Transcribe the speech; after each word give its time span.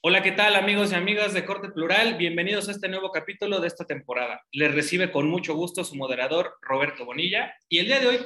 Hola, 0.00 0.22
¿qué 0.22 0.30
tal 0.30 0.54
amigos 0.54 0.92
y 0.92 0.94
amigas 0.94 1.34
de 1.34 1.44
Corte 1.44 1.70
Plural? 1.70 2.14
Bienvenidos 2.14 2.68
a 2.68 2.70
este 2.70 2.88
nuevo 2.88 3.10
capítulo 3.10 3.58
de 3.58 3.66
esta 3.66 3.84
temporada. 3.84 4.40
Les 4.52 4.72
recibe 4.72 5.10
con 5.10 5.28
mucho 5.28 5.56
gusto 5.56 5.82
su 5.82 5.96
moderador 5.96 6.54
Roberto 6.62 7.04
Bonilla 7.04 7.52
y 7.68 7.78
el 7.78 7.86
día 7.86 7.98
de 7.98 8.06
hoy 8.06 8.18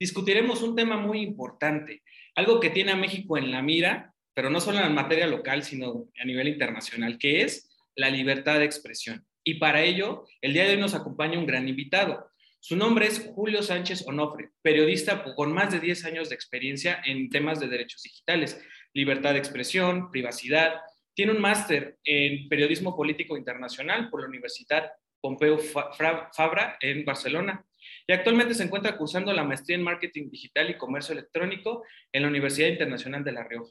discutiremos 0.00 0.60
un 0.60 0.74
tema 0.74 0.96
muy 0.96 1.20
importante, 1.20 2.02
algo 2.34 2.58
que 2.58 2.70
tiene 2.70 2.90
a 2.90 2.96
México 2.96 3.38
en 3.38 3.52
la 3.52 3.62
mira, 3.62 4.12
pero 4.34 4.50
no 4.50 4.60
solo 4.60 4.80
en 4.80 4.92
materia 4.92 5.28
local, 5.28 5.62
sino 5.62 6.08
a 6.20 6.24
nivel 6.24 6.48
internacional, 6.48 7.16
que 7.16 7.42
es 7.42 7.78
la 7.94 8.10
libertad 8.10 8.58
de 8.58 8.64
expresión. 8.64 9.24
Y 9.44 9.54
para 9.54 9.84
ello, 9.84 10.24
el 10.40 10.52
día 10.52 10.64
de 10.64 10.72
hoy 10.72 10.80
nos 10.80 10.94
acompaña 10.94 11.38
un 11.38 11.46
gran 11.46 11.68
invitado. 11.68 12.28
Su 12.58 12.74
nombre 12.74 13.06
es 13.06 13.30
Julio 13.36 13.62
Sánchez 13.62 14.04
Onofre, 14.04 14.50
periodista 14.62 15.22
con 15.36 15.52
más 15.52 15.70
de 15.70 15.78
10 15.78 16.06
años 16.06 16.28
de 16.28 16.34
experiencia 16.34 17.00
en 17.04 17.30
temas 17.30 17.60
de 17.60 17.68
derechos 17.68 18.02
digitales, 18.02 18.60
libertad 18.92 19.34
de 19.34 19.38
expresión, 19.38 20.10
privacidad, 20.10 20.80
tiene 21.20 21.32
un 21.32 21.42
máster 21.42 21.98
en 22.02 22.48
periodismo 22.48 22.96
político 22.96 23.36
internacional 23.36 24.08
por 24.08 24.22
la 24.22 24.26
Universidad 24.26 24.90
Pompeu 25.20 25.58
Fabra 25.58 26.78
en 26.80 27.04
Barcelona 27.04 27.62
y 28.06 28.12
actualmente 28.14 28.54
se 28.54 28.62
encuentra 28.62 28.96
cursando 28.96 29.30
la 29.34 29.44
maestría 29.44 29.76
en 29.76 29.82
marketing 29.82 30.30
digital 30.30 30.70
y 30.70 30.78
comercio 30.78 31.12
electrónico 31.12 31.84
en 32.10 32.22
la 32.22 32.28
Universidad 32.28 32.68
Internacional 32.68 33.22
de 33.22 33.32
La 33.32 33.44
Rioja. 33.44 33.70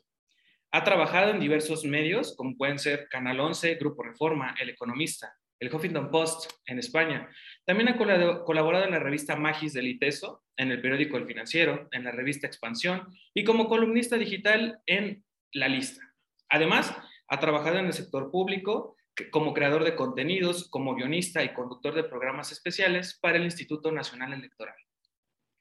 Ha 0.70 0.84
trabajado 0.84 1.32
en 1.32 1.40
diversos 1.40 1.86
medios, 1.86 2.36
como 2.36 2.56
pueden 2.56 2.78
ser 2.78 3.08
Canal 3.10 3.40
11, 3.40 3.74
Grupo 3.78 4.04
Reforma, 4.04 4.54
El 4.62 4.70
Economista, 4.70 5.34
el 5.60 5.74
Huffington 5.74 6.12
Post 6.12 6.52
en 6.68 6.78
España. 6.78 7.32
También 7.66 7.90
ha 7.90 7.98
colaborado 7.98 8.86
en 8.86 8.92
la 8.92 9.00
revista 9.00 9.36
Magis 9.36 9.74
del 9.74 9.88
ITESO, 9.88 10.44
en 10.56 10.70
el 10.70 10.84
periódico 10.84 11.18
El 11.18 11.26
Financiero, 11.26 11.90
en 11.94 12.04
la 12.04 12.12
revista 12.12 12.46
Expansión 12.46 13.08
y 13.34 13.44
como 13.44 13.68
columnista 13.68 14.18
digital 14.18 14.80
en 14.86 15.26
La 15.52 15.68
Lista. 15.68 16.06
Además, 16.52 16.96
ha 17.30 17.40
trabajado 17.40 17.78
en 17.78 17.86
el 17.86 17.94
sector 17.94 18.32
público 18.32 18.96
como 19.32 19.54
creador 19.54 19.84
de 19.84 19.96
contenidos, 19.96 20.70
como 20.70 20.96
guionista 20.96 21.44
y 21.44 21.54
conductor 21.54 21.94
de 21.94 22.04
programas 22.04 22.52
especiales 22.52 23.18
para 23.22 23.38
el 23.38 23.44
Instituto 23.44 23.92
Nacional 23.92 24.34
Electoral. 24.34 24.76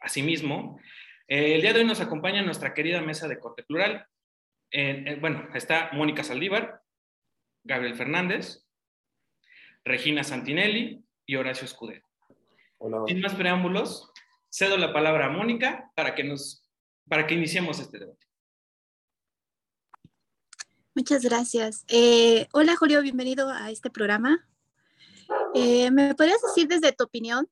Asimismo, 0.01 0.81
eh, 1.27 1.57
el 1.57 1.63
día 1.63 1.73
de 1.73 1.81
hoy 1.81 1.87
nos 1.87 2.01
acompaña 2.01 2.43
nuestra 2.43 2.73
querida 2.73 3.03
mesa 3.03 3.27
de 3.29 3.39
corte 3.39 3.63
plural. 3.65 4.07
bueno, 5.21 5.49
está 5.55 5.91
Mónica 5.93 6.23
Saldívar, 6.23 6.83
Gabriel 7.65 7.97
Fernández, 7.97 8.67
Regina 9.85 10.23
Santinelli 10.23 11.03
y 11.27 11.37
Horacio 11.37 11.65
Escudero. 11.65 12.07
Sin 13.07 13.21
más 13.21 13.35
preámbulos, 13.35 14.13
cedo 14.51 14.77
la 14.77 14.93
palabra 14.93 15.27
a 15.27 15.31
Mónica 15.31 15.91
para 15.95 16.15
que, 16.15 16.25
nos, 16.25 16.69
para 17.09 17.27
que 17.27 17.35
iniciemos 17.35 17.81
este 17.81 17.99
debate. 17.99 18.28
Muchas 20.99 21.23
gracias. 21.23 21.85
Eh, 21.87 22.49
hola 22.53 22.75
Julio, 22.75 23.01
bienvenido 23.03 23.51
a 23.51 23.71
este 23.71 23.89
programa. 23.89 24.45
Eh, 25.55 25.93
¿Me 25.93 26.13
podrías 26.17 26.43
decir 26.43 26.67
desde 26.67 26.91
tu 26.91 27.05
opinión 27.05 27.49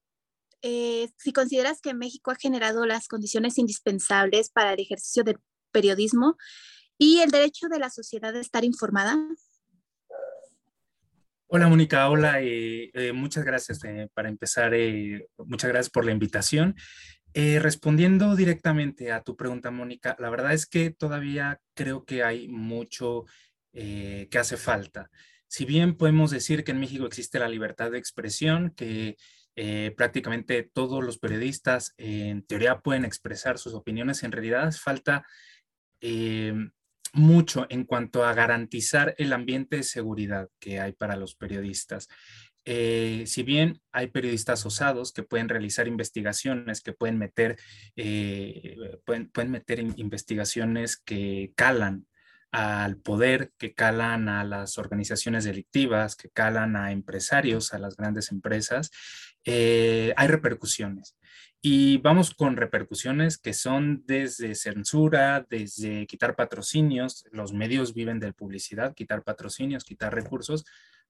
eh, 0.63 1.09
si 1.17 1.33
consideras 1.33 1.81
que 1.81 1.95
México 1.95 2.33
ha 2.33 2.35
generado 2.35 2.85
las 2.87 3.07
condiciones 3.07 3.57
indispensables 3.59 4.51
para 4.51 4.73
el 4.73 4.81
ejercicio 4.81 5.23
del 5.23 5.39
periodismo 5.71 6.37
y 6.99 7.21
el 7.21 7.31
derecho 7.31 7.69
de 7.69 7.79
la 7.79 7.89
sociedad 7.89 8.33
de 8.33 8.41
estar 8.41 8.65
informada? 8.65 9.17
Hola 11.47 11.69
Mónica, 11.69 12.11
hola, 12.11 12.41
muchas 13.15 13.45
gracias 13.45 13.79
para 14.13 14.29
empezar, 14.29 14.73
muchas 15.37 15.71
gracias 15.71 15.91
por 15.91 16.05
la 16.05 16.11
invitación. 16.11 16.75
Respondiendo 17.61 18.35
directamente 18.35 19.13
a 19.13 19.23
tu 19.23 19.37
pregunta, 19.37 19.71
Mónica, 19.71 20.17
la 20.19 20.31
verdad 20.31 20.55
es 20.55 20.65
que 20.67 20.91
todavía 20.91 21.61
creo 21.75 22.07
que 22.07 22.23
hay 22.23 22.49
mucho 22.49 23.27
eh, 23.79 24.29
que 24.31 24.39
hace 24.39 24.57
falta. 24.57 25.11
Si 25.49 25.67
bien 25.67 25.99
podemos 25.99 26.31
decir 26.31 26.65
que 26.65 26.73
en 26.73 26.81
México 26.81 27.05
existe 27.05 27.39
la 27.39 27.47
libertad 27.47 27.91
de 27.91 27.99
expresión, 27.99 28.73
que 28.75 29.19
eh, 29.55 29.93
prácticamente 29.95 30.63
todos 30.63 31.05
los 31.05 31.19
periodistas 31.19 31.93
en 31.99 32.43
teoría 32.47 32.81
pueden 32.81 33.05
expresar 33.05 33.59
sus 33.59 33.75
opiniones, 33.75 34.23
en 34.23 34.33
realidad 34.33 34.73
falta 34.73 35.27
eh, 36.01 36.55
mucho 37.13 37.67
en 37.69 37.85
cuanto 37.85 38.25
a 38.25 38.33
garantizar 38.33 39.15
el 39.19 39.35
ambiente 39.35 39.77
de 39.77 39.83
seguridad 39.83 40.49
que 40.59 40.81
hay 40.81 40.93
para 40.93 41.17
los 41.17 41.35
periodistas. 41.35 42.09
Si 42.67 43.43
bien 43.45 43.81
hay 43.93 44.09
periodistas 44.09 44.67
osados 44.67 45.13
que 45.13 45.23
pueden 45.23 45.49
realizar 45.49 45.87
investigaciones, 45.87 46.81
que 46.81 46.93
pueden 46.93 47.17
meter, 47.17 47.57
pueden, 49.05 49.31
pueden, 49.31 49.51
meter 49.53 49.79
investigaciones 49.79 50.97
que 50.97 51.53
calan 51.55 52.07
al 52.57 52.97
poder, 52.97 53.53
que 53.59 53.75
calan 53.75 54.31
a 54.31 54.43
las 54.43 54.79
organizaciones 54.79 55.45
delictivas, 55.45 56.17
que 56.17 56.31
calan 56.31 56.75
a 56.75 56.91
empresarios, 56.91 57.75
a 57.75 57.79
las 57.79 57.97
grandes 57.97 58.33
empresas, 58.33 58.91
eh, 59.45 60.15
hay 60.17 60.29
repercusiones. 60.29 61.17
Y 61.61 61.99
vamos 61.99 62.33
con 62.33 62.57
repercusiones 62.57 63.37
que 63.37 63.53
son 63.53 64.05
desde 64.07 64.55
censura, 64.55 65.45
desde 65.51 66.07
quitar 66.07 66.35
patrocinios, 66.35 67.25
los 67.31 67.53
medios 67.53 67.93
viven 67.93 68.21
de 68.21 68.33
publicidad, 68.33 68.95
quitar 68.95 69.23
patrocinios, 69.23 69.85
quitar 69.85 70.15
recursos, 70.15 70.65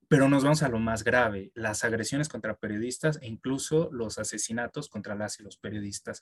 pero 0.07 0.29
nos 0.29 0.43
vamos 0.43 0.63
a 0.63 0.69
lo 0.69 0.79
más 0.79 1.03
grave, 1.03 1.51
las 1.53 1.83
agresiones 1.83 2.29
contra 2.29 2.55
periodistas 2.55 3.19
e 3.21 3.27
incluso 3.27 3.89
los 3.91 4.17
asesinatos 4.17 4.87
contra 4.87 5.15
las 5.15 5.39
y 5.39 5.43
los 5.43 5.57
periodistas. 5.57 6.21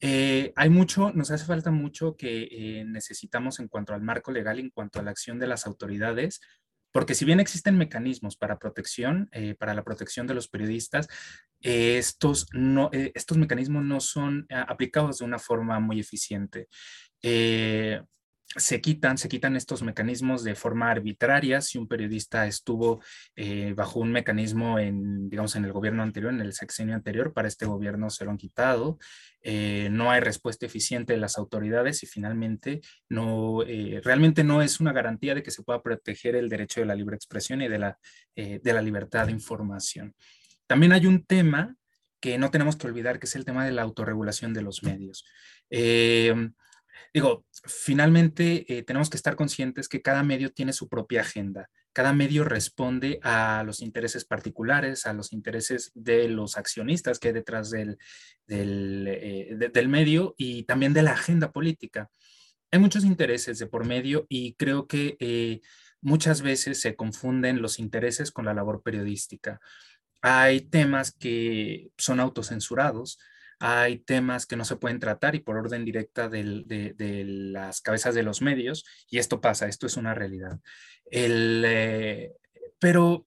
Eh, 0.00 0.52
hay 0.54 0.70
mucho, 0.70 1.10
nos 1.12 1.30
hace 1.30 1.44
falta 1.44 1.70
mucho 1.70 2.16
que 2.16 2.48
eh, 2.50 2.84
necesitamos 2.84 3.58
en 3.58 3.68
cuanto 3.68 3.94
al 3.94 4.02
marco 4.02 4.30
legal, 4.30 4.60
en 4.60 4.70
cuanto 4.70 5.00
a 5.00 5.02
la 5.02 5.10
acción 5.10 5.38
de 5.38 5.48
las 5.48 5.66
autoridades, 5.66 6.40
porque 6.92 7.14
si 7.14 7.24
bien 7.24 7.40
existen 7.40 7.76
mecanismos 7.76 8.36
para 8.36 8.58
protección, 8.58 9.28
eh, 9.32 9.54
para 9.54 9.74
la 9.74 9.82
protección 9.82 10.26
de 10.26 10.34
los 10.34 10.48
periodistas, 10.48 11.08
estos, 11.60 12.46
no, 12.52 12.90
estos 12.92 13.36
mecanismos 13.38 13.82
no 13.84 13.98
son 14.00 14.46
aplicados 14.50 15.18
de 15.18 15.24
una 15.24 15.38
forma 15.38 15.80
muy 15.80 15.98
eficiente 15.98 16.68
se 18.54 18.80
quitan, 18.80 19.18
se 19.18 19.28
quitan 19.28 19.56
estos 19.56 19.82
mecanismos 19.82 20.44
de 20.44 20.54
forma 20.54 20.90
arbitraria. 20.90 21.60
Si 21.60 21.78
un 21.78 21.88
periodista 21.88 22.46
estuvo 22.46 23.02
eh, 23.34 23.74
bajo 23.76 24.00
un 24.00 24.12
mecanismo 24.12 24.78
en, 24.78 25.28
digamos, 25.28 25.56
en 25.56 25.64
el 25.64 25.72
gobierno 25.72 26.02
anterior, 26.02 26.32
en 26.32 26.40
el 26.40 26.52
sexenio 26.52 26.94
anterior, 26.94 27.32
para 27.32 27.48
este 27.48 27.66
gobierno 27.66 28.08
se 28.08 28.24
lo 28.24 28.30
han 28.30 28.38
quitado. 28.38 28.98
Eh, 29.42 29.88
no 29.90 30.10
hay 30.10 30.20
respuesta 30.20 30.64
eficiente 30.64 31.12
de 31.12 31.18
las 31.18 31.38
autoridades 31.38 32.02
y 32.02 32.06
finalmente 32.06 32.80
no, 33.08 33.62
eh, 33.62 34.00
realmente 34.02 34.44
no 34.44 34.62
es 34.62 34.80
una 34.80 34.92
garantía 34.92 35.34
de 35.34 35.42
que 35.42 35.50
se 35.50 35.62
pueda 35.62 35.82
proteger 35.82 36.36
el 36.36 36.48
derecho 36.48 36.80
de 36.80 36.86
la 36.86 36.94
libre 36.94 37.16
expresión 37.16 37.62
y 37.62 37.68
de 37.68 37.78
la, 37.78 37.98
de 38.34 38.72
la 38.72 38.82
libertad 38.82 39.26
de 39.26 39.32
información. 39.32 40.14
También 40.66 40.92
hay 40.92 41.06
un 41.06 41.24
tema 41.24 41.76
que 42.20 42.38
no 42.38 42.50
tenemos 42.50 42.76
que 42.76 42.86
olvidar, 42.86 43.18
que 43.18 43.26
es 43.26 43.36
el 43.36 43.44
tema 43.44 43.64
de 43.64 43.72
la 43.72 43.82
autorregulación 43.82 44.52
de 44.52 44.62
los 44.62 44.82
medios. 44.82 45.24
Digo, 47.12 47.44
finalmente 47.64 48.64
eh, 48.68 48.82
tenemos 48.82 49.10
que 49.10 49.16
estar 49.16 49.36
conscientes 49.36 49.88
que 49.88 50.02
cada 50.02 50.22
medio 50.22 50.52
tiene 50.52 50.72
su 50.72 50.88
propia 50.88 51.22
agenda. 51.22 51.68
Cada 51.92 52.12
medio 52.12 52.44
responde 52.44 53.20
a 53.22 53.62
los 53.64 53.80
intereses 53.80 54.24
particulares, 54.24 55.06
a 55.06 55.14
los 55.14 55.32
intereses 55.32 55.92
de 55.94 56.28
los 56.28 56.58
accionistas 56.58 57.18
que 57.18 57.28
hay 57.28 57.34
detrás 57.34 57.70
del, 57.70 57.98
del, 58.46 59.06
eh, 59.08 59.88
medio 59.88 60.34
y 60.36 60.64
también 60.64 60.92
de 60.92 61.02
la 61.02 61.12
agenda 61.12 61.52
política. 61.52 62.10
Hay 62.70 62.80
muchos 62.80 63.04
intereses 63.04 63.58
de 63.58 63.66
por 63.66 63.86
medio 63.86 64.26
y 64.28 64.54
creo 64.54 64.86
que 64.86 65.16
eh, 65.20 65.60
muchas 66.02 66.42
veces 66.42 66.80
se 66.80 66.96
confunden 66.96 67.62
los 67.62 67.78
intereses 67.78 68.30
con 68.30 68.44
la 68.44 68.54
labor 68.54 68.82
periodística. 68.82 69.60
Hay 70.20 70.60
temas 70.60 71.12
que 71.12 71.90
son 71.96 72.20
autocensurados, 72.20 73.18
hay 73.58 73.98
temas 73.98 74.46
que 74.46 74.56
no 74.56 74.64
se 74.64 74.76
pueden 74.76 75.00
tratar 75.00 75.34
y 75.34 75.40
por 75.40 75.56
orden 75.56 75.84
directa 75.84 76.28
de, 76.28 77.24
las 77.26 77.80
cabezas 77.80 78.14
de 78.14 78.22
los 78.22 78.42
medios, 78.42 78.84
y 79.08 79.18
esto 79.18 79.40
pasa, 79.40 79.66
esto 79.66 79.86
es 79.86 79.96
una 79.96 80.14
realidad. 80.14 80.60
Eh, 81.10 82.32
pero, 82.78 83.26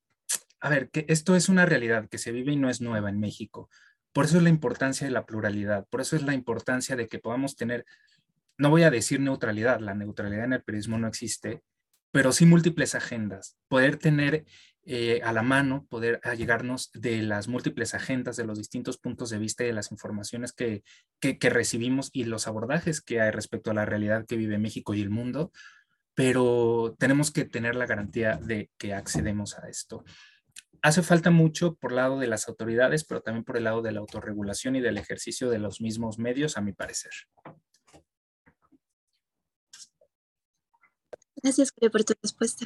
a 0.59 0.69
ver, 0.69 0.89
que 0.89 1.05
esto 1.07 1.35
es 1.35 1.49
una 1.49 1.65
realidad 1.65 2.07
que 2.09 2.17
se 2.17 2.31
vive 2.31 2.51
y 2.51 2.57
no 2.57 2.69
es 2.69 2.81
nueva 2.81 3.09
en 3.09 3.19
México. 3.19 3.69
Por 4.13 4.25
eso 4.25 4.37
es 4.37 4.43
la 4.43 4.49
importancia 4.49 5.07
de 5.07 5.11
la 5.11 5.25
pluralidad, 5.25 5.87
por 5.89 6.01
eso 6.01 6.15
es 6.15 6.23
la 6.23 6.33
importancia 6.33 6.95
de 6.95 7.07
que 7.07 7.19
podamos 7.19 7.55
tener, 7.55 7.85
no 8.57 8.69
voy 8.69 8.83
a 8.83 8.91
decir 8.91 9.19
neutralidad, 9.19 9.79
la 9.79 9.95
neutralidad 9.95 10.45
en 10.45 10.53
el 10.53 10.63
periodismo 10.63 10.97
no 10.97 11.07
existe, 11.07 11.63
pero 12.11 12.31
sí 12.31 12.45
múltiples 12.45 12.95
agendas, 12.95 13.57
poder 13.67 13.97
tener 13.97 14.45
eh, 14.91 15.21
a 15.23 15.31
la 15.33 15.43
mano, 15.43 15.85
poder 15.87 16.19
llegarnos 16.35 16.89
de 16.95 17.21
las 17.21 17.47
múltiples 17.47 17.93
agendas, 17.93 18.37
de 18.37 18.43
los 18.43 18.57
distintos 18.57 18.97
puntos 18.97 19.29
de 19.29 19.37
vista 19.37 19.63
y 19.63 19.67
de 19.67 19.73
las 19.73 19.91
informaciones 19.91 20.51
que, 20.51 20.83
que, 21.19 21.37
recibimos 21.51 22.09
y 22.11 22.23
los 22.23 22.47
abordajes 22.47 22.99
que 22.99 23.21
hay 23.21 23.29
respecto 23.29 23.69
a 23.69 23.75
la 23.75 23.85
realidad 23.85 24.25
que 24.25 24.35
vive 24.35 24.57
México 24.57 24.95
y 24.95 25.01
el 25.03 25.11
mundo, 25.11 25.51
pero 26.15 26.95
tenemos 26.97 27.29
que 27.29 27.45
tener 27.45 27.75
la 27.75 27.85
garantía 27.85 28.37
de 28.37 28.71
que 28.79 28.95
accedemos 28.95 29.59
a 29.59 29.69
esto. 29.69 30.03
Hace 30.81 31.03
falta 31.03 31.29
mucho 31.29 31.75
por 31.75 31.91
lado 31.91 32.17
de 32.17 32.25
las 32.25 32.47
autoridades, 32.47 33.03
pero 33.03 33.21
también 33.21 33.43
por 33.43 33.57
el 33.57 33.65
lado 33.65 33.83
de 33.83 33.91
la 33.91 33.99
autorregulación 33.99 34.75
y 34.75 34.81
del 34.81 34.97
ejercicio 34.97 35.51
de 35.51 35.59
los 35.59 35.81
mismos 35.81 36.17
medios, 36.17 36.57
a 36.57 36.61
mi 36.61 36.73
parecer. 36.73 37.11
Gracias, 41.43 41.71
por 41.71 42.03
tu 42.03 42.15
respuesta. 42.23 42.65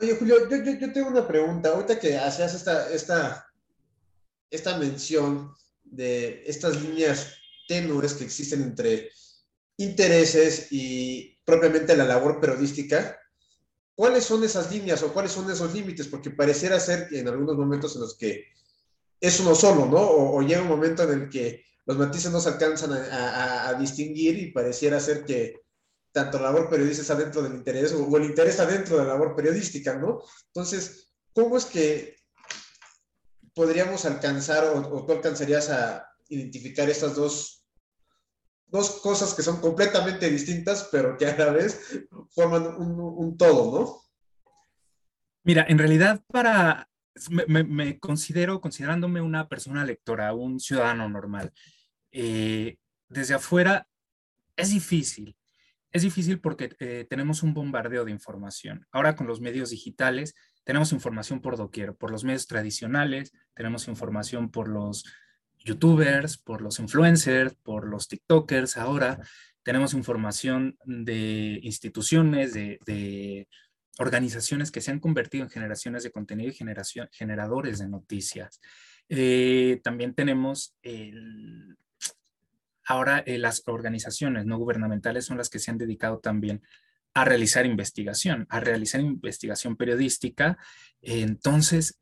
Oye, 0.00 0.14
Julio, 0.14 0.48
yo, 0.48 0.92
tengo 0.92 1.08
una 1.08 1.26
pregunta. 1.26 1.70
Ahorita 1.70 1.98
que 1.98 2.16
hacías 2.16 2.54
esta, 2.54 2.88
esta, 2.90 3.46
esta 4.50 4.78
mención 4.78 5.52
de 5.82 6.44
estas 6.46 6.80
líneas 6.80 7.34
tenues 7.66 8.14
que 8.14 8.24
existen 8.24 8.62
entre 8.62 9.10
intereses 9.76 10.68
y 10.70 11.36
propiamente 11.44 11.96
la 11.96 12.04
labor 12.04 12.40
periodística, 12.40 13.18
¿cuáles 13.94 14.24
son 14.24 14.44
esas 14.44 14.70
líneas 14.70 15.02
o 15.02 15.12
cuáles 15.12 15.32
son 15.32 15.50
esos 15.50 15.74
límites? 15.74 16.06
Porque 16.06 16.30
pareciera 16.30 16.78
ser 16.78 17.08
que 17.08 17.18
en 17.18 17.28
algunos 17.28 17.56
momentos 17.56 17.94
en 17.96 18.02
los 18.02 18.16
que 18.16 18.44
es 19.20 19.40
uno 19.40 19.54
solo, 19.54 19.86
¿no? 19.86 19.98
O, 20.00 20.42
llega 20.42 20.62
un 20.62 20.68
momento 20.68 21.02
en 21.02 21.22
el 21.22 21.28
que 21.28 21.64
los 21.86 21.98
matices 21.98 22.30
no 22.30 22.40
se 22.40 22.50
alcanzan 22.50 22.92
a, 22.92 23.74
distinguir 23.80 24.38
y 24.38 24.52
pareciera 24.52 25.00
ser 25.00 25.24
que 25.24 25.62
tanto 26.12 26.38
la 26.38 26.44
labor 26.44 26.68
periodística 26.70 27.02
está 27.02 27.14
dentro 27.14 27.42
del 27.42 27.54
interés 27.54 27.92
o, 27.92 28.16
el 28.16 28.24
interés 28.24 28.52
está 28.52 28.66
dentro 28.66 28.96
de 28.98 29.04
la 29.04 29.10
labor 29.10 29.34
periodística, 29.36 29.94
¿no? 29.94 30.22
Entonces, 30.46 31.12
¿cómo 31.32 31.56
es 31.56 31.64
que 31.66 32.16
podríamos 33.54 34.04
alcanzar 34.04 34.64
o, 34.64 35.04
tú 35.04 35.12
alcanzarías 35.12 35.70
a 35.70 36.08
identificar 36.28 36.88
estas 36.88 37.14
dos, 37.14 37.64
dos 38.66 39.00
cosas 39.00 39.34
que 39.34 39.42
son 39.42 39.60
completamente 39.60 40.28
distintas, 40.30 40.88
pero 40.92 41.16
que 41.16 41.26
a 41.26 41.36
la 41.36 41.50
vez 41.50 42.06
forman 42.30 42.66
un, 42.66 43.36
todo, 43.36 43.80
¿no? 43.80 44.02
Mira, 45.44 45.64
en 45.68 45.78
realidad 45.78 46.22
para 46.30 46.88
me, 47.30 47.98
considero, 47.98 48.60
considerándome 48.60 49.20
una 49.20 49.48
persona 49.48 49.84
lectora, 49.84 50.34
un 50.34 50.60
ciudadano 50.60 51.08
normal, 51.08 51.52
eh, 52.12 52.76
desde 53.08 53.34
afuera 53.34 53.88
es 54.56 54.70
difícil. 54.70 55.37
Es 55.90 56.02
difícil 56.02 56.40
porque 56.40 56.70
eh, 56.80 57.06
tenemos 57.08 57.42
un 57.42 57.54
bombardeo 57.54 58.04
de 58.04 58.10
información. 58.10 58.86
Ahora 58.92 59.16
con 59.16 59.26
los 59.26 59.40
medios 59.40 59.70
digitales 59.70 60.34
tenemos 60.64 60.92
información 60.92 61.40
por 61.40 61.56
doquier, 61.56 61.94
por 61.94 62.10
los 62.10 62.24
medios 62.24 62.46
tradicionales, 62.46 63.32
tenemos 63.54 63.88
información 63.88 64.50
por 64.50 64.68
los 64.68 65.04
youtubers, 65.58 66.36
por 66.36 66.60
los 66.60 66.78
influencers, 66.78 67.54
por 67.62 67.88
los 67.88 68.06
tiktokers. 68.06 68.76
Ahora 68.76 69.18
tenemos 69.62 69.94
información 69.94 70.76
de 70.84 71.58
instituciones, 71.62 72.52
de 72.52 73.48
organizaciones 73.98 74.70
que 74.70 74.80
se 74.80 74.90
han 74.90 75.00
convertido 75.00 75.44
en 75.44 75.50
generaciones 75.50 76.04
de 76.04 76.12
contenido 76.12 76.50
y 76.50 77.08
generadores 77.10 77.78
de 77.78 77.88
noticias. 77.88 78.60
Eh, 79.08 79.80
también 79.82 80.14
tenemos 80.14 80.76
ahora 82.88 83.22
eh, 83.26 83.38
las 83.38 83.62
organizaciones 83.66 84.46
no 84.46 84.56
gubernamentales 84.56 85.26
son 85.26 85.36
las 85.36 85.50
que 85.50 85.58
se 85.58 85.70
han 85.70 85.78
dedicado 85.78 86.20
también 86.20 86.62
a 87.12 87.24
realizar 87.24 87.66
investigación, 87.66 88.46
a 88.48 88.60
realizar 88.60 89.00
investigación 89.00 89.76
periodística. 89.76 90.56
entonces, 91.02 91.98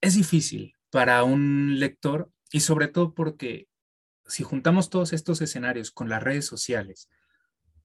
es 0.00 0.14
difícil 0.14 0.74
para 0.90 1.22
un 1.22 1.78
lector 1.78 2.30
y 2.50 2.60
sobre 2.60 2.88
todo 2.88 3.14
porque 3.14 3.68
si 4.26 4.42
juntamos 4.42 4.90
todos 4.90 5.12
estos 5.12 5.40
escenarios 5.42 5.92
con 5.92 6.08
las 6.08 6.22
redes 6.22 6.46
sociales, 6.46 7.08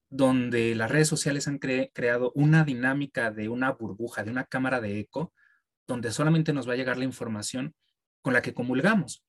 donde 0.10 0.74
las 0.76 0.90
redes 0.90 1.08
sociales 1.08 1.48
han 1.48 1.60
creado 1.60 2.32
una 2.36 2.64
dinámica 2.64 3.32
de 3.32 3.50
una 3.50 3.72
burbuja, 3.72 4.24
de 4.24 4.32
una 4.32 4.46
cámara 4.46 4.82
de 4.82 5.00
eco, 5.00 5.34
donde 5.88 6.12
solamente 6.12 6.54
nos 6.54 6.68
va 6.68 6.74
a 6.74 6.78
llegar 6.78 6.98
la 6.98 7.06
información 7.06 7.76
con 8.22 8.34
la 8.34 8.42
que 8.42 8.54
comulgamos. 8.54 9.24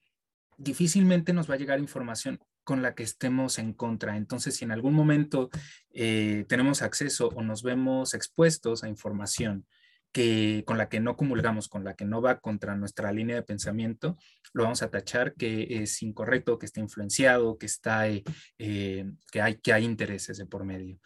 Difícilmente 0.56 1.34
nos 1.34 1.50
va 1.50 1.54
a 1.54 1.58
llegar 1.58 1.78
información 1.78 2.38
con 2.66 2.82
la 2.82 2.96
que 2.96 3.04
estemos 3.04 3.60
en 3.60 3.72
contra. 3.72 4.16
Entonces, 4.16 4.56
si 4.56 4.64
en 4.64 4.72
algún 4.72 4.92
momento 4.92 5.50
eh, 5.94 6.44
tenemos 6.48 6.82
acceso 6.82 7.28
o 7.28 7.42
nos 7.42 7.62
vemos 7.62 8.12
expuestos 8.12 8.82
a 8.82 8.88
información 8.88 9.64
que, 10.12 10.64
con 10.66 10.76
la 10.76 10.88
que 10.88 10.98
no 10.98 11.16
comulgamos, 11.16 11.68
con 11.68 11.84
la 11.84 11.94
que 11.94 12.04
no 12.04 12.20
va 12.20 12.40
contra 12.40 12.74
nuestra 12.74 13.12
línea 13.12 13.36
de 13.36 13.44
pensamiento, 13.44 14.18
lo 14.52 14.64
vamos 14.64 14.82
a 14.82 14.90
tachar 14.90 15.34
que 15.34 15.82
es 15.82 16.02
incorrecto, 16.02 16.58
que 16.58 16.66
está 16.66 16.80
influenciado, 16.80 17.56
que, 17.56 17.66
está, 17.66 18.08
eh, 18.08 18.24
eh, 18.58 19.12
que, 19.30 19.40
hay, 19.40 19.58
que 19.58 19.72
hay 19.72 19.84
intereses 19.84 20.36
de 20.36 20.46
por 20.46 20.64
medio. 20.64 20.98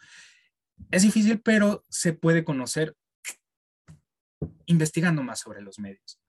Es 0.89 1.03
difícil, 1.03 1.41
pero 1.41 1.85
se 1.89 2.13
puede 2.13 2.43
conocer 2.43 2.95
investigando 4.65 5.21
más 5.21 5.39
sobre 5.39 5.61
los 5.61 5.77
medios. 5.77 6.20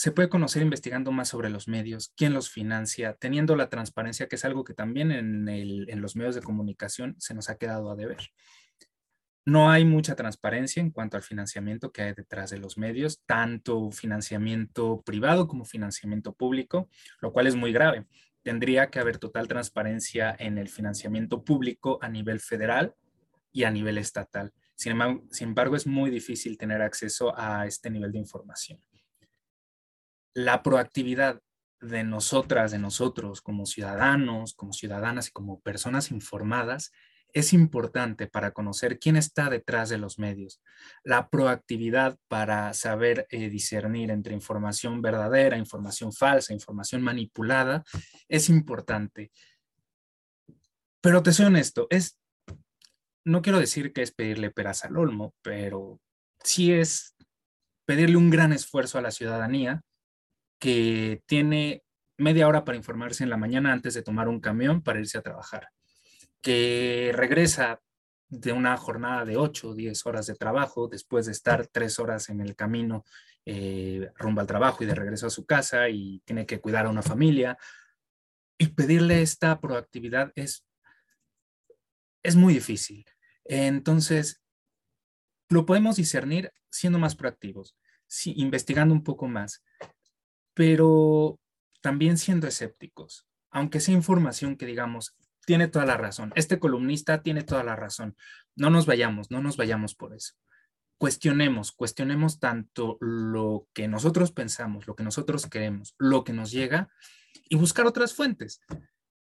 Se 0.00 0.12
puede 0.12 0.30
conocer 0.30 0.62
investigando 0.62 1.12
más 1.12 1.28
sobre 1.28 1.50
los 1.50 1.68
medios, 1.68 2.14
quién 2.16 2.32
los 2.32 2.48
financia, 2.48 3.18
teniendo 3.20 3.54
la 3.54 3.68
transparencia, 3.68 4.28
que 4.28 4.36
es 4.36 4.46
algo 4.46 4.64
que 4.64 4.72
también 4.72 5.10
en, 5.12 6.00
los 6.00 6.16
medios 6.16 6.34
de 6.34 6.40
comunicación 6.40 7.16
se 7.18 7.34
nos 7.34 7.50
ha 7.50 7.58
quedado 7.58 7.90
a 7.90 7.96
deber. 7.96 8.16
No 9.44 9.70
hay 9.70 9.84
mucha 9.84 10.16
transparencia 10.16 10.80
en 10.80 10.90
cuanto 10.90 11.18
al 11.18 11.22
financiamiento 11.22 11.92
que 11.92 12.00
hay 12.00 12.14
detrás 12.14 12.48
de 12.48 12.56
los 12.56 12.78
medios, 12.78 13.20
tanto 13.26 13.90
financiamiento 13.90 15.02
privado 15.04 15.46
como 15.46 15.66
financiamiento 15.66 16.32
público, 16.32 16.88
lo 17.20 17.30
cual 17.30 17.46
es 17.46 17.54
muy 17.54 17.70
grave. 17.70 18.06
Tendría 18.42 18.88
que 18.88 19.00
haber 19.00 19.18
total 19.18 19.48
transparencia 19.48 20.34
en 20.38 20.56
el 20.56 20.70
financiamiento 20.70 21.44
público 21.44 21.98
a 22.00 22.08
nivel 22.08 22.40
federal 22.40 22.94
y 23.52 23.64
a 23.64 23.70
nivel 23.70 23.98
estatal. 23.98 24.54
Sin 24.74 24.92
embargo, 24.92 25.76
es 25.76 25.86
muy 25.86 26.08
difícil 26.08 26.56
tener 26.56 26.80
acceso 26.80 27.38
a 27.38 27.66
este 27.66 27.90
nivel 27.90 28.12
de 28.12 28.18
información. 28.18 28.80
La 30.34 30.62
proactividad 30.62 31.40
de 31.80 32.04
nosotras, 32.04 32.72
de 32.72 32.78
nosotros 32.78 33.40
como 33.40 33.66
ciudadanos, 33.66 34.54
como 34.54 34.72
ciudadanas 34.72 35.28
y 35.28 35.32
como 35.32 35.60
personas 35.60 36.10
informadas 36.10 36.92
es 37.32 37.52
importante 37.52 38.26
para 38.26 38.52
conocer 38.52 38.98
quién 38.98 39.16
está 39.16 39.50
detrás 39.50 39.88
de 39.88 39.98
los 39.98 40.18
medios. 40.18 40.60
La 41.04 41.28
proactividad 41.28 42.18
para 42.28 42.72
saber 42.74 43.26
eh, 43.30 43.48
discernir 43.48 44.10
entre 44.10 44.34
información 44.34 45.00
verdadera, 45.00 45.56
información 45.56 46.12
falsa, 46.12 46.52
información 46.52 47.02
manipulada, 47.02 47.84
es 48.28 48.48
importante. 48.48 49.30
Pero 51.00 51.22
te 51.22 51.32
soy 51.32 51.46
honesto, 51.46 51.86
es, 51.90 52.18
no 53.24 53.42
quiero 53.42 53.58
decir 53.58 53.92
que 53.92 54.02
es 54.02 54.12
pedirle 54.12 54.50
peras 54.50 54.84
al 54.84 54.96
olmo, 54.96 55.34
pero 55.42 56.00
sí 56.42 56.72
es 56.72 57.14
pedirle 57.86 58.16
un 58.16 58.30
gran 58.30 58.52
esfuerzo 58.52 58.98
a 58.98 59.02
la 59.02 59.10
ciudadanía 59.10 59.82
que 60.60 61.22
tiene 61.26 61.82
media 62.18 62.46
hora 62.46 62.64
para 62.64 62.78
informarse 62.78 63.24
en 63.24 63.30
la 63.30 63.36
mañana 63.36 63.72
antes 63.72 63.94
de 63.94 64.02
tomar 64.02 64.28
un 64.28 64.40
camión 64.40 64.82
para 64.82 65.00
irse 65.00 65.18
a 65.18 65.22
trabajar 65.22 65.68
que 66.40 67.12
regresa 67.14 67.80
de 68.28 68.52
una 68.52 68.76
jornada 68.76 69.24
de 69.24 69.36
8 69.36 69.70
o 69.70 69.74
10 69.74 70.06
horas 70.06 70.26
de 70.26 70.34
trabajo, 70.34 70.88
después 70.88 71.26
de 71.26 71.32
estar 71.32 71.66
tres 71.66 71.98
horas 71.98 72.28
en 72.28 72.40
el 72.40 72.54
camino 72.54 73.04
eh, 73.44 74.10
rumbo 74.14 74.40
al 74.40 74.46
trabajo 74.46 74.84
y 74.84 74.86
de 74.86 74.94
regreso 74.94 75.26
a 75.26 75.30
su 75.30 75.44
casa 75.44 75.88
y 75.88 76.20
tiene 76.24 76.46
que 76.46 76.60
cuidar 76.60 76.86
a 76.86 76.90
una 76.90 77.02
familia. 77.02 77.58
Y 78.56 78.68
pedirle 78.68 79.22
esta 79.22 79.58
proactividad 79.60 80.32
es, 80.36 80.64
es 82.22 82.36
muy 82.36 82.54
difícil. 82.54 83.04
Entonces, 83.44 84.40
lo 85.48 85.66
podemos 85.66 85.96
discernir 85.96 86.52
siendo 86.70 87.00
más 87.00 87.16
proactivos, 87.16 87.76
investigando 88.26 88.94
un 88.94 89.02
poco 89.02 89.26
más, 89.26 89.64
pero 90.54 91.38
también 91.80 92.18
siendo 92.18 92.46
escépticos. 92.46 93.26
Aunque 93.50 93.80
sea 93.80 93.94
información 93.94 94.56
que 94.56 94.66
digamos, 94.66 95.16
tiene 95.46 95.68
toda 95.68 95.86
la 95.86 95.96
razón. 95.96 96.32
Este 96.36 96.58
columnista 96.58 97.22
tiene 97.22 97.42
toda 97.42 97.64
la 97.64 97.76
razón. 97.76 98.16
No 98.54 98.70
nos 98.70 98.86
vayamos, 98.86 99.30
no 99.30 99.42
nos 99.42 99.56
vayamos 99.56 99.94
por 99.94 100.14
eso. 100.14 100.34
Cuestionemos, 100.98 101.72
cuestionemos 101.72 102.38
tanto 102.38 102.98
lo 103.00 103.66
que 103.72 103.88
nosotros 103.88 104.32
pensamos, 104.32 104.86
lo 104.86 104.94
que 104.94 105.02
nosotros 105.02 105.46
queremos, 105.46 105.94
lo 105.98 106.24
que 106.24 106.32
nos 106.32 106.50
llega 106.50 106.90
y 107.48 107.56
buscar 107.56 107.86
otras 107.86 108.14
fuentes. 108.14 108.60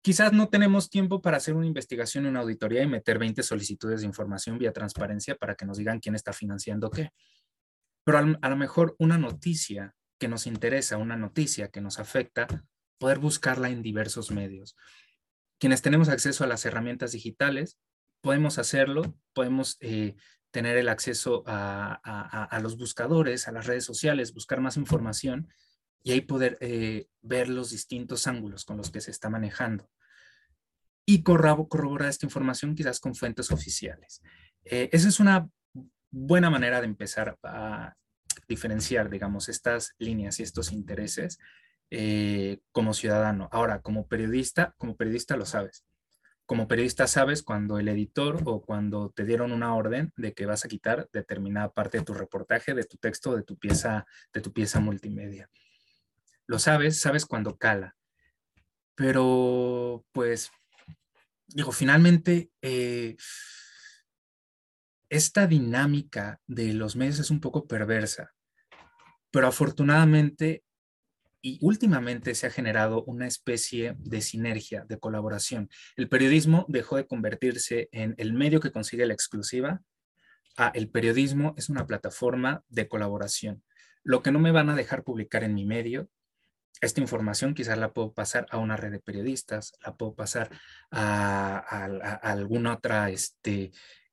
Quizás 0.02 0.32
no 0.32 0.48
tenemos 0.48 0.90
tiempo 0.90 1.22
para 1.22 1.36
hacer 1.36 1.54
una 1.54 1.66
investigación, 1.66 2.26
una 2.26 2.40
auditoría 2.40 2.82
y 2.82 2.88
meter 2.88 3.18
20 3.20 3.42
solicitudes 3.44 4.00
de 4.00 4.06
información 4.06 4.58
vía 4.58 4.72
transparencia 4.72 5.36
para 5.36 5.54
que 5.54 5.64
nos 5.64 5.78
digan 5.78 6.00
quién 6.00 6.16
está 6.16 6.32
financiando 6.32 6.90
qué. 6.90 7.10
Pero 8.04 8.18
a 8.18 8.48
lo 8.50 8.56
mejor 8.56 8.96
una 8.98 9.16
noticia 9.16 9.94
que 10.22 10.28
nos 10.28 10.46
interesa, 10.46 10.98
una 10.98 11.16
noticia 11.16 11.66
que 11.68 11.80
nos 11.80 11.98
afecta, 11.98 12.46
poder 12.98 13.18
buscarla 13.18 13.70
en 13.70 13.82
diversos 13.82 14.30
medios 14.30 14.76
quienes 15.62 15.80
tenemos 15.80 16.08
acceso 16.08 16.42
a 16.42 16.48
las 16.48 16.66
herramientas 16.66 17.12
digitales, 17.12 17.78
podemos 18.20 18.58
hacerlo, 18.58 19.16
podemos 19.32 19.76
eh, 19.78 20.16
tener 20.50 20.76
el 20.76 20.88
acceso 20.88 21.44
a, 21.46 22.58
los 22.60 22.76
buscadores, 22.76 23.46
a 23.46 23.52
las 23.52 23.66
redes 23.66 23.84
sociales, 23.84 24.34
buscar 24.34 24.60
más 24.60 24.76
información 24.76 25.46
y 26.02 26.10
ahí 26.10 26.20
poder 26.20 26.58
eh, 26.60 27.06
ver 27.20 27.48
los 27.48 27.70
distintos 27.70 28.26
ángulos 28.26 28.64
con 28.64 28.76
los 28.76 28.90
que 28.90 29.00
se 29.00 29.12
está 29.12 29.30
manejando. 29.30 29.88
Y 31.06 31.22
corroborar 31.22 32.08
esta 32.08 32.26
información 32.26 32.74
quizás 32.74 32.98
con 32.98 33.14
fuentes 33.14 33.52
oficiales. 33.52 34.20
Eh, 34.64 34.88
esa 34.90 35.06
es 35.06 35.20
una 35.20 35.48
buena 36.10 36.50
manera 36.50 36.80
de 36.80 36.86
empezar 36.88 37.38
a 37.44 37.94
diferenciar, 38.48 39.10
digamos, 39.10 39.48
estas 39.48 39.94
líneas 39.98 40.40
y 40.40 40.42
estos 40.42 40.72
intereses 40.72 41.38
eh, 41.90 42.60
como 42.72 42.94
ciudadano. 42.94 43.48
Ahora, 43.52 43.82
como 43.82 44.08
periodista, 44.08 44.74
como 44.78 44.96
periodista 44.96 45.36
lo 45.36 45.46
sabes. 45.46 45.84
como 46.46 46.68
periodista 46.68 47.06
sabes 47.06 47.42
cuando 47.42 47.78
el 47.78 47.88
editor 47.88 48.42
o 48.44 48.60
cuando 48.62 49.10
te 49.10 49.24
dieron 49.24 49.52
una 49.52 49.74
orden 49.74 50.12
de 50.16 50.34
que 50.34 50.44
vas 50.46 50.64
a 50.64 50.68
quitar 50.68 51.08
determinada 51.12 51.70
parte 51.72 51.98
de 51.98 52.04
tu 52.04 52.14
reportaje, 52.14 52.74
de 52.74 52.84
tu 52.84 52.96
texto, 52.98 53.34
de 53.36 53.42
tu 53.42 53.56
pieza, 53.56 54.06
de 54.34 54.40
tu 54.40 54.52
pieza 54.52 54.80
multimedia. 54.80 55.48
Lo 56.46 56.58
sabes, 56.58 57.00
sabes 57.00 57.24
cuando 57.26 57.56
cala. 57.56 57.96
Pero, 58.94 60.04
pues, 60.12 60.50
digo, 61.46 61.72
finalmente, 61.72 62.50
eh, 62.60 63.16
esta 65.12 65.46
dinámica 65.46 66.40
de 66.46 66.72
los 66.72 66.96
medios 66.96 67.18
es 67.18 67.30
un 67.30 67.40
poco 67.40 67.66
perversa, 67.66 68.32
pero 69.30 69.46
afortunadamente 69.46 70.64
y 71.42 71.58
últimamente 71.60 72.34
se 72.34 72.46
ha 72.46 72.50
generado 72.50 73.04
una 73.04 73.26
especie 73.26 73.94
de 73.98 74.22
sinergia, 74.22 74.86
de 74.88 74.98
colaboración. 74.98 75.68
El 75.96 76.08
periodismo 76.08 76.64
dejó 76.68 76.96
de 76.96 77.06
convertirse 77.06 77.90
en 77.92 78.14
el 78.16 78.32
medio 78.32 78.60
que 78.60 78.72
consigue 78.72 79.04
la 79.04 79.12
exclusiva 79.12 79.82
a 80.56 80.68
el 80.68 80.88
periodismo 80.88 81.54
es 81.58 81.68
una 81.68 81.86
plataforma 81.86 82.64
de 82.68 82.88
colaboración. 82.88 83.62
Lo 84.04 84.22
que 84.22 84.32
no 84.32 84.38
me 84.38 84.52
van 84.52 84.70
a 84.70 84.76
dejar 84.76 85.02
publicar 85.02 85.44
en 85.44 85.54
mi 85.54 85.66
medio, 85.66 86.08
esta 86.80 87.00
información 87.00 87.54
quizás 87.54 87.76
la 87.76 87.92
puedo 87.92 88.12
pasar 88.12 88.46
a 88.50 88.58
una 88.58 88.76
red 88.76 88.92
de 88.92 89.00
periodistas, 89.00 89.74
la 89.84 89.94
puedo 89.94 90.14
pasar 90.14 90.48
a, 90.90 91.58
alguna 92.22 92.74
otra 92.74 93.10
este, 93.10 93.72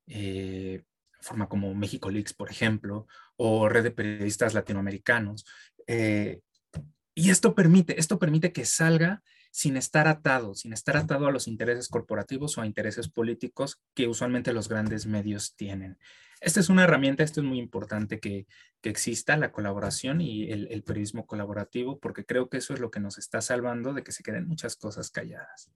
eh, 0.09 0.83
forma 1.21 1.47
como 1.47 1.73
México 1.75 2.09
Leaks, 2.09 2.33
por 2.33 2.49
ejemplo, 2.49 3.07
o 3.35 3.69
red 3.69 3.83
de 3.83 3.91
periodistas 3.91 4.53
latinoamericanos. 4.53 5.45
Eh, 5.87 6.41
y 7.15 7.29
esto 7.29 7.55
permite, 7.55 7.99
esto 7.99 8.19
permite 8.19 8.51
que 8.51 8.65
salga 8.65 9.21
sin 9.51 9.77
estar 9.77 10.07
atado, 10.07 10.53
sin 10.53 10.73
estar 10.73 10.95
atado 10.95 11.27
a 11.27 11.31
los 11.31 11.47
intereses 11.47 11.87
corporativos 11.87 12.57
o 12.57 12.61
a 12.61 12.65
intereses 12.65 13.09
políticos 13.09 13.81
que 13.93 14.07
usualmente 14.07 14.53
los 14.53 14.69
grandes 14.69 15.05
medios 15.05 15.55
tienen. 15.55 15.97
Esta 16.39 16.61
es 16.61 16.69
una 16.69 16.85
herramienta, 16.85 17.23
esto 17.23 17.41
es 17.41 17.47
muy 17.47 17.59
importante 17.59 18.19
que, 18.19 18.47
exista 18.81 19.35
la 19.35 19.51
colaboración 19.51 20.21
y 20.21 20.49
el, 20.51 20.67
el, 20.71 20.83
periodismo 20.83 21.25
colaborativo, 21.25 21.99
porque 21.99 22.23
creo 22.23 22.47
que 22.47 22.57
eso 22.57 22.73
es 22.73 22.79
lo 22.79 22.89
que 22.89 23.01
nos 23.01 23.17
está 23.17 23.41
salvando 23.41 23.93
de 23.93 24.03
que 24.03 24.13
se 24.13 24.23
queden 24.23 24.47
muchas 24.47 24.77
cosas 24.77 25.11
calladas. 25.11 25.69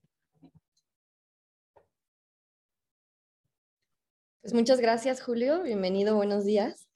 Pues 4.44 4.52
muchas 4.52 4.78
gracias, 4.78 5.22
Julio. 5.22 5.62
Bienvenido, 5.62 6.16
buenos 6.16 6.44
días. 6.44 6.86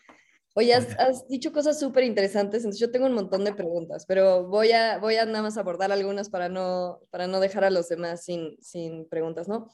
Oye, 0.54 0.74
has, 0.74 1.26
dicho 1.28 1.50
cosas 1.50 1.80
súper 1.80 2.04
interesantes, 2.04 2.58
entonces 2.58 2.78
yo 2.78 2.90
tengo 2.90 3.06
un 3.06 3.14
montón 3.14 3.42
de 3.42 3.54
preguntas, 3.54 4.04
pero 4.04 4.46
voy 4.46 4.72
a, 4.72 4.98
voy 4.98 5.16
a 5.16 5.24
nada 5.24 5.40
más 5.40 5.56
abordar 5.56 5.90
algunas 5.90 6.28
para 6.28 6.50
no, 6.50 7.00
para 7.08 7.26
no 7.26 7.40
dejar 7.40 7.64
a 7.64 7.70
los 7.70 7.88
demás 7.88 8.22
sin, 8.22 8.58
sin 8.60 9.08
preguntas, 9.08 9.48
¿no? 9.48 9.66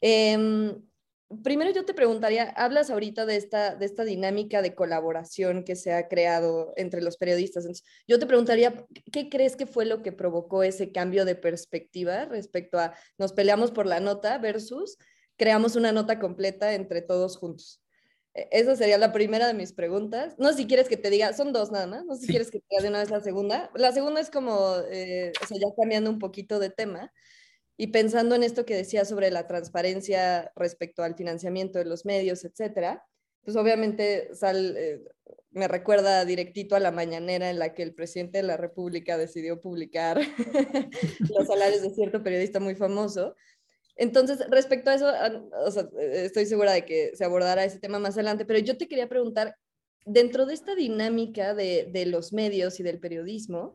Em, 0.00 0.80
primero 1.42 1.72
yo 1.72 1.84
te 1.84 1.94
preguntaría, 1.94 2.44
hablas 2.50 2.90
ahorita 2.90 3.26
de 3.26 3.34
esta, 3.34 3.74
de 3.74 3.86
esta 3.86 4.04
dinámica 4.04 4.62
de 4.62 4.76
colaboración 4.76 5.64
que 5.64 5.74
se 5.74 5.94
ha 5.94 6.06
creado 6.06 6.74
entre 6.76 7.02
los 7.02 7.16
periodistas. 7.16 7.64
Entonces, 7.64 7.84
yo 8.06 8.20
te 8.20 8.26
preguntaría, 8.26 8.86
¿qué 9.10 9.28
crees 9.28 9.56
que 9.56 9.66
fue 9.66 9.84
lo 9.84 10.00
que 10.00 10.12
provocó 10.12 10.62
ese 10.62 10.92
cambio 10.92 11.24
de 11.24 11.34
perspectiva 11.34 12.26
respecto 12.26 12.78
a 12.78 12.94
nos 13.18 13.32
peleamos 13.32 13.72
por 13.72 13.86
la 13.86 13.98
nota 13.98 14.38
versus 14.38 14.96
creamos 15.36 15.76
una 15.76 15.92
nota 15.92 16.18
completa 16.18 16.74
entre 16.74 17.02
todos 17.02 17.36
juntos? 17.36 17.82
E, 18.34 18.48
esa 18.52 18.76
sería 18.76 18.98
la 18.98 19.12
primera 19.12 19.46
de 19.46 19.54
mis 19.54 19.72
preguntas. 19.72 20.34
No 20.38 20.50
sé 20.50 20.58
si 20.58 20.66
quieres 20.66 20.88
que 20.88 20.96
te 20.96 21.10
diga, 21.10 21.32
son 21.32 21.52
dos 21.52 21.70
nada 21.70 21.86
más, 21.86 22.04
no 22.04 22.14
sé 22.14 22.22
si 22.22 22.28
quieres 22.28 22.50
que 22.50 22.60
te 22.60 22.66
diga 22.70 22.82
de 22.82 22.88
una 22.88 22.98
vez 23.00 23.10
la 23.10 23.20
segunda. 23.20 23.70
La 23.74 23.92
segunda 23.92 24.20
es 24.20 24.30
como, 24.30 24.76
eh, 24.90 25.32
o 25.42 25.46
sea, 25.46 25.58
ya 25.58 25.68
cambiando 25.76 26.10
un 26.10 26.18
poquito 26.18 26.58
de 26.58 26.70
tema 26.70 27.12
y 27.76 27.88
pensando 27.88 28.34
en 28.34 28.42
esto 28.42 28.64
que 28.64 28.74
decía 28.74 29.04
sobre 29.04 29.30
la 29.30 29.46
transparencia 29.46 30.52
respecto 30.56 31.02
al 31.02 31.14
financiamiento 31.14 31.78
de 31.78 31.84
los 31.84 32.04
medios, 32.06 32.44
etcétera, 32.44 33.04
pues 33.44 33.56
obviamente 33.56 34.34
sal, 34.34 34.76
eh, 34.76 35.02
me 35.50 35.68
recuerda 35.68 36.24
directito 36.24 36.74
a 36.74 36.80
la 36.80 36.90
mañanera 36.90 37.48
en 37.48 37.58
la 37.58 37.74
que 37.74 37.82
el 37.82 37.94
presidente 37.94 38.38
de 38.38 38.44
la 38.44 38.56
República 38.56 39.16
decidió 39.16 39.60
publicar 39.60 40.18
los 41.30 41.46
salarios 41.46 41.82
de 41.82 41.90
cierto 41.90 42.22
periodista 42.22 42.60
muy 42.60 42.74
famoso, 42.74 43.36
entonces, 43.96 44.38
respecto 44.50 44.90
a 44.90 44.94
eso, 44.94 45.10
estoy 45.98 46.44
segura 46.44 46.72
de 46.72 46.84
que 46.84 47.16
se 47.16 47.24
abordará 47.24 47.64
ese 47.64 47.78
tema 47.78 47.98
más 47.98 48.14
adelante, 48.14 48.44
pero 48.44 48.58
yo 48.58 48.76
te 48.76 48.88
quería 48.88 49.08
preguntar, 49.08 49.56
dentro 50.04 50.46
de 50.46 50.54
esta 50.54 50.74
dinámica 50.74 51.54
de, 51.54 52.04
los 52.06 52.32
medios 52.32 52.78
y 52.78 52.82
del 52.82 53.00
periodismo, 53.00 53.74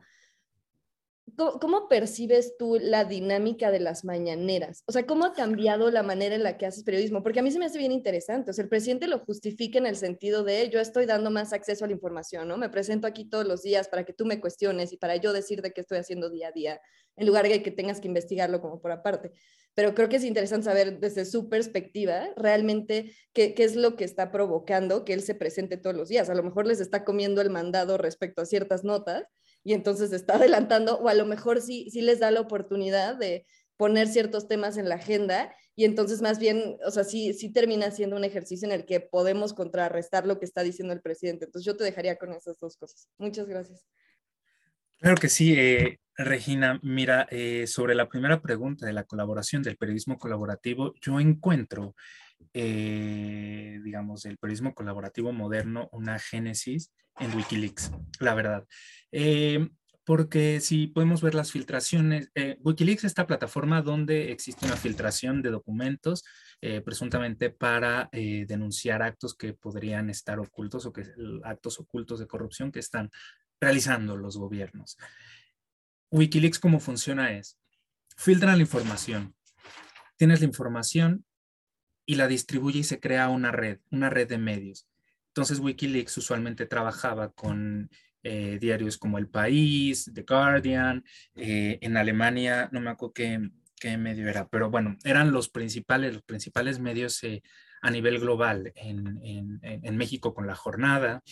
¿Cómo, 1.37 1.87
percibes 1.87 2.57
tú 2.57 2.77
la 2.79 3.05
dinámica 3.05 3.71
de 3.71 3.79
las 3.79 4.03
mañaneras? 4.03 4.83
O 4.85 4.91
sea, 4.91 5.05
¿cómo 5.05 5.23
ha 5.23 5.33
cambiado 5.33 5.89
la 5.89 6.03
manera 6.03 6.35
en 6.35 6.43
la 6.43 6.57
que 6.57 6.65
haces 6.65 6.83
periodismo? 6.83 7.23
Porque 7.23 7.39
a 7.39 7.43
mí 7.43 7.49
se 7.51 7.57
me 7.57 7.65
hace 7.65 7.79
bien 7.79 7.93
interesante. 7.93 8.51
O 8.51 8.53
sea, 8.53 8.63
el 8.63 8.69
presidente 8.69 9.07
lo 9.07 9.19
justifica 9.19 9.79
en 9.79 9.85
el 9.85 9.95
sentido 9.95 10.43
de 10.43 10.69
yo 10.69 10.81
estoy 10.81 11.05
dando 11.05 11.31
más 11.31 11.53
acceso 11.53 11.85
a 11.85 11.87
la 11.87 11.93
información, 11.93 12.49
¿no? 12.49 12.57
Me 12.57 12.69
presento 12.69 13.07
aquí 13.07 13.25
todos 13.25 13.47
los 13.47 13.63
días 13.63 13.87
para 13.87 14.03
que 14.03 14.13
tú 14.13 14.25
me 14.25 14.41
cuestiones 14.41 14.91
y 14.91 14.97
para 14.97 15.15
yo 15.15 15.31
decir 15.31 15.61
de 15.61 15.71
qué 15.71 15.81
estoy 15.81 15.99
haciendo 15.99 16.29
día 16.29 16.49
a 16.49 16.51
día, 16.51 16.81
en 17.15 17.25
lugar 17.25 17.47
de 17.47 17.63
que 17.63 17.71
tengas 17.71 18.01
que 18.01 18.07
investigarlo 18.07 18.59
como 18.59 18.81
por 18.81 18.91
aparte 18.91 19.31
pero 19.73 19.95
creo 19.95 20.09
que 20.09 20.17
es 20.17 20.23
interesante 20.23 20.65
saber 20.65 20.99
desde 20.99 21.25
su 21.25 21.49
perspectiva 21.49 22.29
realmente 22.35 23.13
qué, 23.33 23.53
qué, 23.53 23.63
es 23.63 23.75
lo 23.75 23.95
que 23.95 24.03
está 24.03 24.31
provocando 24.31 25.05
que 25.05 25.13
él 25.13 25.21
se 25.21 25.35
presente 25.35 25.77
todos 25.77 25.95
los 25.95 26.09
días. 26.09 26.29
A 26.29 26.35
lo 26.35 26.43
mejor 26.43 26.67
les 26.67 26.81
está 26.81 27.03
comiendo 27.05 27.41
el 27.41 27.49
mandado 27.49 27.97
respecto 27.97 28.41
a 28.41 28.45
ciertas 28.45 28.83
notas 28.83 29.23
y 29.63 29.73
entonces 29.73 30.11
está 30.11 30.35
adelantando, 30.35 30.97
o 30.99 31.07
a 31.07 31.13
lo 31.13 31.25
mejor 31.25 31.61
sí, 31.61 31.89
sí 31.91 32.01
les 32.01 32.19
da 32.19 32.31
la 32.31 32.41
oportunidad 32.41 33.15
de 33.15 33.45
poner 33.77 34.07
ciertos 34.07 34.47
temas 34.47 34.77
en 34.77 34.89
la 34.89 34.95
agenda 34.95 35.55
y 35.75 35.85
entonces 35.85 36.21
más 36.21 36.37
bien, 36.37 36.77
o 36.85 36.91
sea, 36.91 37.03
sí, 37.03 37.33
sí 37.33 37.51
termina 37.51 37.89
siendo 37.89 38.15
un 38.15 38.23
ejercicio 38.23 38.67
en 38.67 38.73
el 38.73 38.85
que 38.85 38.99
podemos 38.99 39.53
contrarrestar 39.53 40.27
lo 40.27 40.37
que 40.37 40.45
está 40.45 40.61
diciendo 40.61 40.93
el 40.93 41.01
presidente. 41.01 41.45
Entonces 41.45 41.65
yo 41.65 41.75
te 41.75 41.83
dejaría 41.83 42.17
con 42.17 42.31
esas 42.33 42.59
dos 42.59 42.77
cosas. 42.77 43.09
Muchas 43.17 43.47
gracias. 43.47 43.83
Claro 45.01 45.17
que 45.17 45.29
sí, 45.29 45.55
eh, 45.57 45.99
Regina. 46.15 46.79
Mira, 46.83 47.27
eh, 47.31 47.65
sobre 47.65 47.95
la 47.95 48.07
primera 48.07 48.39
pregunta 48.39 48.85
de 48.85 48.93
la 48.93 49.03
colaboración 49.03 49.63
del 49.63 49.75
periodismo 49.75 50.19
colaborativo, 50.19 50.93
yo 51.01 51.19
encuentro, 51.19 51.95
eh, 52.53 53.79
digamos, 53.83 54.25
el 54.25 54.37
periodismo 54.37 54.75
colaborativo 54.75 55.31
moderno 55.31 55.89
una 55.91 56.19
génesis 56.19 56.93
en 57.19 57.35
Wikileaks, 57.35 57.91
la 58.19 58.35
verdad. 58.35 58.67
porque 60.03 60.59
si 60.59 60.87
podemos 60.87 61.21
ver 61.21 61.35
las 61.35 61.51
filtraciones, 61.51 62.31
Wikileaks 62.59 63.03
es 63.03 63.11
esta 63.11 63.27
plataforma 63.27 63.81
donde 63.81 64.31
existe 64.31 64.65
una 64.65 64.75
filtración 64.75 65.41
de 65.41 65.51
documentos 65.51 66.23
presuntamente 66.83 67.49
para 67.49 68.09
denunciar 68.11 69.03
actos 69.03 69.35
que 69.35 69.53
podrían 69.53 70.09
estar 70.09 70.39
ocultos 70.39 70.85
o 70.85 70.91
que 70.93 71.05
actos 71.43 71.79
ocultos 71.79 72.19
de 72.19 72.27
corrupción 72.27 72.71
que 72.71 72.79
están 72.79 73.09
realizando 73.61 74.17
los 74.17 74.37
gobiernos. 74.37 74.97
Wikileaks, 76.09 76.59
¿cómo 76.59 76.79
funciona? 76.79 77.31
Es, 77.31 77.57
filtran 78.17 78.57
la 78.57 78.63
información. 78.63 79.35
Tienes 80.17 80.41
la 80.41 80.47
información 80.47 81.25
y 82.05 82.15
la 82.15 82.27
distribuye 82.27 82.79
y 82.79 82.83
se 82.83 82.99
crea 82.99 83.29
una 83.29 83.51
red, 83.51 83.79
una 83.91 84.09
red 84.09 84.27
de 84.27 84.39
medios. 84.39 84.87
Entonces 85.27 85.59
Wikileaks 85.59 86.17
usualmente 86.17 86.65
trabajaba 86.65 87.31
con 87.31 87.89
eh, 88.23 88.57
diarios 88.59 88.97
como 88.97 89.17
El 89.17 89.29
País, 89.29 90.11
The 90.13 90.23
Guardian, 90.23 91.05
eh, 91.35 91.79
en 91.81 91.95
Alemania, 91.95 92.67
no 92.71 92.81
me 92.81 92.89
acuerdo 92.89 93.13
qué, 93.13 93.49
qué, 93.79 93.97
medio 93.97 94.27
era, 94.27 94.49
pero 94.49 94.69
bueno, 94.69 94.97
eran 95.03 95.31
los 95.31 95.49
principales, 95.49 96.13
los 96.13 96.23
principales 96.23 96.79
medios 96.79 97.23
eh, 97.23 97.41
a 97.81 97.89
nivel 97.89 98.19
global 98.19 98.71
en, 98.75 99.59
en 99.63 99.97
México 99.97 100.35
con 100.35 100.45
la 100.45 100.53
jornada, 100.53 101.23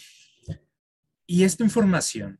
y 1.30 1.44
esta 1.44 1.64
información 1.64 2.40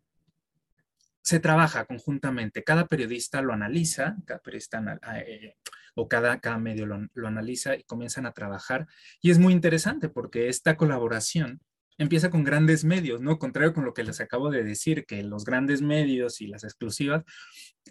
se 1.22 1.40
trabaja 1.40 1.86
conjuntamente, 1.86 2.64
cada 2.64 2.88
periodista 2.88 3.40
lo 3.40 3.54
analiza, 3.54 4.18
periodista 4.44 5.00
eh, 5.28 5.58
o 5.94 6.10
cada, 6.10 6.40
cada 6.40 6.58
medio 6.58 6.88
lo, 6.88 7.28
analiza 7.28 7.76
y 7.76 7.84
comienzan 7.84 8.26
a 8.26 8.32
trabajar. 8.32 8.88
Y 9.22 9.30
es 9.30 9.38
muy 9.38 9.54
interesante 9.54 10.10
porque 10.10 10.50
esta 10.50 10.76
colaboración 10.76 11.62
empieza 12.00 12.32
con 12.32 12.44
grandes 12.44 12.84
medios, 12.84 13.22
¿no? 13.22 13.38
Contrario 13.38 13.76
con 13.76 13.86
lo 13.86 13.94
que 13.94 14.04
les 14.04 14.22
acabo 14.22 14.50
de 14.50 14.64
decir, 14.64 15.06
que 15.06 15.22
los 15.22 15.46
grandes 15.46 15.84
medios 15.84 16.42
y 16.42 16.48
las 16.48 16.64
exclusivas, 16.64 17.24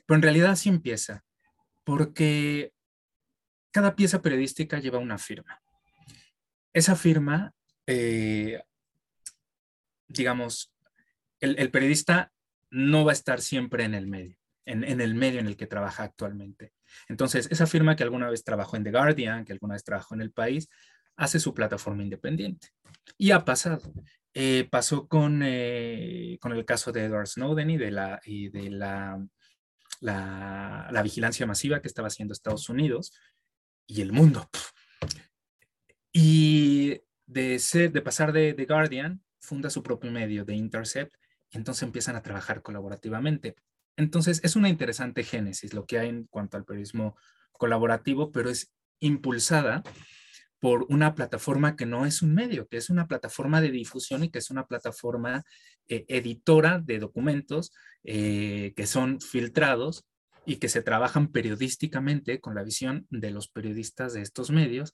pero 0.05 0.17
en 0.17 0.23
realidad 0.23 0.57
sí 0.57 0.69
empieza, 0.69 1.25
porque 1.85 2.73
cada 3.71 3.95
pieza 3.95 4.21
periodística 4.21 4.81
lleva 4.81 4.99
una 4.99 5.19
firma. 5.19 5.62
Esa 6.73 6.97
firma, 6.97 7.55
eh, 7.87 8.64
digamos, 10.09 10.73
el, 11.40 11.71
periodista 11.71 12.33
no 12.71 13.04
va 13.04 13.12
a 13.12 13.14
estar 13.14 13.40
siempre 13.40 13.85
en 13.85 13.95
el 13.95 14.07
medio, 14.07 14.37
en, 14.64 14.85
el 14.85 15.14
medio 15.14 15.40
en 15.40 15.47
el 15.47 15.57
que 15.57 15.66
trabaja 15.66 16.04
actualmente. 16.04 16.73
Entonces, 17.09 17.49
esa 17.50 17.66
firma 17.66 17.97
que 17.97 18.02
alguna 18.02 18.30
vez 18.30 18.45
trabajó 18.45 18.76
en 18.76 18.85
The 18.85 18.90
Guardian, 18.90 19.45
que 19.45 19.52
alguna 19.52 19.75
vez 19.75 19.85
trabajó 19.85 20.14
en 20.14 20.23
El 20.23 20.33
País, 20.33 20.68
hace 21.16 21.40
su 21.40 21.54
plataforma 21.54 22.02
independiente. 22.02 22.68
Y 23.16 23.30
ha 23.30 23.45
pasado. 23.45 23.80
Eh, 24.35 24.68
pasó 24.71 25.09
con, 25.09 25.42
eh, 25.42 26.38
con 26.40 26.52
el 26.52 26.64
caso 26.64 26.92
de 26.92 27.04
Edward 27.04 27.26
Snowden 27.26 27.71
y 27.71 27.76
de, 27.76 27.90
la, 27.90 28.21
de 28.25 28.71
la, 28.71 29.26
la, 30.00 31.02
vigilancia 31.02 31.47
masiva 31.47 31.80
que 31.80 31.88
estaba 31.88 32.09
haciendo 32.09 32.33
Estados 32.33 32.68
Unidos. 32.68 33.12
y 33.87 34.02
el 34.02 34.12
mundo. 34.12 34.49
Y 36.12 37.00
de, 37.26 37.59
ser, 37.59 37.92
de 37.92 38.02
pasar 38.02 38.33
de 38.33 38.54
The 38.54 38.66
Guardian, 38.66 39.23
funda 39.40 39.71
su 39.71 39.83
propio 39.83 40.11
medio, 40.11 40.45
The 40.45 40.54
Intercept, 40.54 41.14
y 41.50 41.57
entonces 41.57 41.83
empiezan 41.83 42.17
a 42.17 42.23
trabajar 42.23 42.62
colaborativamente. 42.62 43.57
Entonces, 43.97 44.40
es 44.45 44.57
una 44.57 44.69
interesante 44.69 45.25
génesis 45.25 45.75
lo 45.75 45.87
que 45.87 45.99
hay 45.99 46.09
en 46.09 46.25
cuanto 46.25 46.57
al 46.57 46.64
periodismo 46.64 47.17
colaborativo, 47.52 48.31
pero 48.31 48.50
es 48.50 48.73
impulsada 49.00 49.83
por 50.61 50.87
una 50.88 51.14
plataforma 51.14 51.76
que 51.76 51.87
no 51.87 52.05
es 52.07 52.23
un 52.23 52.35
medio, 52.35 52.67
que 52.67 52.76
es 52.76 52.90
una 52.90 53.07
plataforma 53.07 53.61
de 53.61 53.71
difusión 53.71 54.25
y 54.25 54.31
que 54.31 54.38
es 54.38 54.50
una 54.50 54.67
plataforma 54.67 55.45
eh, 55.88 56.05
editora 56.09 56.78
de 56.78 56.99
documentos 56.99 57.73
eh, 58.05 58.73
que 58.76 58.87
son 58.87 59.21
filtrados 59.21 60.05
y 60.45 60.57
que 60.57 60.69
se 60.69 60.83
trabajan 60.83 61.28
periodísticamente 61.28 62.40
con 62.40 62.55
la 62.55 62.62
visión 62.62 63.07
de 63.11 63.31
los 63.31 63.49
periodistas 63.49 64.14
de 64.14 64.23
estos 64.23 64.50
medios, 64.50 64.93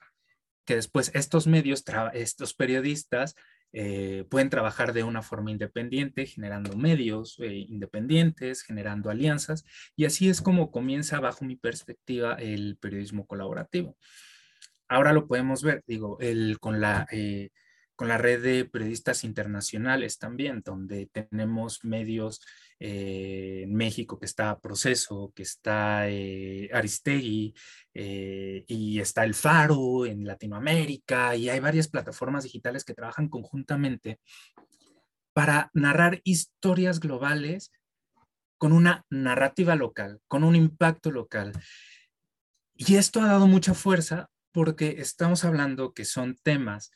que 0.67 0.77
después 0.77 1.11
estos 1.15 1.47
medios, 1.47 1.85
estos 2.13 2.55
periodistas 2.55 3.35
eh, 3.77 4.25
pueden 4.31 4.51
trabajar 4.51 4.93
de 4.93 5.03
una 5.03 5.21
forma 5.21 5.51
independiente, 5.51 6.27
generando 6.27 6.77
medios 6.77 7.41
independientes, 7.41 8.63
generando 8.63 9.11
alianzas, 9.11 9.65
y 9.97 10.05
así 10.05 10.29
es 10.29 10.41
como 10.41 10.71
comienza, 10.71 11.19
bajo 11.19 11.45
mi 11.45 11.57
perspectiva, 11.57 12.35
el 12.35 12.77
periodismo 12.81 13.27
colaborativo. 13.27 13.97
Ahora 14.87 15.13
lo 15.13 15.27
podemos 15.27 15.65
ver, 15.65 15.83
digo, 15.89 16.19
el, 16.21 16.61
con, 16.61 16.81
la, 16.81 17.09
eh, 17.11 17.51
con 17.97 18.07
la 18.07 18.17
red 18.17 18.41
de 18.43 18.65
periodistas 18.65 19.25
internacionales 19.25 20.19
también, 20.19 20.63
donde 20.65 21.07
tenemos 21.07 21.85
medios 21.85 22.41
eh, 22.81 23.63
en 23.65 23.75
México 23.75 24.19
que 24.19 24.27
está 24.27 24.59
Proceso, 24.59 25.33
que 25.35 25.43
está 25.43 26.09
eh, 26.09 26.69
Aristegui 26.73 27.55
y 27.95 28.99
está 28.99 29.25
El 29.25 29.35
Faro 29.35 30.05
en 30.07 30.27
Latinoamérica 30.27 31.37
y 31.37 31.49
hay 31.49 31.61
varias 31.61 31.89
plataformas 31.89 32.45
digitales 32.45 32.85
que 32.85 32.95
trabajan 32.95 33.29
conjuntamente 33.29 34.19
para 35.33 35.71
narrar 35.75 36.21
historias 36.25 37.01
globales 37.01 37.73
con 38.59 38.73
una 38.73 39.05
narrativa 39.11 39.75
local, 39.75 40.21
con 40.27 40.43
un 40.45 40.57
impacto 40.57 41.11
local. 41.11 41.53
Y 42.75 42.97
esto 42.97 43.21
ha 43.21 43.27
dado 43.27 43.47
mucha 43.47 43.75
fuerza 43.75 44.31
porque 44.53 44.97
estamos 44.99 45.45
hablando 45.45 45.93
que 45.93 46.05
son 46.05 46.37
temas 46.43 46.93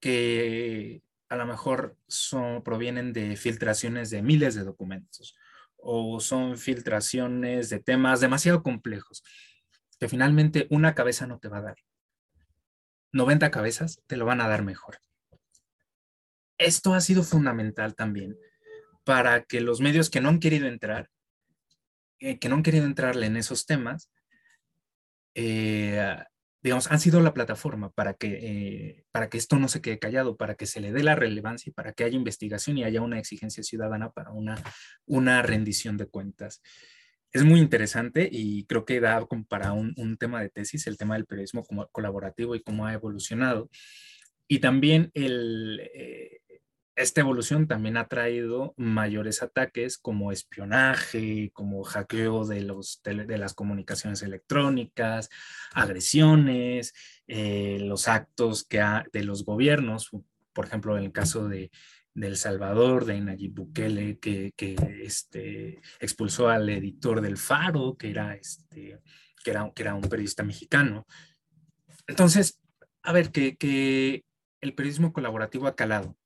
que 0.00 1.02
a 1.34 1.36
lo 1.36 1.46
mejor 1.46 1.96
son, 2.06 2.62
provienen 2.62 3.12
de 3.12 3.36
filtraciones 3.36 4.10
de 4.10 4.22
miles 4.22 4.54
de 4.54 4.64
documentos 4.64 5.36
o 5.76 6.20
son 6.20 6.56
filtraciones 6.56 7.68
de 7.68 7.80
temas 7.80 8.20
demasiado 8.20 8.62
complejos 8.62 9.22
que 9.98 10.08
finalmente 10.08 10.66
una 10.70 10.94
cabeza 10.94 11.26
no 11.26 11.38
te 11.38 11.48
va 11.48 11.58
a 11.58 11.62
dar. 11.62 11.76
90 13.12 13.50
cabezas 13.50 14.00
te 14.06 14.16
lo 14.16 14.24
van 14.24 14.40
a 14.40 14.48
dar 14.48 14.64
mejor. 14.64 14.98
Esto 16.58 16.94
ha 16.94 17.00
sido 17.00 17.22
fundamental 17.22 17.94
también 17.94 18.36
para 19.04 19.44
que 19.44 19.60
los 19.60 19.80
medios 19.80 20.10
que 20.10 20.20
no 20.20 20.30
han 20.30 20.40
querido 20.40 20.66
entrar, 20.66 21.10
eh, 22.18 22.38
que 22.38 22.48
no 22.48 22.56
han 22.56 22.62
querido 22.62 22.86
entrarle 22.86 23.26
en 23.26 23.36
esos 23.36 23.66
temas, 23.66 24.10
eh, 25.34 26.16
digamos, 26.64 26.90
han 26.90 26.98
sido 26.98 27.20
la 27.20 27.34
plataforma 27.34 27.90
para 27.90 28.14
que, 28.14 28.38
eh, 28.40 29.04
para 29.12 29.28
que 29.28 29.36
esto 29.36 29.58
no 29.58 29.68
se 29.68 29.82
quede 29.82 29.98
callado, 29.98 30.38
para 30.38 30.54
que 30.54 30.64
se 30.64 30.80
le 30.80 30.92
dé 30.92 31.02
la 31.02 31.14
relevancia 31.14 31.68
y 31.68 31.74
para 31.74 31.92
que 31.92 32.04
haya 32.04 32.16
investigación 32.16 32.78
y 32.78 32.84
haya 32.84 33.02
una 33.02 33.18
exigencia 33.18 33.62
ciudadana 33.62 34.10
para 34.10 34.30
una, 34.32 34.56
una 35.04 35.42
rendición 35.42 35.98
de 35.98 36.06
cuentas. 36.06 36.62
Es 37.32 37.44
muy 37.44 37.60
interesante 37.60 38.26
y 38.32 38.64
creo 38.64 38.86
que 38.86 38.98
da 39.00 39.26
como 39.26 39.44
para 39.44 39.72
un, 39.72 39.92
un 39.98 40.16
tema 40.16 40.40
de 40.40 40.48
tesis 40.48 40.86
el 40.86 40.96
tema 40.96 41.16
del 41.16 41.26
periodismo 41.26 41.64
colaborativo 41.92 42.54
y 42.54 42.62
cómo 42.62 42.86
ha 42.86 42.94
evolucionado. 42.94 43.68
Y 44.48 44.60
también 44.60 45.10
el, 45.12 45.80
eh, 45.94 46.40
esta 46.96 47.20
evolución 47.20 47.66
también 47.66 47.96
ha 47.96 48.06
traído 48.06 48.72
mayores 48.76 49.42
ataques 49.42 49.98
como 49.98 50.30
espionaje, 50.30 51.50
como 51.52 51.82
hackeo 51.82 52.46
de, 52.46 52.62
los, 52.62 53.00
de, 53.02 53.38
las 53.38 53.54
comunicaciones 53.54 54.22
electrónicas, 54.22 55.28
agresiones, 55.72 56.94
eh, 57.26 57.78
los 57.80 58.06
actos 58.06 58.64
que 58.64 58.84
de 59.12 59.24
los 59.24 59.44
gobiernos, 59.44 60.10
por 60.52 60.66
ejemplo, 60.66 60.96
en 60.96 61.04
el 61.04 61.12
caso 61.12 61.48
de, 61.48 61.70
El 62.14 62.36
Salvador, 62.36 63.06
de 63.06 63.20
Nayib 63.20 63.54
Bukele, 63.54 64.18
que, 64.20 64.52
que 64.56 64.76
este, 65.02 65.80
expulsó 65.98 66.48
al 66.48 66.68
editor 66.68 67.20
del 67.20 67.38
Faro, 67.38 67.96
que 67.98 68.10
era, 68.10 68.36
este, 68.36 69.00
que 69.42 69.50
era, 69.50 69.72
que 69.74 69.82
era 69.82 69.94
un 69.94 70.02
periodista 70.02 70.44
mexicano. 70.44 71.06
Entonces, 72.06 72.60
a 73.02 73.12
ver, 73.12 73.32
que, 73.32 73.56
que 73.56 74.24
el 74.60 74.74
periodismo 74.74 75.12
colaborativo 75.12 75.66
ha 75.66 75.74
calado 75.74 76.16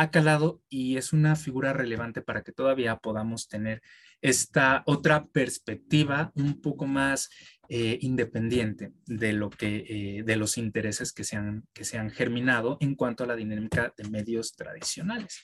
ha 0.00 0.12
calado 0.12 0.62
y 0.68 0.96
es 0.96 1.12
una 1.12 1.34
figura 1.34 1.72
relevante 1.72 2.22
para 2.22 2.42
que 2.42 2.52
todavía 2.52 2.98
podamos 2.98 3.48
tener 3.48 3.82
esta 4.22 4.84
otra 4.86 5.26
perspectiva 5.26 6.30
un 6.36 6.60
poco 6.60 6.86
más 6.86 7.30
eh, 7.68 7.98
independiente 8.02 8.92
de 9.06 9.32
lo 9.32 9.50
que 9.50 9.84
eh, 9.88 10.22
de 10.22 10.36
los 10.36 10.56
intereses 10.56 11.12
que 11.12 11.24
que 11.72 11.84
se 11.84 11.98
han 11.98 12.10
germinado 12.10 12.78
en 12.80 12.94
cuanto 12.94 13.24
a 13.24 13.26
la 13.26 13.34
dinámica 13.34 13.92
de 13.96 14.08
medios 14.08 14.54
tradicionales. 14.54 15.42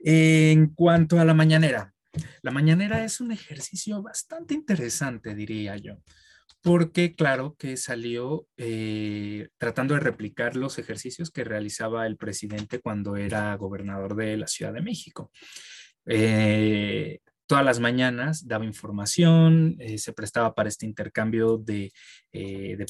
En 0.00 0.66
cuanto 0.74 1.18
a 1.18 1.24
la 1.24 1.32
mañanera, 1.32 1.94
la 2.42 2.50
mañanera 2.50 3.04
es 3.04 3.22
un 3.22 3.32
ejercicio 3.32 4.02
bastante 4.02 4.52
interesante, 4.52 5.34
diría 5.34 5.78
yo 5.78 5.96
porque 6.62 7.14
claro 7.16 7.56
que 7.58 7.76
salió 7.76 8.46
eh, 8.56 9.48
tratando 9.58 9.94
de 9.94 10.00
replicar 10.00 10.56
los 10.56 10.78
ejercicios 10.78 11.30
que 11.32 11.42
realizaba 11.42 12.06
el 12.06 12.16
presidente 12.16 12.80
cuando 12.80 13.16
era 13.16 13.54
gobernador 13.56 14.14
de 14.14 14.36
la 14.36 14.46
Ciudad 14.46 14.72
de 14.72 14.80
México. 14.80 15.32
Eh, 16.06 17.18
todas 17.46 17.64
las 17.64 17.80
mañanas 17.80 18.46
daba 18.46 18.64
información, 18.64 19.76
eh, 19.80 19.98
se 19.98 20.12
prestaba 20.12 20.54
para 20.54 20.68
este 20.68 20.86
intercambio 20.86 21.58
de, 21.58 21.92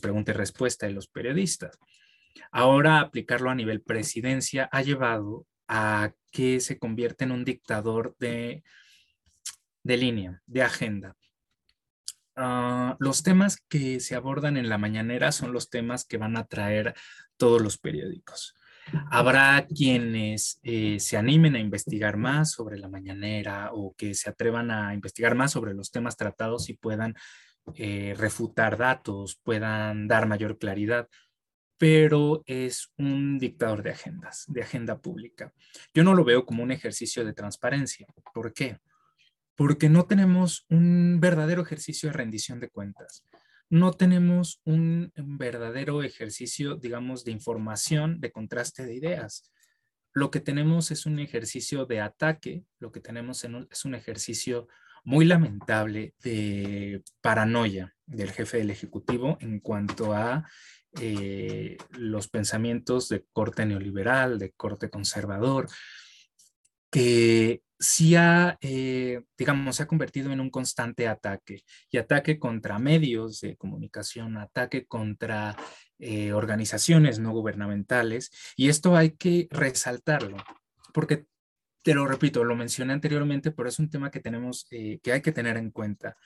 pregunta 0.02 0.32
y 0.32 0.34
respuesta 0.34 0.86
de 0.86 0.92
los 0.92 1.08
periodistas. 1.08 1.78
Ahora 2.50 3.00
aplicarlo 3.00 3.48
a 3.48 3.54
nivel 3.54 3.80
presidencia 3.80 4.68
ha 4.70 4.82
llevado 4.82 5.46
a 5.66 6.12
que 6.30 6.60
se 6.60 6.78
convierta 6.78 7.24
en 7.24 7.32
un 7.32 7.44
dictador 7.44 8.16
de 8.18 8.62
línea, 9.84 10.42
de 10.46 10.62
agenda. 10.62 11.16
Ah, 12.36 12.96
los 12.98 13.22
temas 13.22 13.58
que 13.68 14.00
se 14.00 14.14
abordan 14.14 14.56
en 14.56 14.68
la 14.68 14.78
mañanera 14.78 15.32
son 15.32 15.52
los 15.52 15.68
temas 15.68 16.04
que 16.04 16.16
van 16.16 16.36
a 16.36 16.46
traer 16.46 16.94
todos 17.36 17.60
los 17.60 17.78
periódicos. 17.78 18.54
Habrá 19.10 19.66
quienes 19.66 20.58
eh, 20.62 20.98
se 20.98 21.16
animen 21.16 21.54
a 21.54 21.60
investigar 21.60 22.16
más 22.16 22.50
sobre 22.50 22.78
la 22.78 22.88
mañanera 22.88 23.70
o 23.72 23.94
que 23.96 24.14
se 24.14 24.30
atrevan 24.30 24.70
a 24.70 24.92
investigar 24.92 25.34
más 25.34 25.52
sobre 25.52 25.74
los 25.74 25.90
temas 25.90 26.16
tratados 26.16 26.68
y 26.68 26.74
puedan 26.74 27.14
eh, 27.76 28.14
refutar 28.18 28.76
datos, 28.76 29.38
puedan 29.42 30.08
dar 30.08 30.26
mayor 30.26 30.58
claridad, 30.58 31.08
pero 31.78 32.42
es 32.46 32.92
un 32.96 33.38
dictador 33.38 33.82
de 33.82 33.90
agendas, 33.90 34.44
de 34.48 34.62
agenda 34.62 35.00
pública. 35.00 35.52
Yo 35.94 36.02
no 36.02 36.14
lo 36.14 36.24
veo 36.24 36.44
como 36.44 36.62
un 36.62 36.72
ejercicio 36.72 37.24
de 37.24 37.34
transparencia. 37.34 38.06
¿Por 38.34 38.52
qué? 38.52 38.78
Porque 39.56 39.88
no 39.88 40.06
tenemos 40.06 40.66
un 40.68 41.18
verdadero 41.20 41.62
ejercicio 41.62 42.08
de 42.08 42.14
rendición 42.14 42.60
de 42.60 42.70
cuentas. 42.70 43.24
No 43.70 43.92
tenemos 43.92 44.60
un 44.64 45.12
verdadero 45.16 46.02
ejercicio, 46.02 46.76
digamos, 46.76 47.24
de 47.24 47.32
información, 47.32 48.20
de 48.20 48.30
contraste 48.30 48.84
de 48.84 48.94
ideas. 48.94 49.50
Lo 50.12 50.30
que 50.30 50.40
tenemos 50.40 50.90
es 50.90 51.06
un 51.06 51.18
ejercicio 51.18 51.86
de 51.86 52.00
ataque, 52.00 52.64
lo 52.78 52.92
que 52.92 53.00
tenemos 53.00 53.44
es 53.44 53.84
un 53.84 53.94
ejercicio 53.94 54.68
muy 55.04 55.24
lamentable 55.24 56.14
de 56.22 57.02
paranoia 57.20 57.94
del 58.06 58.30
jefe 58.30 58.58
del 58.58 58.70
Ejecutivo 58.70 59.38
en 59.40 59.58
cuanto 59.58 60.12
a 60.12 60.48
eh, 61.00 61.76
los 61.92 62.28
pensamientos 62.28 63.08
de 63.08 63.24
corte 63.32 63.64
neoliberal, 63.64 64.38
de 64.38 64.52
corte 64.52 64.90
conservador, 64.90 65.68
que 66.92 67.62
sí 67.80 68.14
ha, 68.14 68.58
eh, 68.60 69.22
digamos, 69.36 69.76
se 69.76 69.82
ha 69.82 69.88
convertido 69.88 70.30
en 70.30 70.40
un 70.40 70.50
constante 70.50 71.08
ataque 71.08 71.64
y 71.90 71.96
ataque 71.96 72.38
contra 72.38 72.78
medios 72.78 73.40
de 73.40 73.56
comunicación, 73.56 74.36
ataque 74.36 74.86
contra 74.86 75.56
eh, 75.98 76.32
organizaciones 76.32 77.18
no 77.18 77.32
gubernamentales 77.32 78.30
y 78.56 78.68
esto 78.68 78.94
hay 78.94 79.12
que 79.12 79.48
resaltarlo 79.50 80.36
porque 80.92 81.26
te 81.82 81.94
lo 81.94 82.06
repito, 82.06 82.44
lo 82.44 82.54
mencioné 82.54 82.92
anteriormente, 82.92 83.50
pero 83.50 83.68
es 83.68 83.78
un 83.78 83.90
tema 83.90 84.10
que 84.10 84.20
tenemos, 84.20 84.66
eh, 84.70 85.00
que 85.02 85.12
hay 85.12 85.22
que 85.22 85.32
tener 85.32 85.56
en 85.56 85.70
cuenta. 85.70 86.16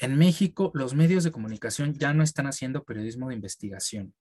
En 0.00 0.16
México, 0.16 0.72
los 0.74 0.94
medios 0.94 1.22
de 1.22 1.30
comunicación 1.30 1.94
ya 1.94 2.12
no 2.14 2.24
están 2.24 2.46
haciendo 2.46 2.84
periodismo 2.84 3.28
de 3.28 3.34
investigación. 3.34 4.14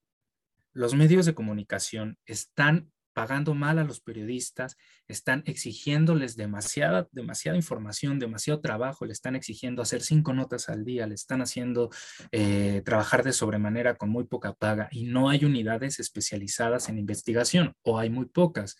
Los 0.73 0.93
medios 0.93 1.25
de 1.25 1.33
comunicación 1.33 2.19
están 2.25 2.91
pagando 3.17 3.55
mal 3.55 3.79
a 3.79 3.83
los 3.83 3.99
periodistas, 3.99 4.77
están 5.07 5.41
exigiéndoles 5.47 6.35
demasiada, 6.35 7.07
información, 7.55 8.19
demasiado 8.19 8.61
trabajo, 8.61 9.05
le 9.07 9.11
están 9.11 9.35
exigiendo 9.35 9.81
hacer 9.81 10.03
cinco 10.03 10.35
notas 10.35 10.69
al 10.69 10.85
día, 10.85 11.07
le 11.07 11.15
están 11.15 11.41
haciendo 11.41 11.89
eh, 12.31 12.83
trabajar 12.85 13.23
de 13.23 13.33
sobremanera 13.33 13.95
con 13.95 14.09
muy 14.09 14.25
poca 14.25 14.53
paga 14.53 14.87
y 14.91 15.05
no 15.05 15.29
hay 15.29 15.45
unidades 15.45 15.99
especializadas 15.99 16.89
en 16.89 16.99
investigación 16.99 17.73
o 17.81 17.97
hay 17.97 18.11
muy 18.11 18.27
pocas. 18.27 18.77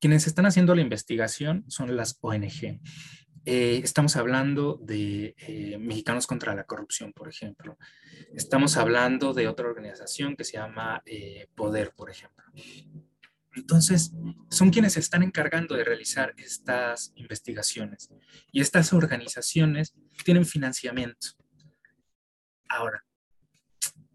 Quienes 0.00 0.26
están 0.26 0.46
haciendo 0.46 0.74
la 0.74 0.80
investigación 0.80 1.66
son 1.68 1.94
las 1.94 2.16
ONG. 2.22 2.80
Eh, 3.44 3.80
estamos 3.84 4.16
hablando 4.16 4.80
de 4.82 5.34
eh, 5.46 5.76
Mexicanos 5.78 6.26
contra 6.26 6.54
la 6.54 6.64
Corrupción, 6.64 7.12
por 7.12 7.28
ejemplo. 7.28 7.76
Estamos 8.34 8.78
hablando 8.78 9.34
de 9.34 9.46
otra 9.46 9.68
organización 9.68 10.36
que 10.36 10.44
se 10.44 10.56
llama 10.56 11.02
Poder, 11.54 11.92
por 11.94 12.08
ejemplo. 12.08 12.44
Entonces, 13.56 14.12
son 14.50 14.70
quienes 14.70 14.94
se 14.94 15.00
están 15.00 15.22
encargando 15.22 15.74
de 15.74 15.84
realizar 15.84 16.34
estas 16.36 17.12
investigaciones 17.16 18.10
y 18.50 18.60
estas 18.60 18.92
organizaciones 18.92 19.94
tienen 20.24 20.44
financiamiento. 20.44 21.28
Ahora, 22.68 23.04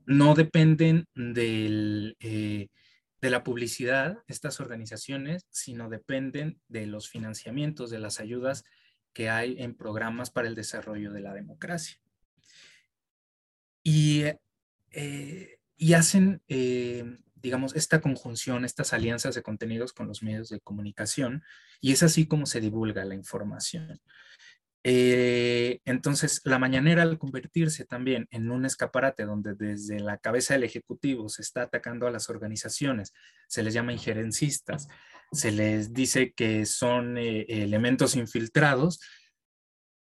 no 0.06 0.34
dependen 0.36 1.06
del, 1.16 2.18
de 3.22 3.30
la 3.30 3.44
publicidad, 3.44 4.18
estas 4.28 4.60
organizaciones, 4.60 5.46
sino 5.50 5.90
dependen 5.90 6.60
de 6.68 6.88
los 6.88 7.10
financiamientos, 7.10 7.90
de 7.90 8.00
las 8.00 8.20
ayudas 8.20 8.64
que 9.14 9.30
hay 9.30 9.56
en 9.60 9.76
programas 9.76 10.32
para 10.32 10.48
el 10.48 10.56
desarrollo 10.56 11.12
de 11.12 11.22
la 11.22 11.34
democracia. 11.34 12.00
Y, 13.84 14.24
eh, 14.92 15.60
y 15.78 15.94
hacen, 15.94 16.42
eh, 16.48 17.18
digamos, 17.42 17.76
esta 17.76 18.02
conjunción, 18.02 18.66
estas 18.66 18.94
alianzas 18.94 19.36
de 19.36 19.44
contenidos 19.44 19.94
con 19.94 20.08
los 20.08 20.24
medios 20.24 20.50
de 20.50 20.60
comunicación, 20.60 21.44
y 21.82 21.92
es 21.92 22.04
así 22.04 22.28
como 22.28 22.46
se 22.46 22.62
divulga 22.62 23.06
la 23.06 23.16
información. 23.16 24.00
Eh, 24.84 25.82
entonces, 25.84 26.42
la 26.46 26.58
mañanera 26.58 27.04
al 27.04 27.18
convertirse 27.18 27.86
también 27.86 28.28
en 28.32 28.50
un 28.50 28.66
escaparate 28.66 29.26
donde 29.26 29.54
desde 29.54 30.00
la 30.00 30.18
cabeza 30.18 30.54
del 30.54 30.64
Ejecutivo 30.64 31.28
se 31.28 31.42
está 31.42 31.64
atacando 31.64 32.08
a 32.08 32.12
las 32.12 32.30
organizaciones, 32.30 33.14
se 33.48 33.62
les 33.62 33.74
llama 33.74 33.92
injerencistas, 33.92 34.88
se 35.32 35.52
les 35.52 35.94
dice 35.94 36.32
que 36.34 36.66
son 36.66 37.18
eh, 37.18 37.46
elementos 37.50 38.16
infiltrados, 38.16 39.02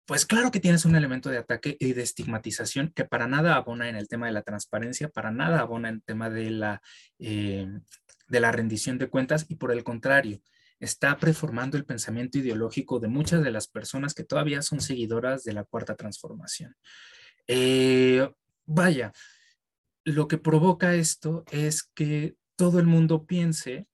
pues 0.06 0.26
claro 0.26 0.50
que 0.50 0.60
tienes 0.60 0.84
un 0.84 0.96
elemento 0.96 1.30
de 1.30 1.38
ataque 1.38 1.76
y 1.78 1.92
de 1.92 2.02
estigmatización 2.02 2.92
que 2.94 3.04
para 3.04 3.26
nada 3.26 3.54
abona 3.54 3.88
en 3.88 3.96
el 3.96 4.08
tema 4.08 4.26
de 4.26 4.32
la 4.32 4.42
transparencia, 4.42 5.08
para 5.08 5.30
nada 5.30 5.60
abona 5.60 5.88
en 5.88 5.96
el 5.96 6.02
tema 6.02 6.28
de 6.28 6.50
la, 6.50 6.82
eh, 7.18 7.68
de 8.28 8.40
la 8.40 8.52
rendición 8.52 8.98
de 8.98 9.08
cuentas 9.08 9.46
y 9.48 9.56
por 9.56 9.72
el 9.72 9.84
contrario, 9.84 10.40
está 10.80 11.16
preformando 11.16 11.76
el 11.76 11.84
pensamiento 11.84 12.38
ideológico 12.38 12.98
de 12.98 13.06
muchas 13.06 13.44
de 13.44 13.52
las 13.52 13.68
personas 13.68 14.14
que 14.14 14.24
todavía 14.24 14.62
son 14.62 14.80
seguidoras 14.80 15.44
de 15.44 15.52
la 15.52 15.62
cuarta 15.62 15.94
transformación. 15.94 16.74
Eh, 17.46 18.28
vaya, 18.66 19.12
lo 20.04 20.26
que 20.26 20.38
provoca 20.38 20.96
esto 20.96 21.44
es 21.52 21.84
que 21.84 22.34
todo 22.56 22.80
el 22.80 22.86
mundo 22.86 23.26
piense 23.26 23.86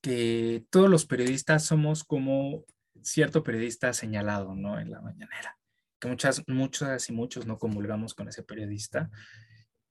que 0.00 0.64
todos 0.70 0.90
los 0.90 1.06
periodistas 1.06 1.64
somos 1.64 2.02
como 2.02 2.64
cierto 3.04 3.42
periodista 3.42 3.92
señalado, 3.92 4.54
¿no? 4.54 4.78
En 4.78 4.90
la 4.90 5.00
mañanera. 5.00 5.58
Que 6.00 6.08
muchas, 6.08 6.42
muchas 6.46 7.08
y 7.08 7.12
muchos 7.12 7.46
no 7.46 7.58
comulgamos 7.58 8.14
con 8.14 8.28
ese 8.28 8.42
periodista, 8.42 9.10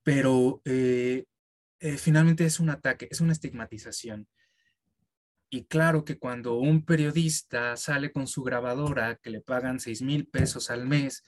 pero 0.03 0.61
eh, 0.65 1.25
eh, 1.79 1.97
finalmente 1.97 2.45
es 2.45 2.59
un 2.59 2.69
ataque, 2.69 3.07
es 3.09 3.21
una 3.21 3.33
estigmatización. 3.33 4.27
Y 5.49 5.65
claro 5.65 6.03
que 6.03 6.17
cuando 6.17 6.55
un 6.57 6.83
periodista 6.83 7.77
sale 7.77 8.11
con 8.11 8.27
su 8.27 8.43
grabadora, 8.43 9.17
que 9.17 9.29
le 9.29 9.41
pagan 9.41 9.79
6 9.79 10.01
mil 10.01 10.27
pesos 10.27 10.71
al 10.71 10.87
mes, 10.87 11.23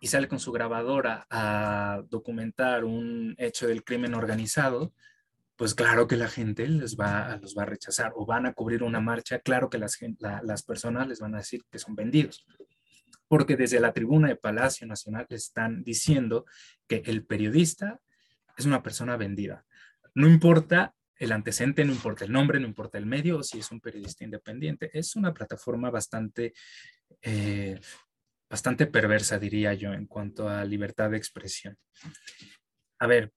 y 0.00 0.08
sale 0.08 0.28
con 0.28 0.40
su 0.40 0.50
grabadora 0.50 1.26
a 1.30 2.02
documentar 2.08 2.84
un 2.84 3.34
hecho 3.38 3.68
del 3.68 3.84
crimen 3.84 4.14
organizado, 4.14 4.94
pues 5.60 5.74
claro 5.74 6.08
que 6.08 6.16
la 6.16 6.26
gente 6.26 6.66
les 6.66 6.96
va, 6.96 7.36
los 7.36 7.54
va 7.54 7.64
a 7.64 7.66
rechazar 7.66 8.12
o 8.16 8.24
van 8.24 8.46
a 8.46 8.54
cubrir 8.54 8.82
una 8.82 8.98
marcha, 8.98 9.40
claro 9.40 9.68
que 9.68 9.76
las, 9.76 9.98
las 10.18 10.62
personas 10.62 11.06
les 11.06 11.20
van 11.20 11.34
a 11.34 11.38
decir 11.40 11.64
que 11.70 11.78
son 11.78 11.94
vendidos, 11.94 12.46
porque 13.28 13.58
desde 13.58 13.78
la 13.78 13.92
tribuna 13.92 14.28
de 14.28 14.36
Palacio 14.36 14.86
Nacional 14.86 15.26
están 15.28 15.84
diciendo 15.84 16.46
que 16.88 17.02
el 17.04 17.26
periodista 17.26 18.00
es 18.56 18.64
una 18.64 18.82
persona 18.82 19.18
vendida. 19.18 19.66
No 20.14 20.28
importa 20.28 20.94
el 21.16 21.30
antecedente, 21.30 21.84
no 21.84 21.92
importa 21.92 22.24
el 22.24 22.32
nombre, 22.32 22.58
no 22.58 22.66
importa 22.66 22.96
el 22.96 23.04
medio 23.04 23.36
o 23.36 23.42
si 23.42 23.58
es 23.58 23.70
un 23.70 23.82
periodista 23.82 24.24
independiente. 24.24 24.90
Es 24.98 25.14
una 25.14 25.34
plataforma 25.34 25.90
bastante, 25.90 26.54
eh, 27.20 27.78
bastante 28.48 28.86
perversa, 28.86 29.38
diría 29.38 29.74
yo, 29.74 29.92
en 29.92 30.06
cuanto 30.06 30.48
a 30.48 30.64
libertad 30.64 31.10
de 31.10 31.18
expresión. 31.18 31.76
A 32.98 33.06
ver, 33.06 33.34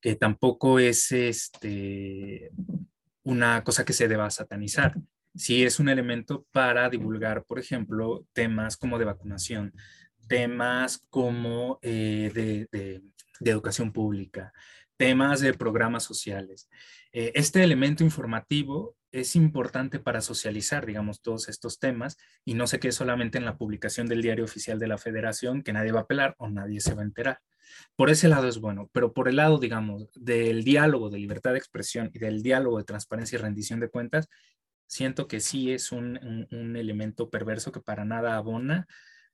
que 0.00 0.14
tampoco 0.16 0.78
es 0.78 1.12
este, 1.12 2.50
una 3.22 3.64
cosa 3.64 3.84
que 3.84 3.92
se 3.92 4.08
deba 4.08 4.30
satanizar. 4.30 4.94
Sí 5.34 5.64
es 5.64 5.80
un 5.80 5.88
elemento 5.88 6.46
para 6.52 6.88
divulgar, 6.88 7.44
por 7.44 7.58
ejemplo, 7.58 8.26
temas 8.32 8.76
como 8.76 8.98
de 8.98 9.04
vacunación, 9.04 9.72
temas 10.28 11.04
como 11.10 11.78
eh, 11.82 12.30
de, 12.34 13.02
educación 13.40 13.92
pública, 13.92 14.52
temas 14.96 15.40
de 15.40 15.52
programas 15.52 16.04
sociales. 16.04 16.68
Eh, 17.12 17.32
este 17.34 17.62
elemento 17.62 18.02
informativo 18.02 18.96
es 19.12 19.36
importante 19.36 19.98
para 19.98 20.20
socializar, 20.20 20.86
digamos, 20.86 21.22
todos 21.22 21.48
estos 21.48 21.78
temas 21.78 22.16
y 22.44 22.54
no 22.54 22.66
se 22.66 22.78
quede 22.78 22.92
solamente 22.92 23.38
en 23.38 23.44
la 23.44 23.56
publicación 23.56 24.06
del 24.06 24.22
diario 24.22 24.44
oficial 24.44 24.78
de 24.78 24.88
la 24.88 24.98
federación 24.98 25.62
que 25.62 25.72
nadie 25.72 25.92
va 25.92 26.00
a 26.00 26.02
apelar 26.04 26.34
o 26.38 26.48
nadie 26.48 26.80
se 26.80 26.94
va 26.94 27.02
a 27.02 27.06
enterar. 27.06 27.40
Por 27.96 28.10
ese 28.10 28.28
lado 28.28 28.48
es 28.48 28.58
bueno, 28.58 28.90
pero 28.92 29.12
por 29.12 29.28
el 29.28 29.36
lado, 29.36 29.58
digamos, 29.58 30.10
del 30.14 30.64
diálogo 30.64 31.10
de 31.10 31.18
libertad 31.18 31.52
de 31.52 31.58
expresión 31.58 32.10
y 32.12 32.18
del 32.18 32.42
diálogo 32.42 32.78
de 32.78 32.84
transparencia 32.84 33.36
y 33.36 33.42
rendición 33.42 33.80
de 33.80 33.88
cuentas, 33.88 34.28
siento 34.86 35.26
que 35.28 35.40
sí 35.40 35.72
es 35.72 35.92
un, 35.92 36.16
elemento 36.50 37.30
perverso 37.30 37.72
que 37.72 37.80
para 37.80 38.04
nada 38.04 38.36
abona 38.36 38.86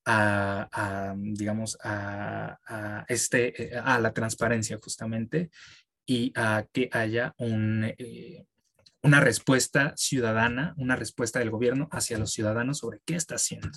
a, 0.04 1.14
digamos, 1.16 1.78
a, 1.82 3.04
este, 3.08 3.76
a 3.78 3.98
la 4.00 4.12
transparencia 4.12 4.78
justamente 4.82 5.50
y 6.06 6.32
a 6.34 6.66
que 6.72 6.88
haya 6.92 7.34
eh, 7.38 8.44
una 9.02 9.20
respuesta 9.20 9.94
ciudadana, 9.96 10.74
una 10.76 10.96
respuesta 10.96 11.38
del 11.38 11.50
gobierno 11.50 11.88
hacia 11.92 12.18
los 12.18 12.32
ciudadanos 12.32 12.78
sobre 12.78 13.00
qué 13.04 13.14
está 13.14 13.36
haciendo. 13.36 13.70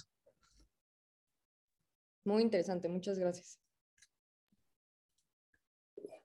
Muy 2.25 2.41
interesante, 2.41 2.89
muchas 2.89 3.19
gracias. 3.19 3.59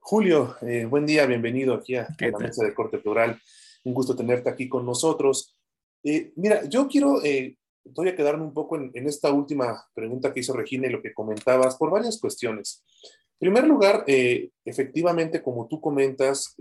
Julio, 0.02 0.56
eh, 0.62 0.86
buen 0.86 1.06
día, 1.06 1.26
bienvenido 1.26 1.74
aquí 1.74 1.94
a, 1.94 2.08
la 2.18 2.38
mesa 2.38 2.64
de 2.64 2.74
corte 2.74 2.98
plural. 2.98 3.40
Un 3.84 3.94
gusto 3.94 4.16
tenerte 4.16 4.48
aquí 4.48 4.68
con 4.68 4.84
nosotros. 4.84 5.56
Eh, 6.02 6.32
mira, 6.36 6.64
yo 6.68 6.88
quiero, 6.88 7.22
eh, 7.22 7.56
voy 7.84 8.08
a 8.08 8.16
quedarme 8.16 8.42
un 8.42 8.54
poco 8.54 8.76
en, 8.76 9.06
esta 9.06 9.30
última 9.30 9.86
pregunta 9.94 10.32
que 10.32 10.40
hizo 10.40 10.54
Regina 10.54 10.88
y 10.88 10.90
lo 10.90 11.02
que 11.02 11.12
comentabas 11.12 11.76
por 11.76 11.90
varias 11.90 12.18
cuestiones. 12.18 12.82
En 13.38 13.52
primer 13.52 13.66
lugar, 13.68 14.04
efectivamente, 14.64 15.42
como 15.42 15.66
tú 15.68 15.80
comentas, 15.80 16.56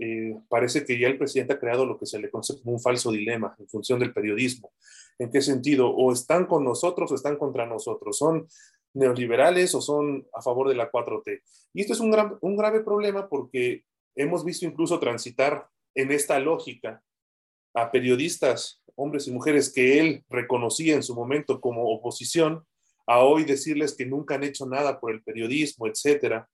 parece 0.48 0.84
que 0.84 0.98
ya 0.98 1.08
el 1.08 1.18
presidente 1.18 1.52
ha 1.52 1.58
creado 1.58 1.84
lo 1.84 1.98
que 1.98 2.06
se 2.06 2.18
le 2.18 2.30
conoce 2.30 2.58
como 2.58 2.72
un 2.72 2.80
falso 2.80 3.10
dilema 3.10 3.54
en 3.58 3.68
función 3.68 3.98
del 3.98 4.14
periodismo. 4.14 4.72
¿En 5.18 5.30
qué 5.30 5.42
sentido? 5.42 5.90
O 5.90 6.12
están 6.12 6.46
con 6.46 6.64
nosotros 6.64 7.12
o 7.12 7.14
están 7.14 7.36
contra 7.36 7.66
nosotros. 7.66 8.16
Son 8.16 8.46
neoliberales 8.94 9.74
o 9.74 9.80
son 9.80 10.26
a 10.32 10.42
favor 10.42 10.68
de 10.68 10.74
la 10.74 10.90
4T. 10.90 11.42
Y 11.74 11.80
esto 11.82 11.92
es 11.92 12.00
un, 12.00 12.14
un 12.40 12.56
grave 12.56 12.80
problema 12.80 13.28
porque 13.28 13.84
hemos 14.14 14.44
visto 14.44 14.66
incluso 14.66 14.98
transitar 14.98 15.68
en 15.94 16.12
esta 16.12 16.38
lógica 16.38 17.02
a 17.74 17.90
periodistas, 17.90 18.82
hombres 18.96 19.28
y 19.28 19.32
mujeres 19.32 19.72
que 19.72 20.00
él 20.00 20.24
reconocía 20.28 20.94
en 20.94 21.02
su 21.02 21.14
momento 21.14 21.60
como 21.60 21.88
oposición, 21.90 22.64
a 23.06 23.20
hoy 23.24 23.44
decirles 23.44 23.96
que 23.96 24.06
nunca 24.06 24.34
han 24.34 24.44
hecho 24.44 24.66
nada 24.66 25.00
por 25.00 25.12
el 25.12 25.22
periodismo, 25.22 25.86
etcétera. 25.86 26.48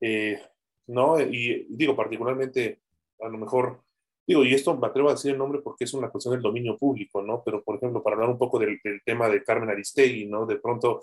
Eh, 0.00 0.40
¿no? 0.86 1.20
Y 1.20 1.66
digo, 1.68 1.96
particularmente, 1.96 2.80
a 3.20 3.28
lo 3.28 3.38
mejor, 3.38 3.82
digo, 4.26 4.44
y 4.44 4.54
esto 4.54 4.76
me 4.76 4.86
atrevo 4.86 5.08
a 5.08 5.12
decir 5.12 5.32
el 5.32 5.38
nombre 5.38 5.60
porque 5.62 5.84
es 5.84 5.94
una 5.94 6.10
cuestión 6.10 6.34
del 6.34 6.42
dominio 6.42 6.76
público, 6.76 7.22
¿no? 7.22 7.42
Pero, 7.44 7.62
por 7.62 7.76
ejemplo, 7.76 8.02
para 8.02 8.14
hablar 8.14 8.30
un 8.30 8.38
poco 8.38 8.58
del, 8.58 8.80
del 8.82 9.02
tema 9.04 9.28
de 9.28 9.42
Carmen 9.42 9.70
Aristegui, 9.70 10.26
¿no? 10.26 10.46
De 10.46 10.56
pronto 10.56 11.02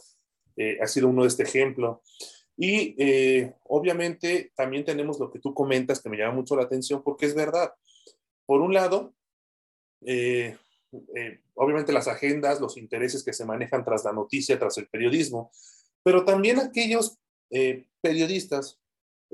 eh, 0.55 0.77
ha 0.81 0.87
sido 0.87 1.07
uno 1.07 1.23
de 1.23 1.29
este 1.29 1.43
ejemplo. 1.43 2.01
Y 2.57 2.95
eh, 2.97 3.53
obviamente 3.63 4.51
también 4.55 4.85
tenemos 4.85 5.19
lo 5.19 5.31
que 5.31 5.39
tú 5.39 5.53
comentas 5.53 6.01
que 6.01 6.09
me 6.09 6.17
llama 6.17 6.35
mucho 6.35 6.55
la 6.55 6.63
atención 6.63 7.03
porque 7.03 7.25
es 7.25 7.35
verdad. 7.35 7.73
Por 8.45 8.61
un 8.61 8.73
lado, 8.73 9.13
eh, 10.05 10.57
obviamente 11.55 11.93
las 11.93 12.07
agendas, 12.07 12.59
los 12.59 12.77
intereses 12.77 13.23
que 13.23 13.33
se 13.33 13.45
manejan 13.45 13.83
tras 13.83 14.03
la 14.03 14.11
noticia, 14.11 14.59
tras 14.59 14.77
el 14.77 14.87
periodismo, 14.87 15.51
pero 16.03 16.25
también 16.25 16.59
aquellos 16.59 17.17
periodistas 18.01 18.79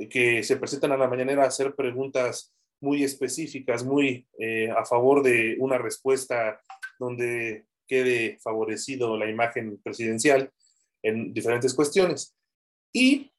que 0.10 0.44
se 0.44 0.58
presentan 0.58 0.92
a 0.92 0.98
la 0.98 1.08
mañanera 1.08 1.44
a 1.44 1.48
hacer 1.48 1.76
preguntas 1.76 2.54
muy 2.80 3.04
específicas, 3.04 3.84
muy 3.84 4.28
eh, 4.38 4.70
a 4.70 4.86
favor 4.86 5.24
de 5.24 5.56
una 5.60 5.78
respuesta 5.78 6.62
donde 7.00 7.66
quede 7.88 8.38
favorecido 8.40 9.18
la 9.18 9.30
imagen 9.30 9.80
presidencial 9.82 10.52
en 11.08 11.34
diferentes 11.34 11.74
cuestiones. 11.74 12.36
Y 12.94 13.32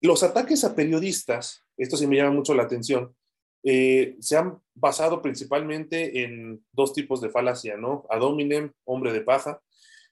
los 0.00 0.22
ataques 0.22 0.64
a 0.64 0.74
periodistas, 0.74 1.62
esto 1.76 1.96
sí 1.96 2.06
me 2.06 2.16
llama 2.16 2.32
mucho 2.32 2.54
la 2.54 2.64
atención, 2.64 3.14
eh, 3.62 4.16
se 4.20 4.36
han 4.36 4.60
basado 4.74 5.22
principalmente 5.22 6.22
en 6.22 6.62
dos 6.72 6.92
tipos 6.92 7.20
de 7.20 7.30
falacia, 7.30 7.76
¿no? 7.76 8.04
Ad 8.10 8.22
hominem, 8.22 8.72
hombre 8.84 9.12
de 9.12 9.22
paja, 9.22 9.60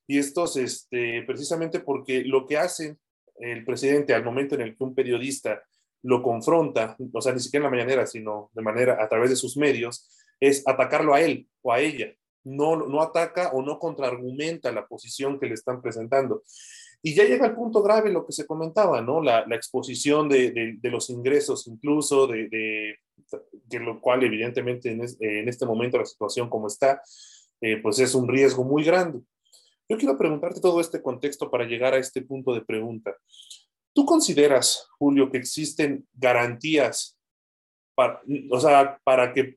y 0.07 0.19
estos, 0.19 0.57
este, 0.57 1.23
precisamente 1.23 1.81
porque 1.81 2.23
lo 2.25 2.47
que 2.47 2.57
hace 2.57 2.97
el 3.37 3.65
presidente 3.65 4.15
al 4.15 4.25
momento 4.25 4.55
en 4.55 4.63
el 4.63 4.77
que 4.77 4.85
un 4.85 4.95
periodista 4.95 5.63
lo 6.03 6.23
confronta, 6.23 6.97
o 7.13 7.21
sea, 7.21 7.33
ni 7.33 7.41
siquiera 7.41 7.67
en 7.67 7.71
la 7.71 7.77
mañanera, 7.77 8.07
sino 8.07 8.51
de 8.55 8.63
manera 8.63 9.03
a 9.03 9.09
través 9.09 9.31
de 9.31 9.37
sus 9.37 9.57
medios, 9.57 10.09
es 10.41 10.67
atacarlo 10.67 11.15
a 11.15 11.21
él 11.21 11.47
o 11.63 11.73
a 11.73 11.81
ella. 11.81 12.13
No, 12.45 12.77
no 12.77 13.01
ataca 13.01 13.51
o 13.53 13.63
no 13.63 13.79
contraargumenta 13.79 14.73
la 14.73 14.87
posición 14.87 15.39
que 15.39 15.47
le 15.47 15.55
están 15.55 15.81
presentando. 15.81 16.43
Y 17.03 17.15
ya 17.15 17.25
llega 17.25 17.47
el 17.47 17.55
punto 17.55 17.83
grave 17.83 18.13
lo 18.13 18.25
que 18.25 18.33
se 18.33 18.47
comentaba, 18.47 19.01
¿no? 19.01 19.21
La, 19.21 19.45
la 19.47 19.57
exposición 19.57 20.29
de, 20.29 20.77
de, 20.81 20.91
los 20.91 21.11
ingresos 21.11 21.67
incluso, 21.67 22.27
de, 22.29 22.49
de, 22.49 23.81
lo 23.81 24.01
cual 24.01 24.23
evidentemente 24.23 24.91
en, 24.91 25.49
este 25.49 25.67
momento 25.67 25.99
la 25.99 26.05
situación 26.05 26.49
como 26.49 26.69
está, 26.69 27.03
eh, 27.61 27.79
pues 27.83 27.99
es 27.99 28.15
un 28.15 28.29
riesgo 28.29 28.63
muy 28.63 28.85
grande. 28.85 29.21
Yo 29.89 29.99
quiero 29.99 30.17
preguntarte 30.17 30.61
todo 30.61 30.81
este 30.81 31.03
contexto 31.03 31.51
para 31.51 31.65
llegar 31.65 31.95
a 31.95 31.99
este 31.99 32.23
punto 32.23 32.55
de 32.55 32.61
pregunta. 32.61 33.17
¿Tú 33.93 34.05
consideras, 34.05 34.89
Julio, 34.99 35.31
que 35.31 35.39
existen 35.39 36.07
garantías 36.15 37.19
o 38.51 38.61
sea, 38.61 38.99
para 39.05 39.33
que 39.33 39.57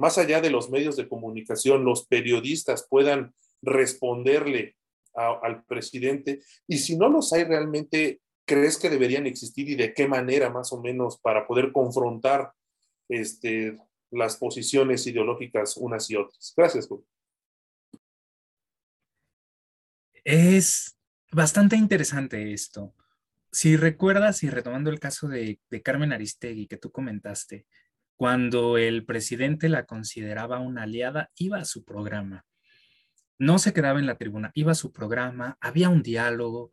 más 0.00 0.18
allá 0.18 0.40
de 0.40 0.50
los 0.50 0.70
medios 0.70 0.96
de 0.96 1.08
comunicación, 1.08 1.84
los 1.84 2.06
periodistas 2.06 2.86
puedan 2.88 3.34
responderle 3.62 4.76
al 5.14 5.64
presidente? 5.64 6.40
Y 6.66 6.78
si 6.78 6.96
no 6.96 7.08
los 7.08 7.32
hay 7.32 7.44
realmente, 7.44 8.20
¿crees 8.46 8.78
que 8.78 8.90
deberían 8.90 9.26
existir 9.26 9.68
y 9.68 9.74
de 9.74 9.94
qué 9.94 10.08
manera 10.08 10.50
más 10.50 10.72
o 10.72 10.80
menos 10.80 11.18
para 11.20 11.46
poder 11.46 11.70
confrontar 11.70 12.52
este, 13.08 13.76
las 14.10 14.36
posiciones 14.36 15.06
ideológicas 15.06 15.76
unas 15.76 16.10
y 16.10 16.16
otras? 16.16 16.52
Gracias, 16.56 16.88
Julio. 16.88 17.06
Es 20.24 20.96
bastante 21.32 21.76
interesante 21.76 22.52
esto. 22.52 22.94
Si 23.52 23.76
recuerdas, 23.76 24.42
y 24.42 24.50
retomando 24.50 24.90
el 24.90 25.00
caso 25.00 25.28
de, 25.28 25.60
Carmen 25.82 26.12
Aristegui 26.12 26.66
que 26.66 26.76
tú 26.76 26.92
comentaste, 26.92 27.66
cuando 28.20 28.76
el 28.76 29.06
presidente 29.06 29.70
la 29.70 29.86
consideraba 29.86 30.58
una 30.58 30.82
aliada, 30.82 31.30
iba 31.36 31.56
a 31.56 31.64
su 31.64 31.86
programa. 31.86 32.44
No 33.38 33.58
se 33.58 33.72
quedaba 33.72 33.98
en 33.98 34.04
la 34.04 34.18
tribuna, 34.18 34.50
iba 34.52 34.72
a 34.72 34.74
su 34.74 34.92
programa, 34.92 35.56
había 35.58 35.88
un 35.88 36.02
diálogo. 36.02 36.70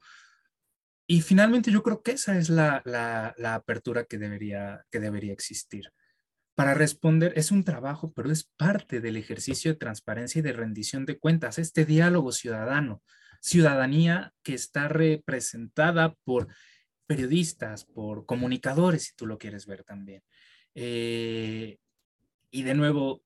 Y 1.07 1.21
finalmente 1.21 1.71
yo 1.71 1.83
creo 1.83 2.03
que 2.03 2.11
esa 2.11 2.37
es 2.37 2.49
la, 2.49 2.83
apertura 3.45 4.03
que 4.03 4.17
debería, 4.17 4.85
que 4.91 4.99
debería 4.99 5.31
existir. 5.31 5.93
Para 6.53 6.73
responder 6.73 7.31
es 7.37 7.51
un 7.51 7.63
trabajo, 7.63 8.11
pero 8.13 8.29
es 8.29 8.51
parte 8.57 8.99
del 8.99 9.15
ejercicio 9.15 9.71
de 9.71 9.79
transparencia 9.79 10.39
y 10.39 10.41
de 10.41 10.51
rendición 10.51 11.05
de 11.05 11.17
cuentas, 11.17 11.59
este 11.59 11.85
diálogo 11.85 12.33
ciudadano 12.33 13.01
ciudadanía 13.39 14.33
que 14.43 14.53
está 14.53 14.89
representada 14.89 16.13
por 16.25 16.49
periodistas, 17.05 17.85
por 17.85 18.25
comunicadores, 18.25 19.05
si 19.05 19.15
tú 19.15 19.25
lo 19.25 19.37
quieres 19.37 19.65
ver 19.65 19.85
también. 19.85 20.23
Eh, 20.79 21.79
y 22.51 22.61
de 22.61 22.75
nuevo, 22.75 23.23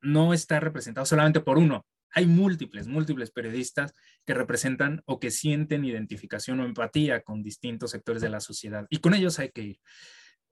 no 0.00 0.34
está 0.34 0.58
representado 0.58 1.06
solamente 1.06 1.40
por 1.40 1.56
uno. 1.56 1.86
Hay 2.10 2.26
múltiples, 2.26 2.88
múltiples 2.88 3.30
periodistas 3.30 3.94
que 4.26 4.34
representan 4.34 5.00
o 5.06 5.20
que 5.20 5.30
sienten 5.30 5.84
identificación 5.84 6.58
o 6.58 6.64
empatía 6.64 7.22
con 7.22 7.42
distintos 7.42 7.92
sectores 7.92 8.20
de 8.20 8.30
la 8.30 8.40
sociedad. 8.40 8.86
Y 8.90 8.98
con 8.98 9.14
ellos 9.14 9.38
hay 9.38 9.50
que 9.50 9.62
ir. 9.62 9.80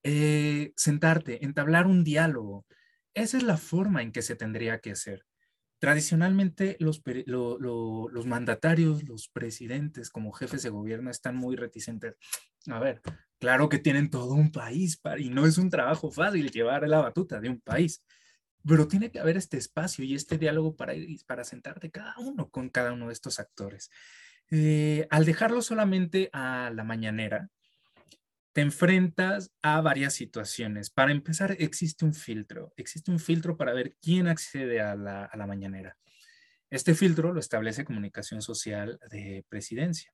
Eh, 0.04 0.72
sentarte, 0.76 1.44
entablar 1.44 1.88
un 1.88 2.04
diálogo. 2.04 2.64
Esa 3.12 3.36
es 3.36 3.42
la 3.42 3.56
forma 3.56 4.00
en 4.00 4.12
que 4.12 4.22
se 4.22 4.36
tendría 4.36 4.78
que 4.78 4.92
hacer. 4.92 5.26
Tradicionalmente 5.80 6.76
los, 6.78 7.02
los 7.26 8.26
mandatarios, 8.26 9.02
los 9.02 9.28
presidentes 9.28 10.10
como 10.10 10.30
jefes 10.30 10.62
de 10.62 10.70
gobierno 10.70 11.10
están 11.10 11.34
muy 11.34 11.56
reticentes. 11.56 12.14
A 12.68 12.78
ver, 12.78 13.02
claro 13.40 13.68
que 13.68 13.78
tienen 13.78 14.10
todo 14.10 14.34
un 14.34 14.52
país 14.52 15.00
y 15.18 15.30
no 15.30 15.46
es 15.46 15.58
un 15.58 15.70
trabajo 15.70 16.10
fácil 16.12 16.50
llevar 16.50 16.86
la 16.86 17.00
batuta 17.00 17.40
de 17.40 17.48
un 17.48 17.60
país, 17.60 18.04
pero 18.64 18.86
tiene 18.86 19.10
que 19.10 19.18
haber 19.18 19.36
este 19.36 19.56
espacio 19.56 20.04
y 20.04 20.14
este 20.14 20.38
diálogo 20.38 20.76
para, 20.76 20.92
para 21.26 21.44
sentarte 21.44 21.90
cada 21.90 22.14
uno 22.18 22.50
con 22.50 22.68
cada 22.68 22.92
uno 22.92 23.08
de 23.08 23.14
estos 23.14 23.40
actores. 23.40 23.90
Eh, 24.50 25.06
al 25.10 25.24
dejarlo 25.24 25.62
solamente 25.62 26.28
a 26.32 26.70
la 26.74 26.84
mañanera, 26.84 27.48
te 28.52 28.60
enfrentas 28.60 29.52
a 29.62 29.80
varias 29.80 30.14
situaciones. 30.14 30.90
Para 30.90 31.12
empezar, 31.12 31.56
existe 31.58 32.04
un 32.04 32.14
filtro. 32.14 32.72
Existe 32.76 33.10
un 33.10 33.20
filtro 33.20 33.56
para 33.56 33.72
ver 33.72 33.96
quién 34.02 34.26
accede 34.26 34.80
a 34.80 34.96
la, 34.96 35.24
a 35.24 35.36
la 35.36 35.46
mañanera. 35.46 35.96
Este 36.68 36.94
filtro 36.94 37.32
lo 37.32 37.40
establece 37.40 37.84
Comunicación 37.84 38.42
Social 38.42 38.98
de 39.10 39.44
Presidencia. 39.48 40.12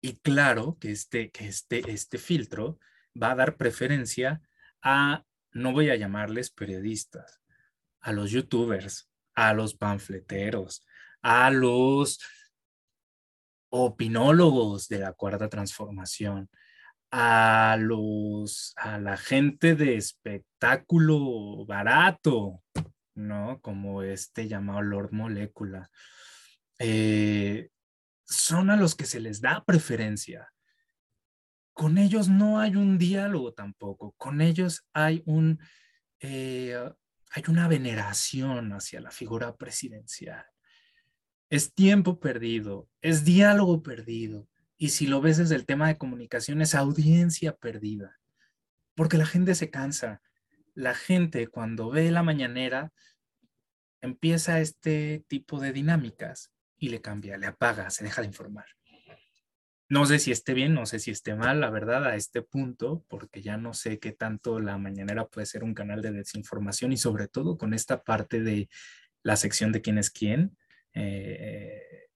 Y 0.00 0.16
claro 0.18 0.78
que 0.80 0.92
este, 0.92 1.30
que 1.30 1.46
este, 1.46 1.90
este 1.90 2.18
filtro 2.18 2.78
va 3.20 3.32
a 3.32 3.34
dar 3.34 3.56
preferencia 3.56 4.40
a, 4.82 5.24
no 5.52 5.72
voy 5.72 5.90
a 5.90 5.96
llamarles 5.96 6.50
periodistas, 6.50 7.40
a 8.00 8.12
los 8.12 8.30
youtubers, 8.30 9.10
a 9.34 9.52
los 9.52 9.74
panfleteros, 9.74 10.86
a 11.22 11.50
los 11.50 12.18
opinólogos 13.70 14.88
de 14.88 14.98
la 15.00 15.12
cuarta 15.12 15.48
transformación, 15.48 16.48
a 17.12 17.76
los 17.78 18.72
a 18.76 18.98
la 18.98 19.16
gente 19.16 19.74
de 19.74 19.96
espectáculo 19.96 21.66
barato, 21.66 22.62
¿no? 23.14 23.60
Como 23.60 24.02
este 24.02 24.48
llamado 24.48 24.82
Lord 24.82 25.12
Molecula. 25.12 25.90
Eh, 26.78 27.68
son 28.30 28.70
a 28.70 28.76
los 28.76 28.94
que 28.94 29.04
se 29.04 29.20
les 29.20 29.40
da 29.40 29.64
preferencia. 29.64 30.52
Con 31.72 31.98
ellos 31.98 32.28
no 32.28 32.60
hay 32.60 32.76
un 32.76 32.96
diálogo 32.96 33.52
tampoco. 33.52 34.14
Con 34.16 34.40
ellos 34.40 34.86
hay 34.92 35.22
un 35.26 35.60
eh, 36.20 36.78
hay 37.32 37.42
una 37.48 37.68
veneración 37.68 38.72
hacia 38.72 39.00
la 39.00 39.10
figura 39.10 39.56
presidencial. 39.56 40.44
Es 41.48 41.74
tiempo 41.74 42.20
perdido, 42.20 42.88
es 43.00 43.24
diálogo 43.24 43.82
perdido, 43.82 44.48
y 44.76 44.90
si 44.90 45.06
lo 45.06 45.20
ves 45.20 45.36
desde 45.38 45.56
el 45.56 45.66
tema 45.66 45.88
de 45.88 45.98
comunicación, 45.98 46.60
es 46.60 46.74
audiencia 46.74 47.56
perdida, 47.56 48.18
porque 48.94 49.18
la 49.18 49.26
gente 49.26 49.54
se 49.54 49.70
cansa. 49.70 50.22
La 50.74 50.94
gente 50.94 51.48
cuando 51.48 51.90
ve 51.90 52.10
la 52.10 52.22
mañanera 52.22 52.92
empieza 54.00 54.60
este 54.60 55.24
tipo 55.28 55.60
de 55.60 55.72
dinámicas 55.72 56.50
y 56.80 56.88
le 56.88 57.00
cambia, 57.00 57.36
le 57.36 57.46
apaga, 57.46 57.90
se 57.90 58.02
deja 58.02 58.22
de 58.22 58.26
informar. 58.26 58.64
No 59.88 60.06
sé 60.06 60.18
si 60.18 60.32
esté 60.32 60.54
bien, 60.54 60.72
no 60.72 60.86
sé 60.86 60.98
si 60.98 61.10
esté 61.10 61.34
mal, 61.34 61.60
la 61.60 61.68
verdad, 61.68 62.06
a 62.06 62.16
este 62.16 62.42
punto, 62.42 63.04
porque 63.08 63.42
ya 63.42 63.56
no 63.56 63.74
sé 63.74 63.98
qué 63.98 64.12
tanto 64.12 64.60
la 64.60 64.78
mañanera 64.78 65.26
puede 65.26 65.46
ser 65.46 65.62
un 65.62 65.74
canal 65.74 66.00
de 66.00 66.12
desinformación 66.12 66.92
y 66.92 66.96
sobre 66.96 67.28
todo 67.28 67.58
con 67.58 67.74
esta 67.74 68.02
parte 68.02 68.40
de 68.40 68.68
la 69.22 69.36
sección 69.36 69.72
de 69.72 69.82
quién 69.82 69.98
es 69.98 70.10
quién. 70.10 70.56
Eh, 70.94 72.08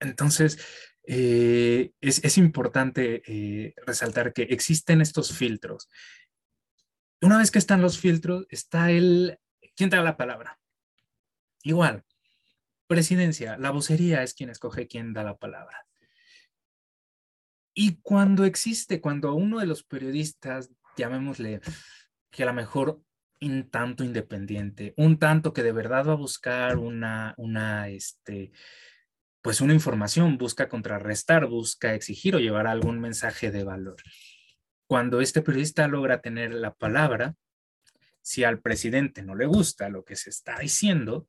entonces, 0.00 0.58
eh, 1.04 1.92
es, 2.00 2.38
importante 2.38 3.22
eh, 3.26 3.74
resaltar 3.86 4.32
que 4.32 4.42
existen 4.42 5.00
estos 5.00 5.32
filtros. 5.32 5.88
Una 7.22 7.38
vez 7.38 7.50
que 7.50 7.60
están 7.60 7.80
los 7.80 7.98
filtros, 7.98 8.46
está 8.50 8.90
el... 8.90 9.38
¿Quién 9.74 9.88
te 9.90 9.96
da 9.96 10.02
la 10.02 10.16
palabra? 10.16 10.58
Igual, 11.62 12.04
presidencia, 12.92 13.56
la 13.56 13.70
vocería 13.70 14.22
es 14.22 14.34
quien 14.34 14.50
escoge 14.50 14.86
quién 14.86 15.14
da 15.14 15.24
la 15.24 15.38
palabra. 15.38 15.86
Y 17.72 18.02
cuando 18.02 18.44
existe, 18.44 19.00
cuando 19.00 19.34
uno 19.34 19.60
de 19.60 19.64
los 19.64 19.82
periodistas, 19.82 20.70
llamémosle, 20.98 21.62
que 22.30 22.42
a 22.42 22.46
lo 22.46 22.52
mejor 22.52 23.00
un 23.40 23.70
tanto 23.70 24.04
independiente, 24.04 24.92
un 24.98 25.18
tanto 25.18 25.54
que 25.54 25.62
de 25.62 25.72
verdad 25.72 26.06
va 26.06 26.12
a 26.12 26.16
buscar 26.16 26.76
una, 26.76 27.32
una, 27.38 27.88
este, 27.88 28.52
pues 29.40 29.62
una 29.62 29.72
información, 29.72 30.36
busca 30.36 30.68
contrarrestar, 30.68 31.46
busca 31.46 31.94
exigir 31.94 32.36
o 32.36 32.40
llevar 32.40 32.66
algún 32.66 33.00
mensaje 33.00 33.50
de 33.50 33.64
valor. 33.64 33.96
Cuando 34.86 35.22
este 35.22 35.40
periodista 35.40 35.88
logra 35.88 36.20
tener 36.20 36.52
la 36.52 36.74
palabra, 36.74 37.36
si 38.20 38.44
al 38.44 38.60
presidente 38.60 39.22
no 39.22 39.34
le 39.34 39.46
gusta 39.46 39.88
lo 39.88 40.04
que 40.04 40.14
se 40.14 40.28
está 40.28 40.58
diciendo, 40.58 41.26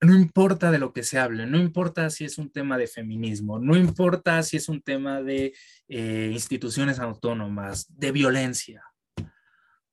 no 0.00 0.14
importa 0.14 0.70
de 0.70 0.78
lo 0.78 0.92
que 0.92 1.02
se 1.02 1.18
hable, 1.18 1.46
no 1.46 1.58
importa 1.58 2.10
si 2.10 2.24
es 2.24 2.38
un 2.38 2.50
tema 2.50 2.76
de 2.76 2.86
feminismo, 2.86 3.58
no 3.58 3.76
importa 3.76 4.42
si 4.42 4.58
es 4.58 4.68
un 4.68 4.82
tema 4.82 5.22
de 5.22 5.54
eh, 5.88 6.30
instituciones 6.32 6.98
autónomas, 6.98 7.86
de 7.88 8.12
violencia. 8.12 8.82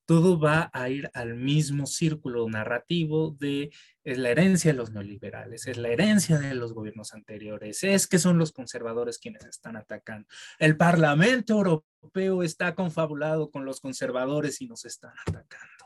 todo 0.05 0.37
va 0.37 0.69
a 0.73 0.89
ir 0.89 1.09
al 1.13 1.35
mismo 1.35 1.85
círculo 1.87 2.47
narrativo 2.49 3.31
de 3.39 3.71
es 4.03 4.17
la 4.17 4.31
herencia 4.31 4.71
de 4.71 4.77
los 4.77 4.91
neoliberales, 4.91 5.65
es 5.65 5.77
la 5.77 5.87
herencia 5.87 6.37
de 6.37 6.53
los 6.55 6.73
gobiernos 6.73 7.13
anteriores, 7.13 7.83
es 7.85 8.05
que 8.05 8.19
son 8.19 8.37
los 8.37 8.51
conservadores 8.51 9.17
quienes 9.17 9.45
están 9.45 9.77
atacando. 9.77 10.27
El 10.59 10.75
Parlamento 10.75 11.53
Europeo 11.53 12.43
está 12.43 12.75
confabulado 12.75 13.49
con 13.49 13.63
los 13.63 13.79
conservadores 13.79 14.59
y 14.61 14.67
nos 14.67 14.83
están 14.83 15.13
atacando. 15.25 15.85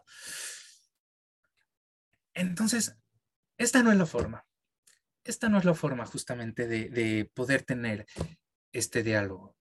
Entonces, 2.33 2.97
esta 3.57 3.83
no 3.83 3.91
es 3.91 3.97
la 3.97 4.05
forma. 4.05 4.45
Esta 5.23 5.49
no 5.49 5.57
es 5.57 5.65
la 5.65 5.73
forma 5.73 6.05
justamente 6.05 6.67
de, 6.67 6.89
de 6.89 7.29
poder 7.33 7.63
tener 7.63 8.05
este 8.71 9.03
diálogo. 9.03 9.55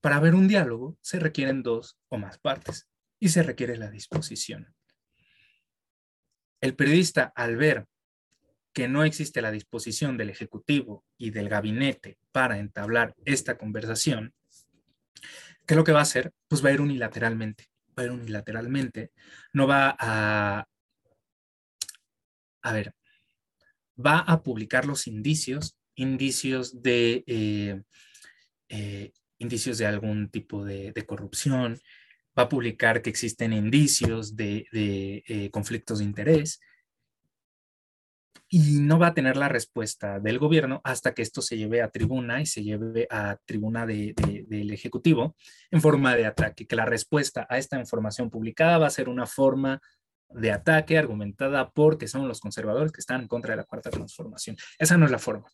Para 0.00 0.16
haber 0.16 0.34
un 0.34 0.48
diálogo 0.48 0.96
se 1.02 1.18
requieren 1.18 1.62
dos 1.62 1.98
o 2.08 2.16
más 2.16 2.38
partes 2.38 2.88
y 3.18 3.28
se 3.28 3.42
requiere 3.42 3.76
la 3.76 3.90
disposición. 3.90 4.74
El 6.60 6.74
periodista, 6.74 7.32
al 7.34 7.56
ver 7.56 7.86
que 8.72 8.88
no 8.88 9.04
existe 9.04 9.42
la 9.42 9.50
disposición 9.50 10.16
del 10.16 10.30
Ejecutivo 10.30 11.04
y 11.18 11.30
del 11.30 11.48
gabinete 11.48 12.18
para 12.32 12.58
entablar 12.58 13.14
esta 13.24 13.58
conversación, 13.58 14.34
¿qué 15.66 15.74
es 15.74 15.76
lo 15.76 15.84
que 15.84 15.92
va 15.92 16.00
a 16.00 16.02
hacer? 16.02 16.32
Pues 16.48 16.64
va 16.64 16.68
a 16.68 16.72
ir 16.72 16.80
unilateralmente, 16.80 17.68
va 17.98 18.02
a 18.02 18.06
ir 18.06 18.12
unilateralmente, 18.12 19.12
no 19.52 19.66
va 19.66 19.96
a, 19.98 20.66
a 22.62 22.72
ver, 22.72 22.94
va 24.04 24.20
a 24.20 24.42
publicar 24.42 24.86
los 24.86 25.06
indicios, 25.06 25.76
indicios 25.94 26.82
de, 26.82 27.24
eh, 27.26 27.82
eh, 28.68 29.12
indicios 29.38 29.78
de 29.78 29.86
algún 29.86 30.28
tipo 30.30 30.64
de 30.64 30.92
corrupción, 31.06 31.80
va 32.38 32.44
a 32.44 32.48
publicar 32.48 33.02
que 33.02 33.10
existen 33.10 33.52
indicios 33.52 34.36
de, 34.36 34.66
eh, 34.72 35.50
conflictos 35.50 35.98
de 35.98 36.04
interés 36.04 36.60
y 38.48 38.80
no 38.80 38.98
va 38.98 39.08
a 39.08 39.14
tener 39.14 39.36
la 39.36 39.48
respuesta 39.48 40.18
del 40.18 40.38
gobierno 40.38 40.80
hasta 40.82 41.14
que 41.14 41.22
esto 41.22 41.40
se 41.40 41.56
lleve 41.56 41.82
a 41.82 41.90
tribuna 41.90 42.40
y 42.40 42.46
se 42.46 42.64
lleve 42.64 43.06
a 43.08 43.38
tribuna 43.44 43.86
del 43.86 44.70
Ejecutivo 44.72 45.36
en 45.70 45.80
forma 45.80 46.16
de 46.16 46.26
ataque, 46.26 46.66
que 46.66 46.76
la 46.76 46.84
respuesta 46.84 47.46
a 47.48 47.58
esta 47.58 47.78
información 47.78 48.28
publicada 48.28 48.78
va 48.78 48.88
a 48.88 48.90
ser 48.90 49.08
una 49.08 49.26
forma 49.26 49.80
de 50.30 50.52
ataque 50.52 50.98
argumentada 50.98 51.70
porque 51.70 52.08
son 52.08 52.28
los 52.28 52.40
conservadores 52.40 52.92
que 52.92 53.00
están 53.00 53.22
en 53.22 53.28
contra 53.28 53.52
de 53.52 53.58
la 53.58 53.64
cuarta 53.64 53.90
transformación. 53.90 54.56
Esa 54.78 54.96
no 54.96 55.04
es 55.04 55.10
la 55.10 55.18
forma. 55.18 55.50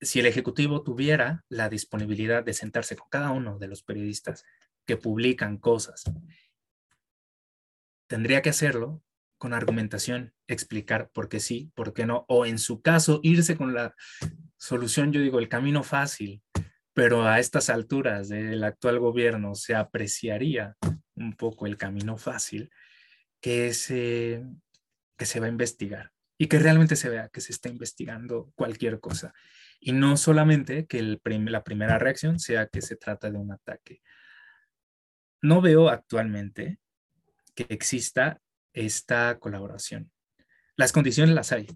Si 0.00 0.20
el 0.20 0.26
Ejecutivo 0.26 0.82
tuviera 0.82 1.44
la 1.48 1.68
disponibilidad 1.68 2.44
de 2.44 2.52
sentarse 2.52 2.96
con 2.96 3.08
cada 3.08 3.30
uno 3.30 3.58
de 3.58 3.68
los 3.68 3.82
periodistas 3.82 4.44
que 4.84 4.96
publican 4.96 5.56
cosas. 5.58 6.04
Tendría 8.06 8.42
que 8.42 8.50
hacerlo 8.50 9.02
con 9.38 9.54
argumentación, 9.54 10.34
explicar 10.46 11.10
por 11.10 11.28
qué 11.28 11.40
sí, 11.40 11.70
por 11.74 11.92
qué 11.92 12.06
no, 12.06 12.24
o 12.28 12.46
en 12.46 12.58
su 12.58 12.80
caso 12.82 13.20
irse 13.22 13.56
con 13.56 13.74
la 13.74 13.94
solución, 14.56 15.12
yo 15.12 15.20
digo, 15.20 15.38
el 15.38 15.48
camino 15.48 15.82
fácil, 15.82 16.42
pero 16.92 17.26
a 17.26 17.40
estas 17.40 17.70
alturas 17.70 18.28
del 18.28 18.62
actual 18.62 18.98
gobierno 19.00 19.54
se 19.54 19.74
apreciaría 19.74 20.76
un 21.14 21.34
poco 21.34 21.66
el 21.66 21.76
camino 21.76 22.16
fácil 22.16 22.70
que 23.44 23.74
se, 23.74 24.42
que 25.18 25.26
se 25.26 25.38
va 25.38 25.44
a 25.44 25.50
investigar 25.50 26.12
y 26.38 26.46
que 26.46 26.58
realmente 26.58 26.96
se 26.96 27.10
vea 27.10 27.28
que 27.28 27.42
se 27.42 27.52
está 27.52 27.68
investigando 27.68 28.50
cualquier 28.54 29.00
cosa. 29.00 29.34
Y 29.80 29.92
no 29.92 30.16
solamente 30.16 30.86
que 30.86 30.98
el 30.98 31.20
la 31.24 31.62
primera 31.62 31.98
reacción 31.98 32.38
sea 32.38 32.68
que 32.68 32.80
se 32.80 32.96
trata 32.96 33.30
de 33.30 33.36
un 33.36 33.52
ataque 33.52 34.00
no 35.44 35.60
veo 35.60 35.90
actualmente 35.90 36.78
que 37.54 37.66
exista 37.68 38.40
esta 38.72 39.38
colaboración. 39.38 40.10
Las 40.74 40.90
condiciones 40.90 41.34
las 41.34 41.52
hay. 41.52 41.66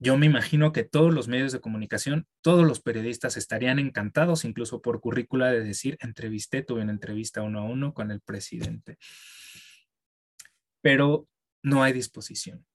Yo 0.00 0.18
me 0.18 0.26
imagino 0.26 0.72
que 0.72 0.82
todos 0.82 1.14
los 1.14 1.28
medios 1.28 1.52
de 1.52 1.60
comunicación, 1.60 2.26
todos 2.40 2.66
los 2.66 2.80
periodistas 2.80 3.36
estarían 3.36 3.78
encantados, 3.78 4.44
incluso 4.44 4.82
por 4.82 5.00
currícula, 5.00 5.52
de 5.52 5.62
decir, 5.62 5.96
entrevisté, 6.00 6.64
tuve 6.64 6.82
una 6.82 6.90
entrevista 6.90 7.42
uno 7.42 7.60
a 7.60 7.64
uno 7.66 7.94
con 7.94 8.10
el 8.10 8.20
presidente. 8.20 8.98
Pero 10.82 11.28
no 11.62 11.82
hay 11.82 11.92
disposición. 11.92 12.66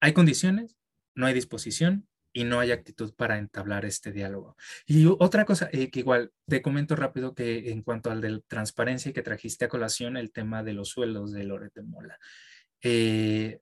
Hay 0.00 0.14
condiciones, 0.14 0.78
no 1.14 1.26
hay 1.26 1.34
disposición 1.34 2.08
y 2.32 2.44
no 2.44 2.60
hay 2.60 2.70
actitud 2.70 3.12
para 3.14 3.38
entablar 3.38 3.84
este 3.84 4.12
diálogo. 4.12 4.56
Y 4.86 5.06
otra 5.06 5.44
cosa 5.44 5.68
eh, 5.72 5.90
que 5.90 6.00
igual 6.00 6.32
te 6.46 6.62
comento 6.62 6.96
rápido 6.96 7.34
que 7.34 7.70
en 7.70 7.82
cuanto 7.82 8.10
al 8.10 8.20
de 8.20 8.40
transparencia 8.46 9.12
que 9.12 9.22
trajiste 9.22 9.64
a 9.64 9.68
colación, 9.68 10.16
el 10.16 10.32
tema 10.32 10.62
de 10.62 10.72
los 10.72 10.88
sueldos 10.88 11.32
de 11.32 11.44
Loret 11.44 11.72
Mola. 11.82 12.18
Eh, 12.82 13.60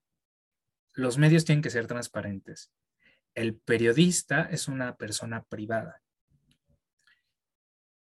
los 0.93 1.17
medios 1.17 1.45
tienen 1.45 1.61
que 1.61 1.69
ser 1.69 1.87
transparentes. 1.87 2.71
El 3.33 3.55
periodista 3.55 4.43
es 4.43 4.67
una 4.67 4.95
persona 4.97 5.43
privada 5.43 6.01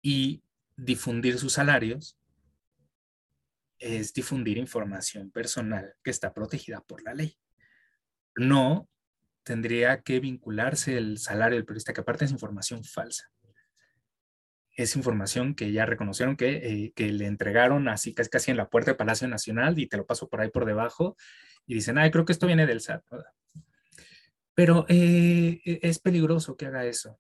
y 0.02 0.44
difundir 0.76 1.38
sus 1.38 1.54
salarios 1.54 2.19
es 3.80 4.14
difundir 4.14 4.58
información 4.58 5.32
personal 5.32 5.96
que 6.04 6.12
está 6.12 6.34
protegida 6.34 6.82
por 6.82 7.04
la 7.04 7.14
ley. 7.14 7.38
No 8.36 8.90
tendría 9.44 10.02
que 10.02 10.20
vincularse 10.20 10.98
el 10.98 11.18
salario 11.18 11.56
del 11.56 11.66
periodista, 11.66 11.94
que 11.94 12.02
aparte 12.02 12.26
es 12.26 12.32
información 12.32 12.84
falsa. 12.84 13.32
Es 14.76 14.96
información 14.96 15.56
que 15.56 15.72
ya 15.72 15.86
reconocieron 15.86 16.38
que, 16.38 16.94
eh, 16.96 17.12
le 17.12 17.26
entregaron 17.26 17.88
así 17.90 18.14
casi, 18.14 18.30
casi 18.30 18.52
en 18.52 18.58
la 18.58 18.70
puerta 18.70 18.92
del 18.92 18.98
Palacio 18.98 19.28
Nacional 19.28 19.78
y 19.80 19.88
te 19.88 19.98
lo 19.98 20.06
paso 20.06 20.30
por 20.30 20.42
ahí 20.42 20.50
por 20.50 20.66
debajo 20.66 21.18
y 21.66 21.74
dicen, 21.74 21.98
ay, 21.98 22.12
creo 22.12 22.26
que 22.26 22.32
esto 22.32 22.48
viene 22.48 22.66
del 22.66 22.82
SAT. 22.82 23.04
Pero 24.54 24.86
eh, 24.90 25.62
e, 25.66 25.80
es 25.84 26.00
peligroso 26.00 26.56
que 26.56 26.66
haga 26.66 26.86
eso. 26.86 27.20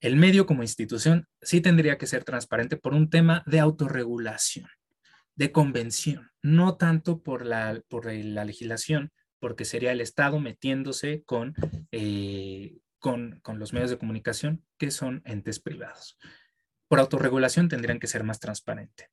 El 0.00 0.16
medio 0.16 0.46
como 0.46 0.62
institución 0.62 1.28
sí 1.42 1.60
tendría 1.60 1.98
que 1.98 2.06
ser 2.06 2.24
transparente 2.24 2.76
por 2.76 2.94
un 2.94 3.10
tema 3.10 3.42
de 3.46 3.60
autorregulación, 3.60 4.68
de 5.36 5.52
convención, 5.52 6.30
no 6.42 6.76
tanto 6.76 7.22
por 7.22 7.46
la, 7.46 7.82
por 7.88 8.12
la 8.12 8.44
legislación, 8.44 9.12
porque 9.38 9.64
sería 9.64 9.92
el 9.92 10.00
Estado 10.00 10.38
metiéndose 10.38 11.22
con, 11.24 11.54
eh, 11.92 12.78
con, 12.98 13.40
con, 13.40 13.58
los 13.58 13.72
medios 13.72 13.90
de 13.90 13.98
comunicación 13.98 14.64
que 14.78 14.90
son 14.90 15.22
entes 15.24 15.60
privados. 15.60 16.18
Por 16.88 17.00
autorregulación 17.00 17.68
tendrían 17.68 17.98
que 17.98 18.06
ser 18.06 18.24
más 18.24 18.40
transparentes. 18.40 19.08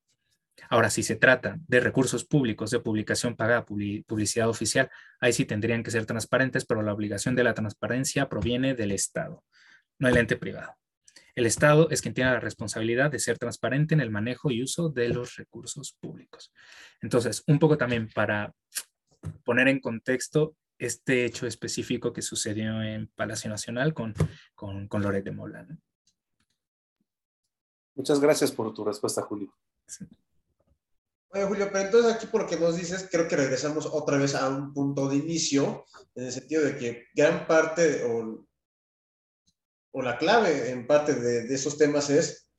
Ahora, 0.70 0.90
si 0.90 1.04
se 1.04 1.16
trata 1.16 1.58
de 1.68 1.80
recursos 1.80 2.26
públicos, 2.26 2.72
de 2.72 2.80
publicación 2.80 3.36
pagada, 3.36 3.66
publicidad 3.66 4.50
oficial, 4.50 4.90
ahí 5.20 5.32
sí 5.32 5.46
tendrían 5.46 5.84
que 5.84 5.92
ser 5.92 6.06
transparentes, 6.06 6.66
pero 6.66 6.82
la 6.82 6.94
obligación 6.94 7.36
de 7.36 7.44
la 7.44 7.54
transparencia 7.54 8.28
proviene 8.28 8.74
del 8.74 8.92
Estado, 8.92 9.44
no 10.00 10.08
el 10.08 10.18
ente 10.18 10.36
privado. 10.36 10.74
El 11.38 11.46
Estado 11.46 11.88
es 11.92 12.02
quien 12.02 12.16
tiene 12.16 12.32
la 12.32 12.40
responsabilidad 12.40 13.12
de 13.12 13.20
ser 13.20 13.38
transparente 13.38 13.94
en 13.94 14.02
el 14.02 14.10
manejo 14.10 14.50
y 14.50 14.64
uso 14.64 14.90
de 14.90 15.10
los 15.10 15.36
recursos 15.36 15.96
públicos. 16.02 16.52
Entonces, 17.00 17.44
un 17.46 17.60
poco 17.60 17.78
también 17.78 18.10
para 18.10 18.56
poner 19.46 19.68
en 19.68 19.80
contexto 19.80 20.56
este 20.80 21.26
hecho 21.26 21.46
específico 21.46 22.12
que 22.12 22.24
sucedió 22.24 22.82
en 22.82 23.12
Palacio 23.14 23.52
Nacional 23.52 23.94
con, 23.94 24.16
con, 24.56 24.88
con 24.88 25.04
Loret 25.04 25.24
de 25.24 25.32
Mola. 25.32 25.68
Muchas 27.94 28.20
gracias 28.20 28.52
por 28.52 28.74
tu 28.74 28.84
respuesta, 28.84 29.22
Julio. 29.22 29.54
Oye, 31.30 31.44
Julio, 31.44 31.70
pero 31.72 31.86
entonces 31.86 32.14
aquí 32.16 32.26
por 32.26 32.42
lo 32.42 32.48
que 32.48 32.58
nos 32.58 32.78
dices, 32.78 33.08
creo 33.12 33.28
que 33.28 33.36
regresamos 33.36 33.86
otra 33.86 34.18
vez 34.18 34.34
a 34.34 34.50
un 34.50 34.74
punto 34.74 35.08
de 35.08 35.18
inicio, 35.18 35.86
en 36.16 36.26
el 36.26 36.32
sentido 36.32 36.64
de 36.66 36.78
que 36.78 37.06
gran 37.14 37.46
parte 37.46 38.04
o, 38.06 38.47
o 39.98 40.02
la 40.04 40.18
clave 40.18 40.70
en 40.70 40.86
parte 40.86 41.16
de, 41.16 41.54
esos 41.54 41.78
temas 41.78 42.12
es 42.12 42.52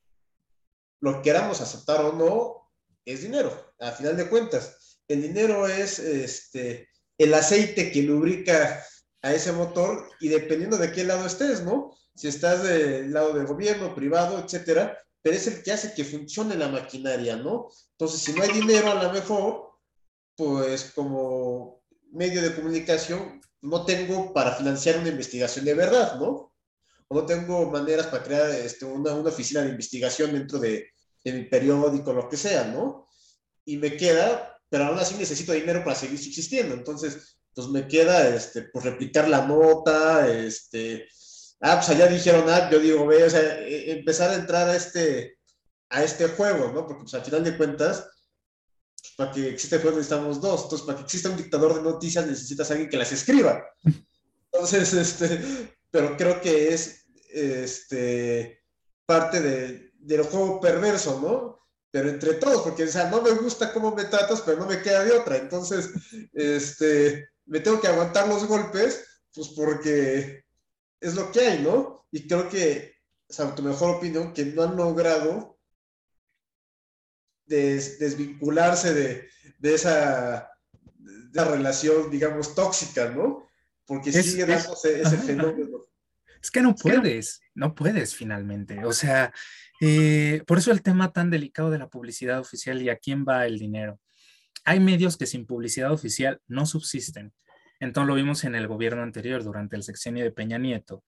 lo 0.99 1.15
que 1.15 1.21
queramos 1.21 1.61
aceptar 1.61 2.01
o 2.03 2.11
no, 2.11 2.69
es 3.05 3.21
dinero, 3.21 3.73
a 3.79 3.91
final 3.91 4.17
de 4.17 4.27
cuentas 4.27 4.79
el 5.09 5.23
dinero 5.23 5.67
es 5.67 5.99
este, 5.99 6.87
el 7.17 7.33
aceite 7.33 7.91
que 7.91 8.03
lubrica 8.03 8.85
a 9.21 9.33
ese 9.33 9.51
motor 9.51 10.07
y 10.19 10.29
dependiendo 10.29 10.77
de 10.77 10.91
qué 10.91 11.03
lado 11.03 11.25
estés, 11.25 11.63
¿no? 11.63 11.97
Si 12.15 12.27
estás 12.27 12.63
del 12.63 13.11
lado 13.11 13.33
del 13.33 13.47
gobierno, 13.47 13.95
privado, 13.95 14.39
etcétera, 14.39 14.97
pero 15.21 15.35
es 15.35 15.47
el 15.47 15.63
que 15.63 15.71
hace 15.71 15.93
que 15.93 16.05
funcione 16.05 16.55
la 16.55 16.67
maquinaria, 16.67 17.35
¿no? 17.37 17.69
Entonces, 17.91 18.21
si 18.21 18.33
no 18.33 18.43
hay 18.43 18.51
dinero, 18.51 18.91
a 18.91 19.03
lo 19.03 19.11
mejor, 19.11 19.71
pues 20.35 20.91
como 20.93 21.81
medio 22.11 22.41
de 22.41 22.55
comunicación, 22.55 23.41
no 23.61 23.85
tengo 23.85 24.31
para 24.31 24.55
financiar 24.55 24.99
una 24.99 25.09
investigación 25.09 25.65
de 25.65 25.73
verdad, 25.73 26.19
¿no? 26.19 26.53
No 27.09 27.25
tengo 27.25 27.69
maneras 27.71 28.07
para 28.07 28.23
crear 28.23 28.49
este, 28.51 28.85
una, 28.85 29.13
una, 29.13 29.29
oficina 29.29 29.61
de 29.61 29.69
investigación 29.69 30.33
dentro 30.33 30.59
de, 30.59 30.91
de 31.23 31.33
mi 31.33 31.43
periódico, 31.45 32.13
lo 32.13 32.29
que 32.29 32.37
sea, 32.37 32.65
¿no? 32.65 33.07
Y 33.65 33.77
me 33.77 33.97
queda 33.97 34.59
pero 34.69 34.85
aún 34.85 34.99
así 34.99 35.15
necesito 35.15 35.51
dinero 35.51 35.83
para 35.83 35.95
seguir 35.95 36.19
existiendo. 36.19 36.75
Entonces, 36.75 37.37
pues 37.53 37.67
me 37.67 37.87
queda, 37.87 38.27
este, 38.29 38.63
pues 38.63 38.85
replicar 38.85 39.27
la 39.27 39.45
nota, 39.45 40.29
este, 40.29 41.07
ah, 41.61 41.77
pues 41.77 41.89
allá 41.89 42.07
dijeron, 42.07 42.45
ah, 42.47 42.69
yo 42.71 42.79
digo, 42.79 43.05
ve, 43.07 43.23
o 43.23 43.29
sea, 43.29 43.59
e, 43.61 43.91
empezar 43.91 44.29
a 44.29 44.35
entrar 44.35 44.69
a 44.69 44.75
este, 44.75 45.39
a 45.89 46.03
este 46.03 46.27
juego, 46.29 46.71
¿no? 46.71 46.85
Porque 46.85 47.01
pues 47.01 47.13
al 47.15 47.25
final 47.25 47.43
de 47.43 47.57
cuentas, 47.57 48.07
para 49.17 49.31
que 49.31 49.49
exista 49.49 49.77
el 49.77 49.83
necesitamos 49.83 50.39
dos. 50.39 50.63
Entonces, 50.63 50.85
para 50.85 50.97
que 50.99 51.03
exista 51.05 51.29
un 51.29 51.37
dictador 51.37 51.75
de 51.75 51.81
noticias 51.81 52.27
necesitas 52.27 52.69
a 52.69 52.73
alguien 52.73 52.89
que 52.89 52.97
las 52.97 53.11
escriba. 53.11 53.65
Entonces, 54.51 54.93
este, 54.93 55.75
pero 55.89 56.15
creo 56.15 56.39
que 56.41 56.73
es 56.73 56.98
este, 57.29 58.63
parte 59.05 59.41
de, 59.41 59.91
del 59.99 60.23
juego 60.23 60.59
perverso, 60.59 61.19
¿no? 61.21 61.59
Pero 61.91 62.09
entre 62.09 62.35
todos, 62.35 62.61
porque, 62.61 62.83
o 62.83 62.87
sea, 62.87 63.09
no 63.09 63.21
me 63.21 63.31
gusta 63.31 63.73
cómo 63.73 63.95
me 63.95 64.05
tratas, 64.05 64.41
pero 64.41 64.57
no 64.57 64.67
me 64.67 64.81
queda 64.81 65.03
de 65.03 65.11
otra. 65.13 65.37
Entonces, 65.37 65.89
este, 66.33 67.29
me 67.45 67.59
tengo 67.59 67.81
que 67.81 67.87
aguantar 67.87 68.27
los 68.27 68.45
golpes, 68.45 69.05
pues 69.33 69.49
porque 69.49 70.43
es 70.99 71.15
lo 71.15 71.31
que 71.31 71.39
hay, 71.39 71.63
¿no? 71.63 72.05
Y 72.11 72.27
creo 72.27 72.47
que, 72.47 72.93
o 73.27 73.33
sea, 73.33 73.55
tu 73.55 73.63
mejor 73.63 73.95
opinión, 73.95 74.33
que 74.33 74.45
no 74.45 74.63
han 74.63 74.75
logrado 74.75 75.57
desvincularse 77.47 78.93
de, 78.93 79.27
de, 79.57 79.73
esa, 79.73 80.51
de, 80.99 81.43
relación, 81.43 82.11
digamos, 82.11 82.53
tóxica, 82.53 83.09
¿no? 83.09 83.47
Porque 83.87 84.11
sigue 84.11 84.45
dándose 84.45 85.01
ese 85.01 85.17
fenómeno. 85.17 85.88
Es 86.41 86.51
que 86.51 86.61
no 86.61 86.75
puedes, 86.75 87.41
no 87.53 87.75
puedes 87.75 88.15
finalmente. 88.15 88.85
O 88.85 88.93
sea, 88.93 89.33
eh, 89.81 90.41
por 90.47 90.57
eso 90.57 90.71
el 90.71 90.81
tema 90.81 91.11
tan 91.11 91.29
delicado 91.29 91.69
de 91.69 91.79
la 91.79 91.89
publicidad 91.89 92.39
oficial 92.39 92.81
y 92.81 92.89
a 92.89 92.97
quién 92.97 93.25
va 93.27 93.45
el 93.45 93.59
dinero. 93.59 93.99
Hay 94.65 94.79
medios 94.79 95.17
que 95.17 95.25
sin 95.25 95.45
publicidad 95.45 95.91
oficial 95.91 96.39
no 96.47 96.65
subsisten. 96.65 97.33
Entonces 97.79 98.07
lo 98.07 98.15
vimos 98.15 98.43
en 98.43 98.55
el 98.55 98.67
gobierno 98.67 99.03
anterior, 99.03 99.43
durante 99.43 99.75
el 99.75 99.83
sexenio 99.83 100.23
de 100.23 100.31
Peña 100.31 100.57
Nieto, 100.57 101.03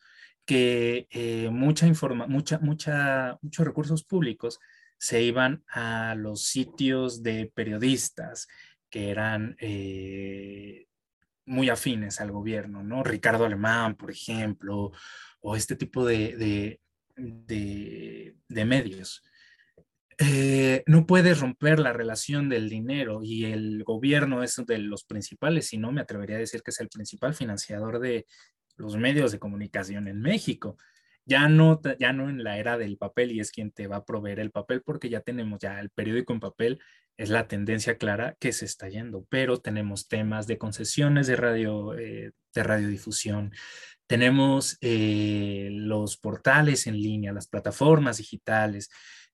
que 0.46 1.08
eh, 1.10 1.50
mucha 1.52 1.86
informa, 1.86 2.28
mucha, 2.28 2.60
mucha, 2.60 3.38
muchos 3.42 3.66
recursos 3.66 4.04
públicos 4.04 4.60
se 4.98 5.22
iban 5.22 5.64
a 5.68 6.16
los 6.16 6.46
sitios 6.46 7.24
de 7.24 7.52
periodistas 7.54 8.48
que 8.90 9.10
eran 9.10 9.56
eh, 9.60 10.88
muy 11.46 11.70
afines 11.70 12.22
al 12.22 12.32
gobierno, 12.32 12.84
¿no? 12.84 13.04
Ricardo 13.04 13.46
Alemán, 13.46 13.96
por 13.96 14.12
ejemplo, 14.12 14.92
o 15.42 15.56
este 15.56 15.76
tipo 15.76 16.06
de, 16.06 16.80
de, 17.16 18.66
medios. 18.66 19.24
Eh, 20.18 20.84
no 20.86 21.08
puedes 21.08 21.40
romper 21.40 21.80
la 21.80 21.94
relación 21.94 22.48
del 22.48 22.70
dinero 22.70 23.22
y 23.24 23.46
el 23.46 23.84
gobierno 23.84 24.44
es 24.44 24.56
de 24.68 24.78
los 24.78 25.04
principales, 25.04 25.68
si 25.68 25.78
no 25.78 25.92
me 25.92 26.02
atrevería 26.02 26.36
a 26.36 26.40
decir 26.40 26.62
que 26.62 26.72
es 26.72 26.80
el 26.80 26.90
principal 26.90 27.34
financiador 27.34 28.00
de 28.00 28.28
los 28.78 28.98
medios 28.98 29.32
de 29.32 29.40
comunicación 29.40 30.08
en 30.08 30.22
México 30.22 30.78
ya 31.26 31.48
no, 31.48 31.82
ya 32.00 32.14
no 32.14 32.30
en 32.30 32.44
la 32.44 32.58
era 32.58 32.78
del 32.78 32.98
papel 32.98 33.32
y 33.32 33.40
es 33.40 33.52
quien 33.52 33.72
te 33.72 33.88
va 33.88 33.98
a 33.98 34.06
proveer 34.06 34.40
el 34.40 34.52
papel 34.52 34.82
porque 34.84 35.10
ya 35.10 35.22
tenemos 35.22 35.60
ya 35.60 35.80
el 35.80 35.90
periódico 35.90 36.34
en 36.34 36.40
papel 36.40 36.80
es 37.18 37.30
la 37.30 37.48
tendencia 37.48 37.98
clara 37.98 38.36
que 38.40 38.52
se 38.52 38.66
está 38.66 38.90
yendo, 38.90 39.26
pero 39.30 39.58
tenemos 39.58 40.08
temas 40.08 40.48
de 40.48 40.58
concesiones 40.58 41.28
de 41.28 41.36
radio, 41.36 41.98
eh, 41.98 42.32
de 42.54 42.64
radiodifusión, 42.64 43.54
tenemos 44.08 44.78
eh, 44.82 45.70
los 45.72 46.18
portales 46.18 46.88
en 46.88 46.96
línea, 46.96 47.32
las 47.32 47.48
plataformas 47.48 48.18
digitales, 48.18 48.90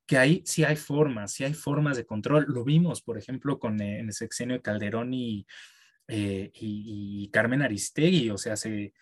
que 0.05 0.17
ahí 0.17 0.43
sí 0.45 0.63
hay 0.63 0.75
formas, 0.75 1.33
sí 1.33 1.43
hay 1.43 1.53
formas 1.53 1.97
de 1.97 2.05
control. 2.05 2.45
Lo 2.47 2.63
vimos, 2.63 3.01
por 3.01 3.17
ejemplo, 3.17 3.57
con 3.59 3.81
eh, 3.81 3.99
en 3.99 4.07
el 4.07 4.13
sexenio 4.13 4.57
de 4.57 4.61
Calderón 4.61 5.13
y, 5.13 5.47
y, 6.09 6.53
y 6.53 7.29
Carmen 7.31 7.61
Aristegui, 7.61 8.29
o 8.29 8.37
sea, 8.37 8.55
se 8.55 8.93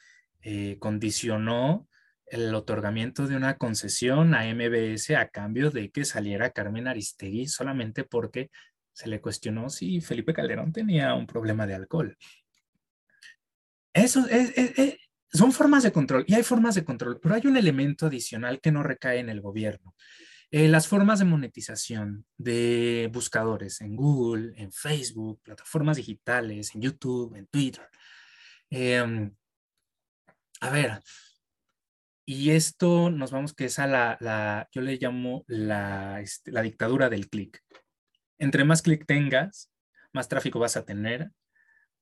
condicionó 0.80 1.88
el 2.28 2.54
otorgamiento 2.56 3.28
de 3.28 3.36
una 3.36 3.58
concesión 3.58 4.34
a 4.34 4.46
MBS 4.46 5.12
a 5.12 5.30
cambio 5.30 5.72
de 5.72 5.92
que 5.92 6.06
saliera 6.06 6.52
Carmen 6.52 6.88
Aristegui 6.88 7.48
solamente 7.48 8.04
porque 8.04 8.50
se 8.94 9.10
le 9.10 9.22
cuestionó 9.22 9.70
si 9.70 10.02
Felipe 10.02 10.34
Calderón 10.34 10.72
tenía 10.72 11.14
un 11.14 11.28
problema 11.28 11.68
de 11.68 11.76
alcohol. 11.76 12.18
Eso 13.94 14.26
son 15.32 15.52
formas 15.52 15.84
de 15.84 15.92
control 15.92 16.26
y 16.28 16.34
hay 16.34 16.44
formas 16.44 16.76
de 16.76 16.86
control, 16.86 17.20
pero 17.22 17.36
hay 17.36 17.46
un 17.46 17.58
elemento 17.58 18.08
adicional 18.08 18.60
que 18.62 18.72
no 18.72 18.84
recae 18.84 19.20
en 19.20 19.30
el 19.30 19.42
gobierno. 19.42 19.94
Eh, 20.52 20.68
las 20.68 20.88
formas 20.88 21.20
de 21.20 21.26
monetización 21.26 22.26
de 22.38 23.10
buscadores 23.12 23.82
en 23.82 23.96
Google, 23.96 24.54
en 24.56 24.72
Facebook, 24.72 25.42
plataformas 25.42 25.98
digitales, 25.98 26.74
en 26.76 26.82
YouTube, 26.82 27.36
en 27.36 27.48
Twitter. 27.48 27.90
Em, 28.70 29.36
a 30.62 30.70
ver, 30.70 31.02
y 32.26 32.52
esto 32.52 33.10
nos 33.12 33.32
vamos 33.32 33.54
que 33.54 33.66
es 33.66 33.80
a 33.80 33.88
la, 33.88 34.68
yo 34.72 34.82
le 34.82 34.98
llamo 34.98 35.44
la, 35.48 36.22
este, 36.22 36.52
la 36.52 36.62
dictadura 36.62 37.10
del 37.10 37.30
clic. 37.30 37.62
Entre 38.40 38.64
más 38.64 38.82
clic 38.82 39.06
tengas, 39.06 39.72
más 40.12 40.28
tráfico 40.28 40.60
vas 40.60 40.76
a 40.76 40.86
tener, 40.86 41.32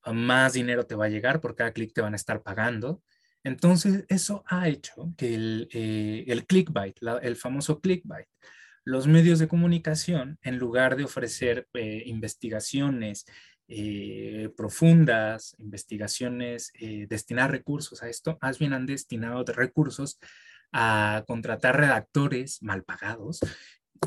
más 0.06 0.54
dinero 0.54 0.86
te 0.86 0.96
va 0.96 1.06
a 1.06 1.10
llegar, 1.10 1.42
por 1.42 1.56
cada 1.56 1.74
clic 1.74 1.94
te 1.94 2.02
van 2.02 2.14
a 2.14 2.18
estar 2.18 2.42
pagando. 2.42 3.04
Entonces, 3.44 4.06
eso 4.08 4.44
ha 4.48 4.70
hecho 4.70 5.14
que 5.18 5.36
el, 5.36 5.70
eh, 5.74 6.24
el 6.28 6.46
clickbait, 6.46 6.98
el 7.22 7.36
famoso 7.36 7.82
clickbait, 7.82 8.28
los 8.86 9.08
medios 9.08 9.40
de 9.40 9.48
comunicación, 9.48 10.40
en 10.42 10.58
lugar 10.58 10.96
de 10.96 11.06
ofrecer 11.06 11.68
eh, 11.74 12.04
investigaciones 12.06 13.26
eh, 13.68 14.50
profundas, 14.56 15.56
investigaciones, 15.60 16.72
eh, 16.80 17.08
destinar 17.10 17.52
recursos 17.52 18.04
a 18.04 18.10
esto, 18.10 18.38
más 18.42 18.60
bien 18.60 18.74
han 18.74 18.86
destinado 18.86 19.44
recursos 19.46 20.20
a 20.72 21.24
contratar 21.28 21.78
redactores 21.78 22.62
mal 22.62 22.84
pagados 22.84 23.40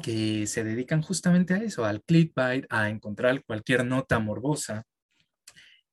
que 0.02 0.46
se 0.46 0.64
dedican 0.64 1.02
justamente 1.02 1.54
a 1.54 1.58
eso, 1.58 1.84
al 1.84 2.02
clickbait, 2.02 2.66
a 2.68 2.90
encontrar 2.90 3.42
cualquier 3.44 3.86
nota 3.86 4.18
morbosa 4.18 4.84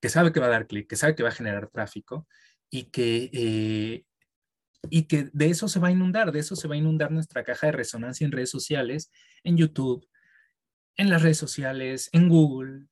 que 0.01 0.09
sabe 0.09 0.33
que 0.33 0.39
va 0.39 0.47
a 0.47 0.49
dar 0.49 0.67
clic, 0.67 0.89
que 0.89 0.97
sabe 0.97 1.15
que 1.15 1.23
va 1.23 1.29
a 1.29 1.33
generar 1.33 1.69
tráfico 1.69 2.27
y 2.69 2.85
que, 2.85 3.29
eh, 3.31 4.03
y 4.89 5.03
que 5.03 5.29
de 5.31 5.49
eso 5.49 5.69
se 5.69 5.79
va 5.79 5.87
a 5.87 5.91
inundar, 5.91 6.31
de 6.31 6.39
eso 6.39 6.55
se 6.55 6.67
va 6.67 6.75
a 6.75 6.77
inundar 6.77 7.11
nuestra 7.11 7.43
caja 7.43 7.67
de 7.67 7.73
resonancia 7.73 8.25
en 8.25 8.33
redes 8.33 8.49
sociales, 8.49 9.11
en 9.43 9.55
YouTube, 9.55 10.05
en 10.97 11.09
las 11.09 11.21
redes 11.21 11.37
sociales, 11.37 12.09
en 12.11 12.27
Google, 12.27 12.87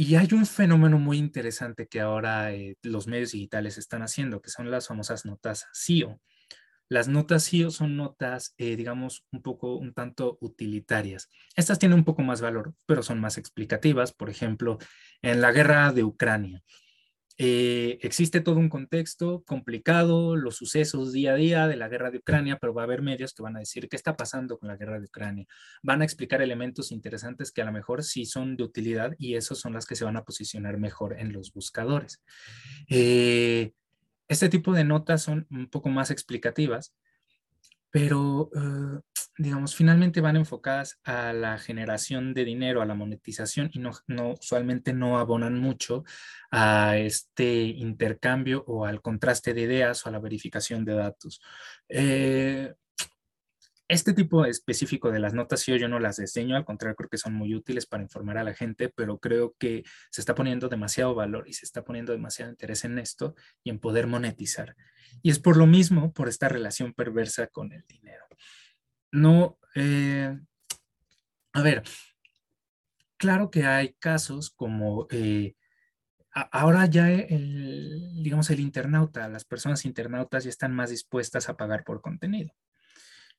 y 0.00 0.14
hay 0.14 0.28
un 0.32 0.46
fenómeno 0.46 0.98
muy 1.00 1.18
interesante 1.18 1.88
que 1.88 2.00
ahora 2.00 2.54
eh, 2.54 2.76
los 2.82 3.08
medios 3.08 3.32
digitales 3.32 3.78
están 3.78 4.02
haciendo, 4.02 4.40
que 4.40 4.48
son 4.48 4.70
las 4.70 4.86
famosas 4.86 5.24
notas 5.26 5.66
SEO. 5.72 6.20
Las 6.88 7.08
notas 7.08 7.42
SEO 7.42 7.72
son 7.72 7.96
notas, 7.96 8.54
eh, 8.58 8.76
digamos, 8.76 9.26
un 9.32 9.42
poco, 9.42 9.74
un 9.74 9.92
tanto 9.92 10.38
utilitarias. 10.40 11.28
Estas 11.56 11.80
tienen 11.80 11.98
un 11.98 12.04
poco 12.04 12.22
más 12.22 12.40
valor, 12.40 12.74
pero 12.86 13.02
son 13.02 13.20
más 13.20 13.38
explicativas. 13.38 14.12
Por 14.12 14.30
ejemplo, 14.30 14.78
en 15.20 15.40
la 15.40 15.50
guerra 15.50 15.92
de 15.92 16.04
Ucrania. 16.04 16.62
Eh, 17.40 18.00
existe 18.02 18.40
todo 18.40 18.56
un 18.56 18.68
contexto 18.68 19.44
complicado, 19.46 20.34
los 20.34 20.56
sucesos 20.56 21.12
día 21.12 21.34
a 21.34 21.36
día 21.36 21.68
de 21.68 21.76
la 21.76 21.88
guerra 21.88 22.10
de 22.10 22.18
Ucrania, 22.18 22.58
pero 22.60 22.74
va 22.74 22.82
a 22.82 22.84
haber 22.84 23.00
medios 23.00 23.32
que 23.32 23.44
van 23.44 23.54
a 23.54 23.60
decir 23.60 23.88
qué 23.88 23.94
está 23.94 24.16
pasando 24.16 24.58
con 24.58 24.68
la 24.68 24.76
guerra 24.76 24.98
de 24.98 25.06
Ucrania. 25.06 25.46
Van 25.84 26.02
a 26.02 26.04
explicar 26.04 26.42
elementos 26.42 26.90
interesantes 26.90 27.52
que 27.52 27.62
a 27.62 27.64
lo 27.64 27.70
mejor 27.70 28.02
sí 28.02 28.26
son 28.26 28.56
de 28.56 28.64
utilidad 28.64 29.14
y 29.18 29.36
esos 29.36 29.60
son 29.60 29.72
las 29.72 29.86
que 29.86 29.94
se 29.94 30.04
van 30.04 30.16
a 30.16 30.24
posicionar 30.24 30.78
mejor 30.78 31.16
en 31.16 31.32
los 31.32 31.52
buscadores. 31.52 32.20
Eh, 32.88 33.72
este 34.26 34.48
tipo 34.48 34.72
de 34.72 34.82
notas 34.82 35.22
son 35.22 35.46
un 35.50 35.70
poco 35.70 35.90
más 35.90 36.10
explicativas, 36.10 36.92
pero 37.90 38.50
eh, 38.54 39.00
digamos, 39.38 39.76
finalmente 39.76 40.20
van 40.20 40.36
enfocadas 40.36 40.98
a 41.04 41.32
la 41.32 41.58
generación 41.58 42.34
de 42.34 42.44
dinero, 42.44 42.82
a 42.82 42.86
la 42.86 42.94
monetización 42.94 43.70
y 43.72 43.78
no, 43.78 43.92
usualmente 44.32 44.92
no 44.92 45.18
abonan 45.18 45.58
mucho 45.58 46.04
a 46.50 46.98
este 46.98 47.62
intercambio 47.62 48.64
o 48.66 48.84
al 48.84 49.00
contraste 49.00 49.54
de 49.54 49.62
ideas 49.62 50.04
o 50.04 50.08
a 50.08 50.12
la 50.12 50.18
verificación 50.18 50.84
de 50.84 50.94
datos. 50.94 51.40
Eh, 51.88 52.74
este 53.86 54.12
tipo 54.12 54.44
específico 54.44 55.10
de 55.10 55.20
las 55.20 55.32
notas 55.32 55.64
yo, 55.64 55.76
yo 55.76 55.88
no 55.88 55.98
las 56.00 56.16
diseño, 56.16 56.56
al 56.56 56.64
contrario 56.64 56.96
creo 56.96 57.08
que 57.08 57.16
son 57.16 57.32
muy 57.32 57.54
útiles 57.54 57.86
para 57.86 58.02
informar 58.02 58.38
a 58.38 58.44
la 58.44 58.54
gente, 58.54 58.90
pero 58.90 59.18
creo 59.18 59.54
que 59.58 59.84
se 60.10 60.20
está 60.20 60.34
poniendo 60.34 60.68
demasiado 60.68 61.14
valor 61.14 61.48
y 61.48 61.54
se 61.54 61.64
está 61.64 61.84
poniendo 61.84 62.12
demasiado 62.12 62.50
interés 62.50 62.84
en 62.84 62.98
esto 62.98 63.34
y 63.62 63.70
en 63.70 63.78
poder 63.78 64.08
monetizar. 64.08 64.76
Y 65.22 65.30
es 65.30 65.38
por 65.38 65.56
lo 65.56 65.66
mismo, 65.66 66.12
por 66.12 66.28
esta 66.28 66.48
relación 66.48 66.92
perversa 66.92 67.46
con 67.46 67.72
el 67.72 67.84
dinero 67.86 68.28
no, 69.12 69.58
eh, 69.74 70.38
a 71.52 71.62
ver, 71.62 71.82
claro 73.16 73.50
que 73.50 73.64
hay 73.64 73.94
casos 73.94 74.50
como, 74.50 75.06
eh, 75.10 75.54
ahora 76.32 76.86
ya 76.86 77.10
el, 77.10 78.22
digamos, 78.22 78.50
el 78.50 78.60
internauta, 78.60 79.28
las 79.28 79.44
personas 79.44 79.84
internautas 79.84 80.44
ya 80.44 80.50
están 80.50 80.74
más 80.74 80.90
dispuestas 80.90 81.48
a 81.48 81.56
pagar 81.56 81.84
por 81.84 82.00
contenido. 82.00 82.54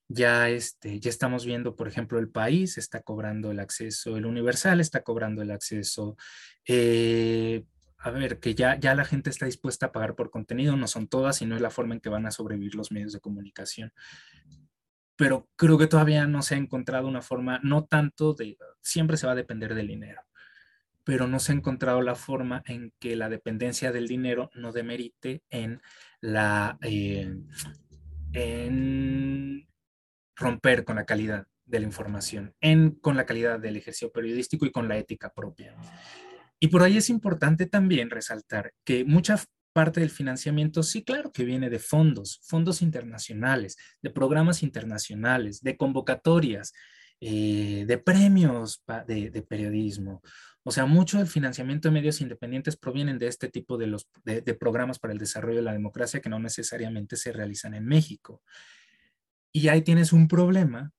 Ya, 0.07 0.49
este, 0.49 0.99
ya 0.99 1.09
estamos 1.09 1.45
viendo, 1.45 1.75
por 1.75 1.87
ejemplo, 1.87 2.17
el 2.19 2.29
país 2.29 2.77
está 2.79 3.01
cobrando 3.01 3.51
el 3.51 3.59
acceso, 3.59 4.17
el 4.17 4.25
universal 4.25 4.79
está 4.81 5.03
cobrando 5.03 5.43
el 5.43 5.51
acceso. 5.51 6.17
Eh, 6.65 7.63
a 7.99 8.09
ver, 8.11 8.39
que 8.39 8.55
ya, 8.55 8.79
ya 8.79 8.95
la 8.95 9.05
gente 9.05 9.29
está 9.29 9.45
dispuesta 9.45 9.87
a 9.87 9.91
pagar 9.91 10.15
por 10.15 10.31
contenido, 10.31 10.75
no 10.77 10.87
son 10.87 11.07
todas, 11.07 11.37
sino 11.37 11.55
es 11.55 11.61
la 11.61 11.69
forma 11.69 11.93
en 11.93 12.01
que 12.01 12.09
van 12.09 12.25
a 12.25 12.31
sobrevivir 12.31 12.75
los 12.75 12.91
medios 12.91 13.13
de 13.13 13.19
comunicación 13.19 13.93
pero 15.19 15.49
creo 15.57 15.77
que 15.77 15.87
todavía 15.87 16.25
no 16.27 16.41
se 16.41 16.55
ha 16.55 16.57
encontrado 16.57 17.05
una 17.05 17.21
forma, 17.21 17.59
no 17.61 17.83
tanto 17.83 18.33
de, 18.33 18.57
siempre 18.79 19.17
se 19.17 19.27
va 19.27 19.33
a 19.33 19.35
depender 19.35 19.75
del 19.75 19.89
dinero, 19.89 20.21
pero 21.03 21.27
no 21.27 21.39
se 21.39 21.51
ha 21.51 21.55
encontrado 21.55 22.01
la 22.01 22.15
forma 22.15 22.63
en 22.65 22.93
que 22.99 23.17
la 23.17 23.27
dependencia 23.27 23.91
del 23.91 24.07
dinero 24.07 24.49
no 24.53 24.71
demerite 24.71 25.43
en 25.49 25.81
la, 26.21 26.77
eh, 26.83 27.35
en 28.31 29.67
romper 30.37 30.85
con 30.85 30.95
la 30.95 31.05
calidad 31.05 31.47
de 31.65 31.79
la 31.81 31.85
información, 31.85 32.55
en, 32.61 32.91
con 32.91 33.17
la 33.17 33.25
calidad 33.25 33.59
del 33.59 33.75
ejercicio 33.75 34.13
periodístico 34.13 34.65
y 34.65 34.71
con 34.71 34.87
la 34.87 34.97
ética 34.97 35.33
propia. 35.33 35.75
Y 36.61 36.69
por 36.69 36.81
ahí 36.81 36.95
es 36.95 37.09
importante 37.09 37.65
también 37.65 38.09
resaltar 38.09 38.71
que 38.85 39.03
mucha 39.03 39.37
parte 39.73 39.99
del 39.99 40.09
financiamiento, 40.09 40.83
sí, 40.83 41.03
claro 41.03 41.31
que 41.31 41.45
viene 41.45 41.69
de 41.69 41.79
fondos, 41.79 42.39
fondos 42.43 42.81
internacionales, 42.81 43.77
de 44.01 44.09
programas 44.09 44.63
internacionales, 44.63 45.61
de 45.61 45.77
convocatorias, 45.77 46.73
eh, 47.21 47.83
de 47.85 47.97
premios 47.97 48.81
de, 49.07 49.45
periodismo. 49.47 50.21
O 50.63 50.71
sea, 50.71 50.85
mucho 50.85 51.17
del 51.17 51.27
financiamiento 51.27 51.87
de 51.87 51.93
medios 51.93 52.21
independientes 52.21 52.77
provienen 52.77 53.19
de 53.19 53.27
este 53.27 53.49
tipo 53.49 53.77
de, 53.77 53.87
los, 53.87 54.09
de, 54.23 54.41
programas 54.53 54.99
para 54.99 55.13
el 55.13 55.19
desarrollo 55.19 55.57
de 55.57 55.63
la 55.63 55.73
democracia 55.73 56.21
que 56.21 56.29
no 56.29 56.39
necesariamente 56.39 57.17
se 57.17 57.33
realizan 57.33 57.73
en 57.73 57.85
México. 57.85 58.41
Y 59.51 59.67
ahí 59.67 59.81
tienes 59.81 60.13
un 60.13 60.27
problema, 60.27 60.91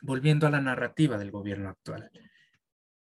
volviendo 0.00 0.46
a 0.46 0.50
la 0.50 0.60
narrativa 0.60 1.18
del 1.18 1.30
gobierno 1.30 1.68
actual. 1.68 2.10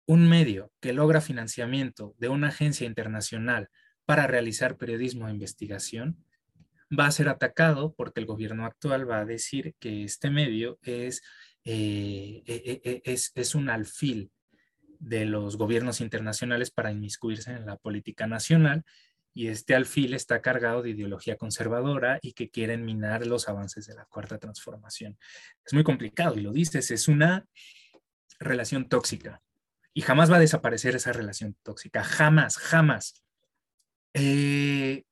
Un 0.07 0.29
medio 0.29 0.73
que 0.81 0.93
logra 0.93 1.21
financiamiento 1.21 2.15
de 2.19 2.29
una 2.29 2.49
agencia 2.49 2.87
internacional 2.87 3.69
para 4.07 4.27
realizar 4.27 4.77
periodismo 4.77 5.27
de 5.27 5.33
investigación, 5.33 6.25
va 6.97 7.07
a 7.07 7.13
ser 7.13 7.29
atacado 7.29 7.95
porque 7.95 8.21
el 8.21 8.27
gobierno 8.27 8.65
actual 8.65 9.09
va 9.09 9.19
a 9.19 9.25
decir 9.25 9.75
que 9.79 10.05
este 10.05 10.31
medio 10.31 10.79
es, 10.83 11.23
eh, 11.65 12.43
e, 12.47 12.81
e, 12.85 12.91
e, 12.91 13.03
es, 13.05 13.33
es 13.35 13.55
un 13.55 13.69
alfil 13.69 14.31
de 14.99 15.27
los 15.27 15.57
gobiernos 15.57 16.01
internacionales 16.01 16.71
para 16.71 16.93
inmiscuirse 16.93 17.51
en 17.53 17.67
la 17.67 17.77
política 17.77 18.27
nacional 18.27 18.85
y 19.35 19.49
este 19.49 19.75
alfil 19.75 20.15
está 20.15 20.41
cargado 20.41 20.83
de 20.83 20.91
ideología 20.91 21.37
conservadora 21.37 22.19
y 22.23 22.33
que 22.33 22.49
quieren 22.49 22.87
minar 22.87 23.27
los 23.27 23.49
avances 23.49 23.87
de 23.87 23.95
la 23.95 24.07
cuarta 24.07 24.39
transformación. 24.39 25.19
Es 25.65 25.75
muy 25.75 25.85
complicado 25.85 26.37
y 26.37 26.41
lo 26.41 26.53
dices, 26.53 26.91
es 26.91 27.07
una 27.07 27.45
relación 28.39 28.89
tóxica 28.89 29.43
y 29.93 30.03
jamás 30.03 30.31
va 30.31 30.37
a 30.37 30.41
desaparecer 30.41 30.95
esa 30.97 31.13
relación 31.13 31.57
tóxica, 31.63 32.03
jamás, 32.03 32.57
jamás. 32.57 33.26
Eh, 34.19 35.05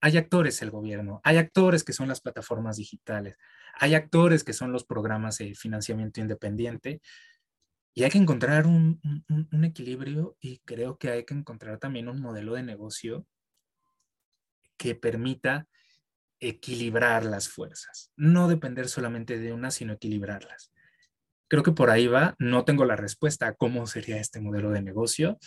hay 0.00 0.16
actores 0.16 0.60
el 0.60 0.72
gobierno, 0.72 1.20
hay 1.22 1.36
actores 1.36 1.84
que 1.84 1.92
son 1.92 2.08
las 2.08 2.20
plataformas 2.20 2.76
digitales, 2.76 3.36
hay 3.74 3.94
actores 3.94 4.42
que 4.42 4.52
son 4.52 4.72
los 4.72 4.84
programas 4.84 5.38
de 5.38 5.54
financiamiento 5.54 6.20
independiente 6.20 7.00
y 7.94 8.02
hay 8.02 8.10
que 8.10 8.18
encontrar 8.18 8.66
un, 8.66 9.00
equilibrio 9.62 10.36
y 10.40 10.58
creo 10.64 10.98
que 10.98 11.10
hay 11.10 11.24
que 11.24 11.34
encontrar 11.34 11.78
también 11.78 12.08
un 12.08 12.20
modelo 12.20 12.54
de 12.54 12.64
negocio 12.64 13.24
que 14.76 14.96
permita 14.96 15.68
equilibrar 16.40 17.24
las 17.24 17.48
fuerzas, 17.48 18.10
no 18.16 18.48
depender 18.48 18.88
solamente 18.88 19.38
de 19.38 19.52
una, 19.52 19.70
sino 19.70 19.92
equilibrarlas. 19.92 20.71
Creo 21.52 21.62
que 21.62 21.72
por 21.72 21.90
ahí 21.90 22.06
va, 22.06 22.34
no 22.38 22.64
tengo 22.64 22.86
la 22.86 22.96
respuesta 22.96 23.46
a 23.46 23.52
cómo 23.52 23.86
sería 23.86 24.16
este 24.16 24.40
modelo 24.40 24.70
de 24.70 24.80
negocio, 24.80 25.38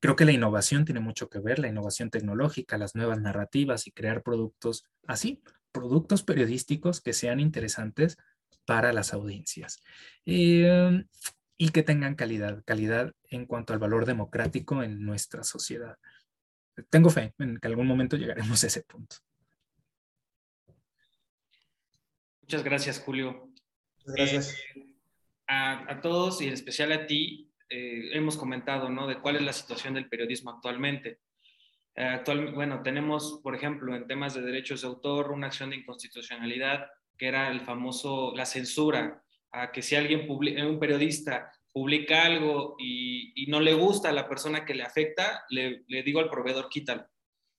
Creo 0.00 0.16
que 0.16 0.24
la 0.24 0.32
innovación 0.32 0.86
tiene 0.86 1.00
mucho 1.00 1.28
que 1.28 1.40
ver, 1.40 1.58
la 1.58 1.68
innovación 1.68 2.08
tecnológica, 2.08 2.78
las 2.78 2.94
nuevas 2.94 3.20
narrativas 3.20 3.86
y 3.86 3.92
crear 3.92 4.22
productos 4.22 4.84
así, 5.06 5.42
productos 5.72 6.22
periodísticos 6.22 7.02
que 7.02 7.12
sean 7.12 7.38
interesantes 7.38 8.16
para 8.64 8.94
las 8.94 9.12
audiencias 9.12 9.82
em, 10.24 11.06
y 11.58 11.68
que 11.68 11.82
tengan 11.82 12.14
calidad, 12.14 12.62
calidad 12.64 13.12
en 13.28 13.44
cuanto 13.44 13.74
al 13.74 13.78
valor 13.78 14.06
democrático 14.06 14.82
en 14.82 15.04
nuestra 15.04 15.44
sociedad. 15.44 15.98
Tengo 16.88 17.10
fe 17.10 17.34
en 17.38 17.58
que 17.58 17.68
algún 17.68 17.86
momento 17.86 18.16
llegaremos 18.16 18.64
a 18.64 18.68
ese 18.68 18.82
punto. 18.84 19.16
Muchas 22.40 22.64
gracias, 22.64 22.98
Julio. 23.00 23.52
Gracias. 24.06 24.54
Eh, 24.74 24.89
a, 25.50 25.92
a, 25.92 26.00
todos 26.00 26.40
y 26.40 26.46
en 26.46 26.52
especial 26.52 26.92
a 26.92 27.06
ti, 27.06 27.50
eh, 27.68 28.10
hemos 28.12 28.36
comentado, 28.36 28.88
¿no? 28.88 29.08
De 29.08 29.20
cuál 29.20 29.36
es 29.36 29.42
la 29.42 29.52
situación 29.52 29.94
del 29.94 30.08
periodismo 30.08 30.50
actualmente. 30.50 31.18
Eh, 31.96 32.04
actual, 32.04 32.52
bueno, 32.54 32.82
tenemos, 32.82 33.40
por 33.42 33.56
ejemplo, 33.56 33.94
en 33.96 34.06
temas 34.06 34.34
de 34.34 34.42
derechos 34.42 34.82
de 34.82 34.88
autor, 34.88 35.32
una 35.32 35.48
acción 35.48 35.70
de 35.70 35.76
inconstitucionalidad 35.76 36.86
que 37.18 37.26
era 37.26 37.50
el 37.50 37.60
famoso, 37.60 38.32
la 38.34 38.46
censura, 38.46 39.22
a 39.52 39.72
que 39.72 39.82
si 39.82 39.96
alguien, 39.96 40.26
publica, 40.26 40.64
un 40.66 40.78
periodista 40.78 41.50
publica 41.72 42.24
algo 42.24 42.76
y, 42.78 43.32
y, 43.34 43.46
no 43.50 43.60
le 43.60 43.74
gusta 43.74 44.08
a 44.08 44.12
la 44.12 44.28
persona 44.28 44.64
que 44.64 44.74
le 44.74 44.84
afecta, 44.84 45.44
le, 45.50 45.84
le 45.86 46.02
digo 46.02 46.20
al 46.20 46.30
proveedor, 46.30 46.68
quítalo. 46.68 47.06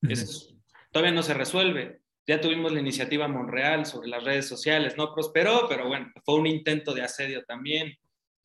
Eso 0.01 0.55
todavía 0.91 1.13
no 1.13 1.23
se 1.23 1.33
resuelve. 1.33 2.00
Ya 2.27 2.39
tuvimos 2.39 2.71
la 2.71 2.79
iniciativa 2.79 3.27
Monreal 3.27 3.85
sobre 3.85 4.07
las 4.07 4.23
redes 4.23 4.47
sociales, 4.47 4.95
no 4.97 5.13
prosperó, 5.13 5.67
pero 5.67 5.87
bueno, 5.87 6.11
fue 6.23 6.35
un 6.35 6.47
intento 6.47 6.93
de 6.93 7.01
asedio 7.01 7.43
también. 7.45 7.95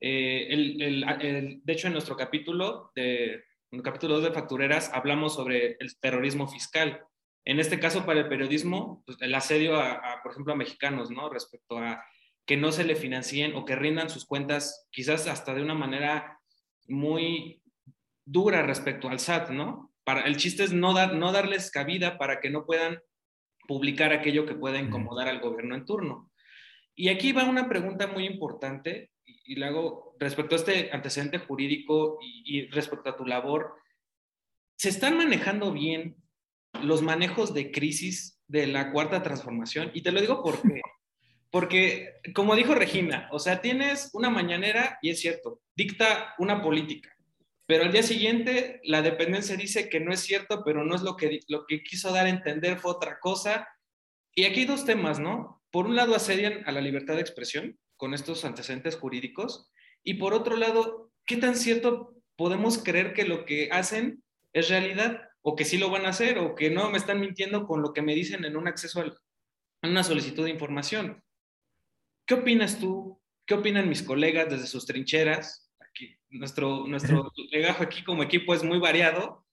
Eh, 0.00 0.48
el, 0.50 1.60
de 1.62 1.72
hecho, 1.72 1.86
en 1.86 1.92
nuestro 1.92 2.16
capítulo, 2.16 2.90
de, 2.94 3.34
en 3.34 3.78
el 3.78 3.82
capítulo 3.82 4.14
2 4.14 4.24
de 4.24 4.32
Factureras, 4.32 4.90
hablamos 4.92 5.34
sobre 5.34 5.76
el 5.78 5.98
terrorismo 6.00 6.48
fiscal. 6.48 7.02
En 7.44 7.60
este 7.60 7.78
caso, 7.78 8.04
para 8.04 8.20
el 8.20 8.28
periodismo, 8.28 9.02
pues, 9.06 9.18
el 9.20 9.34
asedio 9.34 9.80
a, 9.80 10.20
por 10.22 10.32
ejemplo, 10.32 10.52
a 10.52 10.56
mexicanos, 10.56 11.10
¿no? 11.10 11.28
Respecto 11.28 11.78
a 11.78 12.02
que 12.46 12.56
no 12.56 12.72
se 12.72 12.84
le 12.84 12.96
financien 12.96 13.54
o 13.54 13.64
que 13.64 13.76
rindan 13.76 14.08
sus 14.08 14.24
cuentas, 14.24 14.88
quizás 14.90 15.26
hasta 15.26 15.54
de 15.54 15.62
una 15.62 15.74
manera 15.74 16.40
muy 16.88 17.62
dura 18.24 18.62
respecto 18.62 19.08
al 19.08 19.20
SAT, 19.20 19.50
¿no? 19.50 19.92
Para, 20.04 20.22
el 20.22 20.36
chiste 20.36 20.64
es 20.64 20.72
no, 20.72 20.94
dar, 20.94 21.14
no 21.14 21.32
darles 21.32 21.70
cabida 21.70 22.18
para 22.18 22.40
que 22.40 22.50
no 22.50 22.64
puedan 22.64 23.00
publicar 23.66 24.12
aquello 24.12 24.46
que 24.46 24.54
pueda 24.54 24.78
incomodar 24.78 25.28
al 25.28 25.40
gobierno 25.40 25.74
en 25.74 25.84
turno. 25.84 26.30
Y 26.94 27.08
aquí 27.08 27.32
va 27.32 27.44
una 27.44 27.68
pregunta 27.68 28.06
muy 28.06 28.24
importante 28.24 29.10
y, 29.24 29.56
luego, 29.56 30.16
respecto 30.18 30.54
a 30.54 30.58
este 30.58 30.90
antecedente 30.92 31.38
jurídico 31.38 32.18
y, 32.20 32.66
respecto 32.68 33.10
a 33.10 33.16
tu 33.16 33.26
labor, 33.26 33.74
¿se 34.76 34.88
están 34.88 35.16
manejando 35.16 35.72
bien 35.72 36.16
los 36.82 37.02
manejos 37.02 37.54
de 37.54 37.70
crisis 37.70 38.40
de 38.46 38.66
la 38.66 38.92
cuarta 38.92 39.22
transformación? 39.22 39.90
Y 39.94 40.02
te 40.02 40.12
lo 40.12 40.20
digo 40.20 40.42
porque, 40.42 40.80
porque, 41.50 42.14
como 42.34 42.56
dijo 42.56 42.74
Regina, 42.74 43.28
o 43.30 43.38
sea, 43.38 43.60
tienes 43.60 44.10
una 44.14 44.30
mañanera 44.30 44.98
y 45.02 45.10
es 45.10 45.20
cierto, 45.20 45.60
dicta 45.74 46.34
una 46.38 46.62
política, 46.62 47.15
pero 47.66 47.84
al 47.84 47.92
día 47.92 48.02
siguiente 48.02 48.80
la 48.84 49.02
dependencia 49.02 49.56
dice 49.56 49.88
que 49.88 50.00
no 50.00 50.12
es 50.12 50.20
cierto, 50.20 50.62
pero 50.64 50.84
no 50.84 50.94
es 50.94 51.02
lo 51.02 51.16
que, 51.16 51.40
lo 51.48 51.66
que 51.66 51.82
quiso 51.82 52.12
dar 52.12 52.26
a 52.26 52.30
entender, 52.30 52.78
fue 52.78 52.92
otra 52.92 53.18
cosa. 53.20 53.68
Y 54.34 54.44
aquí 54.44 54.60
hay 54.60 54.66
dos 54.66 54.84
temas, 54.84 55.18
¿no? 55.18 55.62
Por 55.70 55.86
un 55.86 55.96
lado, 55.96 56.14
asedian 56.14 56.62
a 56.66 56.72
la 56.72 56.80
libertad 56.80 57.14
de 57.14 57.22
expresión 57.22 57.78
con 57.96 58.14
estos 58.14 58.44
antecedentes 58.44 58.96
jurídicos? 58.96 59.70
Y 60.02 60.14
por 60.14 60.34
otro 60.34 60.56
lado, 60.56 61.10
¿qué 61.26 61.36
tan 61.36 61.56
cierto 61.56 62.14
podemos 62.36 62.78
creer 62.78 63.12
que 63.12 63.24
lo 63.24 63.44
que 63.44 63.70
hacen 63.72 64.22
es 64.52 64.68
realidad? 64.68 65.22
¿O 65.42 65.56
que 65.56 65.64
sí 65.64 65.78
lo 65.78 65.90
van 65.90 66.06
a 66.06 66.10
hacer? 66.10 66.38
¿O 66.38 66.54
que 66.54 66.70
no 66.70 66.90
me 66.90 66.98
están 66.98 67.20
mintiendo 67.20 67.66
con 67.66 67.82
lo 67.82 67.92
que 67.92 68.02
me 68.02 68.14
dicen 68.14 68.44
en 68.44 68.56
un 68.56 68.68
acceso 68.68 69.00
a 69.00 69.86
una 69.86 70.04
solicitud 70.04 70.44
de 70.44 70.50
información? 70.50 71.22
¿Qué 72.26 72.34
opinas 72.34 72.78
tú? 72.78 73.20
¿Qué 73.46 73.54
opinan 73.54 73.88
mis 73.88 74.02
colegas 74.02 74.50
desde 74.50 74.66
sus 74.66 74.86
trincheras? 74.86 75.65
Nuestro, 76.30 76.86
nuestro 76.86 77.32
legajo 77.50 77.82
aquí 77.82 78.02
como 78.04 78.22
equipo 78.22 78.54
es 78.54 78.62
muy 78.62 78.78
variado. 78.78 79.44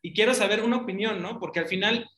Y 0.00 0.12
quiero 0.12 0.34
saber 0.34 0.62
una 0.62 0.78
opinión, 0.78 1.22
¿no? 1.22 1.38
Porque 1.38 1.60
al 1.60 1.66
final, 1.66 2.10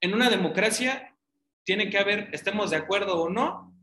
en 0.00 0.14
una 0.14 0.30
democracia, 0.30 1.16
tiene 1.64 1.90
que 1.90 1.98
haber, 1.98 2.28
estemos 2.32 2.70
de 2.70 2.76
acuerdo 2.76 3.20
o 3.20 3.30
no, 3.30 3.74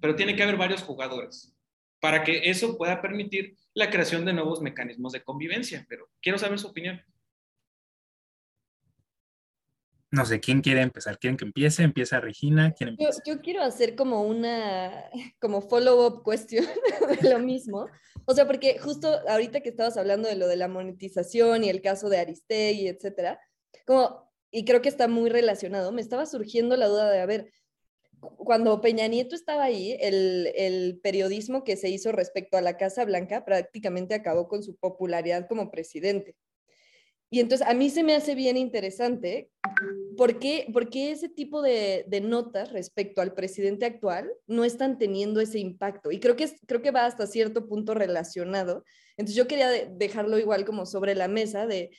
pero 0.00 0.16
tiene 0.16 0.34
que 0.34 0.42
haber 0.42 0.56
varios 0.56 0.82
jugadores 0.82 1.54
para 2.00 2.22
que 2.22 2.50
eso 2.50 2.76
pueda 2.76 3.02
permitir 3.02 3.56
la 3.74 3.90
creación 3.90 4.24
de 4.24 4.32
nuevos 4.32 4.60
mecanismos 4.60 5.12
de 5.12 5.22
convivencia. 5.22 5.84
Pero 5.88 6.08
quiero 6.20 6.38
saber 6.38 6.58
su 6.58 6.68
opinión. 6.68 7.02
No 10.10 10.24
sé, 10.24 10.40
¿quién 10.40 10.62
quiere 10.62 10.80
empezar? 10.80 11.18
¿Quieren 11.18 11.36
que 11.36 11.44
empiece? 11.44 11.82
¿Empieza 11.82 12.20
Regina? 12.20 12.72
¿Quién 12.72 12.96
yo, 12.98 13.10
yo, 13.26 13.40
quiero 13.40 13.62
hacer 13.62 13.94
como 13.94 14.22
una, 14.22 15.04
como 15.40 15.60
follow-up 15.60 16.22
cuestión 16.22 16.64
de 17.22 17.28
lo 17.28 17.38
mismo. 17.38 17.86
O 18.24 18.34
sea, 18.34 18.46
porque 18.46 18.78
justo 18.78 19.20
ahorita 19.28 19.60
que 19.60 19.68
estabas 19.68 19.96
hablando 19.96 20.28
de 20.28 20.36
lo 20.36 20.48
de 20.48 20.56
la 20.56 20.68
monetización 20.68 21.64
y 21.64 21.68
el 21.68 21.82
caso 21.82 22.08
de 22.08 22.18
Aristegui, 22.18 22.88
etcétera, 22.88 23.38
como, 23.86 24.30
y 24.50 24.64
creo 24.64 24.80
que 24.80 24.88
está 24.88 25.08
muy 25.08 25.28
relacionado, 25.28 25.92
me 25.92 26.00
estaba 26.00 26.26
surgiendo 26.26 26.76
la 26.76 26.86
duda 26.86 27.10
de, 27.10 27.20
a 27.20 27.26
ver, 27.26 27.50
cuando 28.20 28.80
Peña 28.80 29.06
Nieto 29.06 29.34
estaba 29.34 29.64
ahí, 29.64 29.96
el, 30.00 31.00
periodismo 31.02 31.64
que 31.64 31.76
se 31.76 31.88
hizo 31.88 32.12
respecto 32.12 32.56
a 32.56 32.60
la 32.60 32.76
Casa 32.76 33.04
Blanca 33.04 33.44
prácticamente 33.44 34.14
acabó 34.14 34.48
con 34.48 34.62
su 34.62 34.76
popularidad 34.76 35.46
como 35.48 35.70
presidente. 35.70 36.34
Y 37.30 37.40
entonces 37.40 37.66
a 37.66 37.74
mí 37.74 37.90
se 37.90 38.02
me 38.02 38.14
hace 38.14 38.34
bien 38.34 38.56
interesante 38.56 39.50
¿por 40.18 40.40
qué, 40.40 40.66
por 40.72 40.90
qué 40.90 41.12
ese 41.12 41.28
tipo 41.28 41.62
de, 41.62 42.04
de, 42.08 42.20
notas 42.20 42.72
respecto 42.72 43.22
al 43.22 43.34
presidente 43.34 43.86
actual 43.86 44.30
no 44.46 44.64
están 44.64 44.98
teniendo 44.98 45.40
ese 45.40 45.60
impacto? 45.60 46.10
Y 46.10 46.18
creo 46.18 46.36
que, 46.36 46.50
creo 46.66 46.82
que 46.82 46.90
va 46.90 47.06
hasta 47.06 47.26
cierto 47.26 47.68
punto 47.68 47.94
relacionado. 47.94 48.84
Entonces 49.16 49.36
yo 49.36 49.46
quería 49.46 49.70
dejarlo 49.70 50.38
igual 50.38 50.64
como 50.64 50.86
sobre 50.86 51.14
la 51.14 51.28
mesa 51.28 51.66
de, 51.66 51.90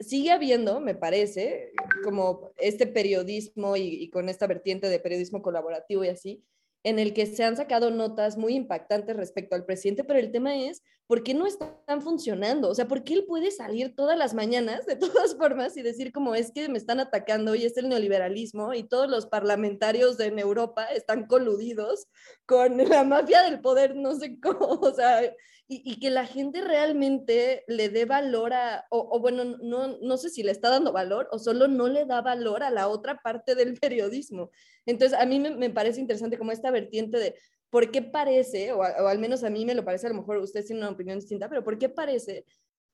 sigue 0.00 0.32
habiendo, 0.32 0.80
me 0.80 0.96
parece, 0.96 1.70
como 2.02 2.52
este 2.58 2.86
periodismo 2.86 3.76
y, 3.76 4.02
y 4.02 4.10
con 4.10 4.28
esta 4.28 4.48
vertiente 4.48 4.88
de 4.88 4.98
periodismo 4.98 5.40
colaborativo 5.40 6.04
y 6.04 6.08
así, 6.08 6.44
en 6.82 6.98
el 6.98 7.14
que 7.14 7.26
se 7.26 7.44
han 7.44 7.56
sacado 7.56 7.90
notas 7.90 8.36
muy 8.36 8.54
impactantes 8.54 9.16
respecto 9.16 9.54
al 9.54 9.64
presidente, 9.64 10.02
pero 10.02 10.18
el 10.18 10.32
tema 10.32 10.56
es, 10.56 10.82
¿por 11.10 11.24
qué 11.24 11.34
no 11.34 11.44
están 11.44 12.02
funcionando? 12.02 12.68
O 12.68 12.74
sea, 12.76 12.86
¿por 12.86 13.02
qué 13.02 13.14
él 13.14 13.24
puede 13.26 13.50
salir 13.50 13.96
todas 13.96 14.16
las 14.16 14.32
mañanas, 14.32 14.86
de 14.86 14.94
todas 15.24 15.34
formas, 15.36 15.76
y 15.76 15.82
decir 15.82 16.12
como 16.12 16.36
es 16.36 16.52
que 16.52 16.68
me 16.68 16.78
están 16.78 17.00
atacando 17.00 17.56
y 17.56 17.64
es 17.64 17.76
el 17.76 17.88
neoliberalismo 17.88 18.74
y 18.74 18.84
todos 18.84 19.10
los 19.10 19.26
parlamentarios 19.26 20.20
en 20.20 20.38
Europa 20.38 20.84
están 20.84 21.26
coludidos 21.26 22.06
con 22.46 22.76
la 22.88 23.02
mafia 23.02 23.42
del 23.42 23.60
poder, 23.60 23.96
no 23.96 24.14
sé 24.14 24.38
cómo, 24.38 24.58
o 24.82 24.94
sea, 24.94 25.34
y, 25.66 25.98
que 25.98 26.10
la 26.10 26.26
gente 26.26 26.60
realmente 26.60 27.64
le 27.66 27.88
dé 27.88 28.04
valor 28.04 28.52
a, 28.52 28.86
o, 28.90 29.18
bueno, 29.20 29.44
no, 29.44 29.98
no 29.98 30.16
sé 30.16 30.28
si 30.28 30.42
le 30.42 30.50
está 30.50 30.68
dando 30.68 30.92
valor 30.92 31.28
o 31.30 31.38
solo 31.38 31.68
no 31.68 31.88
le 31.88 32.06
da 32.06 32.22
valor 32.22 32.64
a 32.64 32.70
la 32.70 32.88
otra 32.88 33.20
parte 33.22 33.54
del 33.54 33.78
periodismo. 33.78 34.50
Entonces, 34.84 35.16
a 35.16 35.26
mí 35.26 35.38
me, 35.38 35.70
parece 35.70 36.00
interesante 36.00 36.38
como 36.38 36.50
esta 36.50 36.72
vertiente 36.72 37.18
de 37.18 37.36
por 37.70 37.90
qué 37.90 38.02
parece, 38.02 38.72
o, 38.72 38.82
al 38.82 39.18
menos 39.18 39.44
a 39.44 39.50
mí 39.50 39.64
me 39.64 39.74
lo 39.74 39.84
parece, 39.84 40.06
a 40.06 40.10
lo 40.10 40.16
mejor 40.16 40.38
usted 40.38 40.64
tiene 40.64 40.82
una 40.82 40.90
opinión 40.90 41.18
distinta, 41.18 41.48
pero 41.48 41.64
por 41.64 41.78
qué 41.78 41.88
parece 41.88 42.44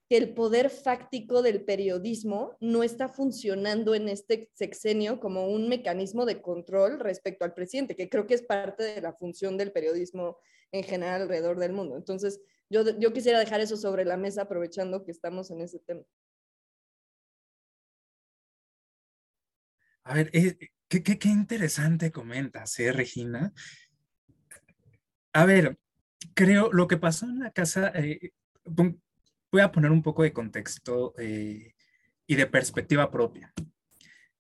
que 0.09 0.17
el 0.17 0.35
poder 0.35 0.71
fáctico 0.71 1.43
del 1.43 1.65
periodismo 1.65 2.57
no 2.61 2.85
está 2.85 3.09
funcionando 3.09 3.95
en 3.95 4.09
este 4.09 4.51
sexenio 4.53 5.19
como 5.19 5.49
un 5.49 5.69
mecanismo 5.69 6.25
de 6.27 6.41
control 6.41 7.01
respecto 7.01 7.45
al 7.45 7.55
presidente, 7.55 7.97
que 7.97 8.09
creo 8.09 8.27
que 8.27 8.35
es 8.35 8.43
parte 8.43 8.85
de 8.85 9.01
la 9.01 9.13
función 9.13 9.57
del 9.57 9.73
periodismo 9.73 10.39
en 10.71 10.85
general 10.85 11.23
alrededor 11.23 11.59
del 11.59 11.73
mundo. 11.73 11.97
Entonces, 11.97 12.41
yo, 12.71 12.83
yo 12.99 13.13
quisiera 13.13 13.41
dejar 13.41 13.61
eso 13.61 13.77
sobre 13.77 14.05
la 14.05 14.17
mesa 14.17 14.43
aprovechando 14.43 15.05
que 15.05 15.11
estamos 15.11 15.51
en 15.51 15.61
ese 15.61 15.81
tema. 15.81 16.03
A 20.05 20.15
ver, 20.15 20.31
qué, 20.31 21.03
qué, 21.03 21.19
qué, 21.19 21.29
interesante 21.29 22.13
comentas, 22.13 22.79
¿eh, 22.79 22.93
Regina? 22.93 23.53
A 25.37 25.45
ver, 25.45 25.77
creo 26.33 26.73
lo 26.73 26.89
que 26.89 26.97
pasó 26.97 27.27
en 27.27 27.41
la 27.41 27.51
casa, 27.51 27.93
eh, 27.95 28.31
voy 28.65 29.61
a 29.61 29.71
poner 29.71 29.91
un 29.91 30.03
poco 30.03 30.23
de 30.23 30.33
contexto 30.33 31.13
eh, 31.19 31.75
y 32.27 32.37
de 32.37 32.47
perspectiva 32.47 33.11
propia. 33.11 33.53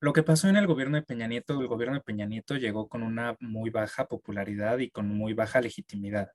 Lo 0.00 0.14
que 0.14 0.22
pasó 0.22 0.48
en 0.48 0.56
el 0.56 0.66
gobierno 0.66 0.96
de 0.96 1.02
Peña 1.02 1.26
Nieto, 1.26 1.60
el 1.60 1.66
gobierno 1.66 1.96
de 1.96 2.00
Peña 2.00 2.24
Nieto 2.24 2.56
llegó 2.56 2.88
con 2.88 3.02
una 3.02 3.36
muy 3.40 3.68
baja 3.68 4.06
popularidad 4.06 4.78
y 4.78 4.88
con 4.88 5.06
muy 5.08 5.34
baja 5.34 5.60
legitimidad. 5.60 6.30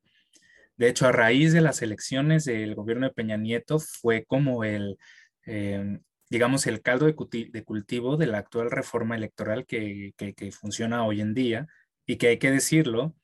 De 0.78 0.90
hecho, 0.90 1.08
a 1.08 1.12
raíz 1.12 1.54
de 1.54 1.62
las 1.62 1.82
elecciones 1.82 2.46
del 2.46 2.76
gobierno 2.76 3.08
de 3.08 3.16
Peña 3.16 3.38
Nieto 3.38 3.80
fue 3.80 4.26
como 4.26 4.64
el, 4.64 5.00
em, 5.44 6.04
digamos, 6.30 6.68
el 6.68 6.84
caldo 6.84 7.08
de, 7.08 7.16
cultivo 7.16 8.16
de 8.16 8.28
la 8.28 8.38
actual 8.38 8.70
reforma 8.70 9.16
electoral 9.16 9.66
que 9.66 10.14
funciona 10.52 11.04
hoy 11.04 11.20
en 11.20 11.34
día 11.34 11.68
y 12.06 12.18
que 12.18 12.28
hay 12.28 12.38
que 12.38 12.52
decirlo, 12.52 13.16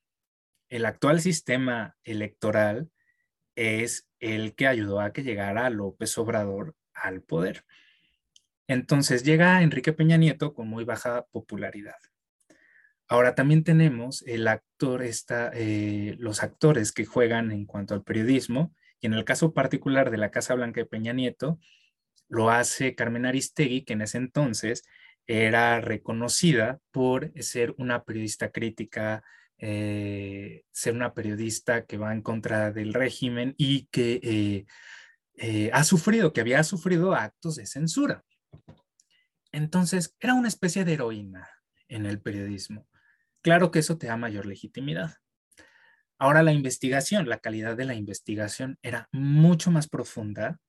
el 0.69 0.85
actual 0.85 1.21
sistema 1.21 1.95
electoral 2.03 2.89
es 3.55 4.07
el 4.19 4.55
que 4.55 4.67
ayudó 4.67 5.01
a 5.01 5.13
que 5.13 5.23
llegara 5.23 5.69
López 5.69 6.17
Obrador 6.17 6.75
al 6.93 7.21
poder. 7.21 7.65
Entonces 8.67 9.23
llega 9.23 9.61
Enrique 9.61 9.93
Peña 9.93 10.17
Nieto 10.17 10.53
con 10.53 10.67
muy 10.67 10.83
baja 10.83 11.25
popularidad. 11.31 11.97
Ahora 13.07 13.35
también 13.35 13.63
tenemos 13.63 14.23
el 14.27 14.47
actor, 14.47 15.01
eh, 15.03 16.15
los 16.19 16.43
actores 16.43 16.91
que 16.91 17.05
juegan 17.05 17.51
en 17.51 17.65
cuanto 17.65 17.93
al 17.93 18.03
periodismo, 18.03 18.75
y 18.99 19.07
en 19.07 19.13
el 19.13 19.23
caso 19.23 19.53
particular 19.53 20.11
de 20.11 20.17
la 20.17 20.31
Casa 20.31 20.55
Blanca 20.55 20.81
de 20.81 20.85
Peña 20.85 21.13
Nieto, 21.13 21.59
lo 22.27 22.49
hace 22.49 22.95
Carmen 22.95 23.25
Aristegui, 23.25 23.85
que 23.85 23.93
en 23.93 24.01
ese 24.01 24.17
entonces 24.17 24.83
era 25.25 25.79
reconocida 25.79 26.79
por 26.91 27.31
ser 27.41 27.73
una 27.77 28.03
periodista 28.03 28.51
crítica, 28.51 29.23
eh, 29.59 30.63
ser 30.71 30.93
una 30.93 31.13
periodista 31.13 31.85
que 31.85 31.97
va 31.97 32.13
en 32.13 32.21
contra 32.21 32.71
del 32.71 32.93
régimen 32.93 33.55
y 33.57 33.87
que 33.87 34.65
eh, 35.35 35.69
ha 35.73 35.83
sufrido, 35.83 36.33
que 36.33 36.41
había 36.41 36.63
sufrido 36.63 37.13
actos 37.13 37.55
de 37.55 37.65
censura. 37.65 38.23
Entonces, 39.51 40.15
era 40.19 40.33
una 40.33 40.47
especie 40.47 40.85
de 40.85 40.93
heroína 40.93 41.49
en 41.87 42.05
el 42.05 42.21
periodismo. 42.21 42.87
Claro 43.41 43.71
que 43.71 43.79
eso 43.79 43.97
te 43.97 44.07
da 44.07 44.17
mayor 44.17 44.45
legitimidad. 44.45 45.15
Ahora 46.19 46.41
la 46.43 46.51
investigación, 46.51 47.29
la 47.29 47.39
calidad 47.39 47.77
de 47.77 47.85
la 47.85 47.93
investigación 47.93 48.79
era 48.81 49.07
mucho 49.11 49.69
más 49.69 49.87
profunda 49.87 50.59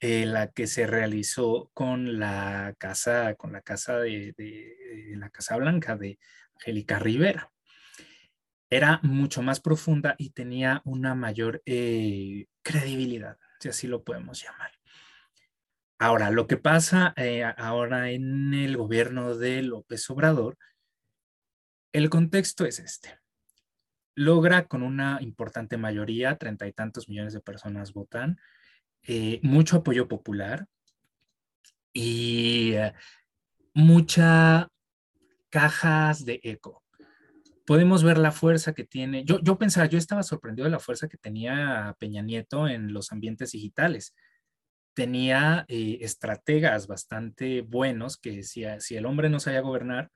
eh, 0.00 0.26
la 0.26 0.50
que 0.50 0.66
se 0.66 0.86
realizó 0.86 1.70
con 1.74 2.18
la 2.18 2.74
casa, 2.78 3.34
con 3.34 3.52
la 3.52 3.60
casa 3.60 3.98
de, 3.98 4.34
la 5.14 5.30
Casa 5.30 5.56
Blanca 5.56 5.96
de 5.96 6.18
Angélica 6.56 6.98
Rivera. 6.98 7.52
Era 8.72 9.00
mucho 9.02 9.42
más 9.42 9.60
profunda 9.60 10.14
y 10.16 10.30
tenía 10.30 10.80
una 10.86 11.14
mayor 11.14 11.62
eh, 11.66 12.46
credibilidad, 12.62 13.36
si 13.60 13.68
así 13.68 13.86
lo 13.86 14.02
podemos 14.02 14.42
llamar. 14.42 14.70
Ahora, 15.98 16.30
lo 16.30 16.46
que 16.46 16.56
pasa 16.56 17.12
eh, 17.18 17.44
ahora 17.58 18.12
en 18.12 18.54
el 18.54 18.78
gobierno 18.78 19.36
de 19.36 19.60
López 19.60 20.08
Obrador 20.08 20.56
el 21.92 22.08
contexto 22.08 22.64
es 22.64 22.78
este. 22.78 23.20
Logra 24.14 24.66
con 24.66 24.82
una 24.82 25.18
importante 25.20 25.76
mayoría, 25.76 26.38
treinta 26.38 26.66
y 26.66 26.72
tantos 26.72 27.10
millones 27.10 27.34
de 27.34 27.40
personas 27.40 27.92
votan, 27.92 28.40
eh, 29.02 29.38
mucho 29.42 29.76
apoyo 29.76 30.08
popular 30.08 30.66
y 31.92 32.72
muchas 33.74 34.66
cajas 35.50 36.24
de 36.24 36.40
eco. 36.42 36.81
Podemos 37.66 38.02
ver 38.02 38.18
la 38.18 38.32
fuerza 38.32 38.72
que 38.74 38.84
tiene. 38.84 39.24
Yo, 39.24 39.40
yo 39.40 39.58
pensaba, 39.58 39.86
yo 39.86 39.98
estaba 39.98 40.22
sorprendido 40.22 40.64
de 40.64 40.70
la 40.70 40.80
fuerza 40.80 41.08
que 41.08 41.16
tenía 41.16 41.96
Peña 41.98 42.22
Nieto 42.22 42.68
en 42.68 42.92
los 42.92 43.12
ambientes 43.12 43.52
digitales. 43.52 44.14
Tenía 44.94 45.64
eh, 45.68 45.98
estrategas 46.00 46.86
bastante 46.86 47.62
buenos 47.62 48.16
que 48.16 48.32
decía, 48.32 48.80
si 48.80 48.96
el 48.96 49.06
hombre 49.06 49.30
no 49.30 49.40
sabía 49.40 49.60
gobernar, 49.60 50.10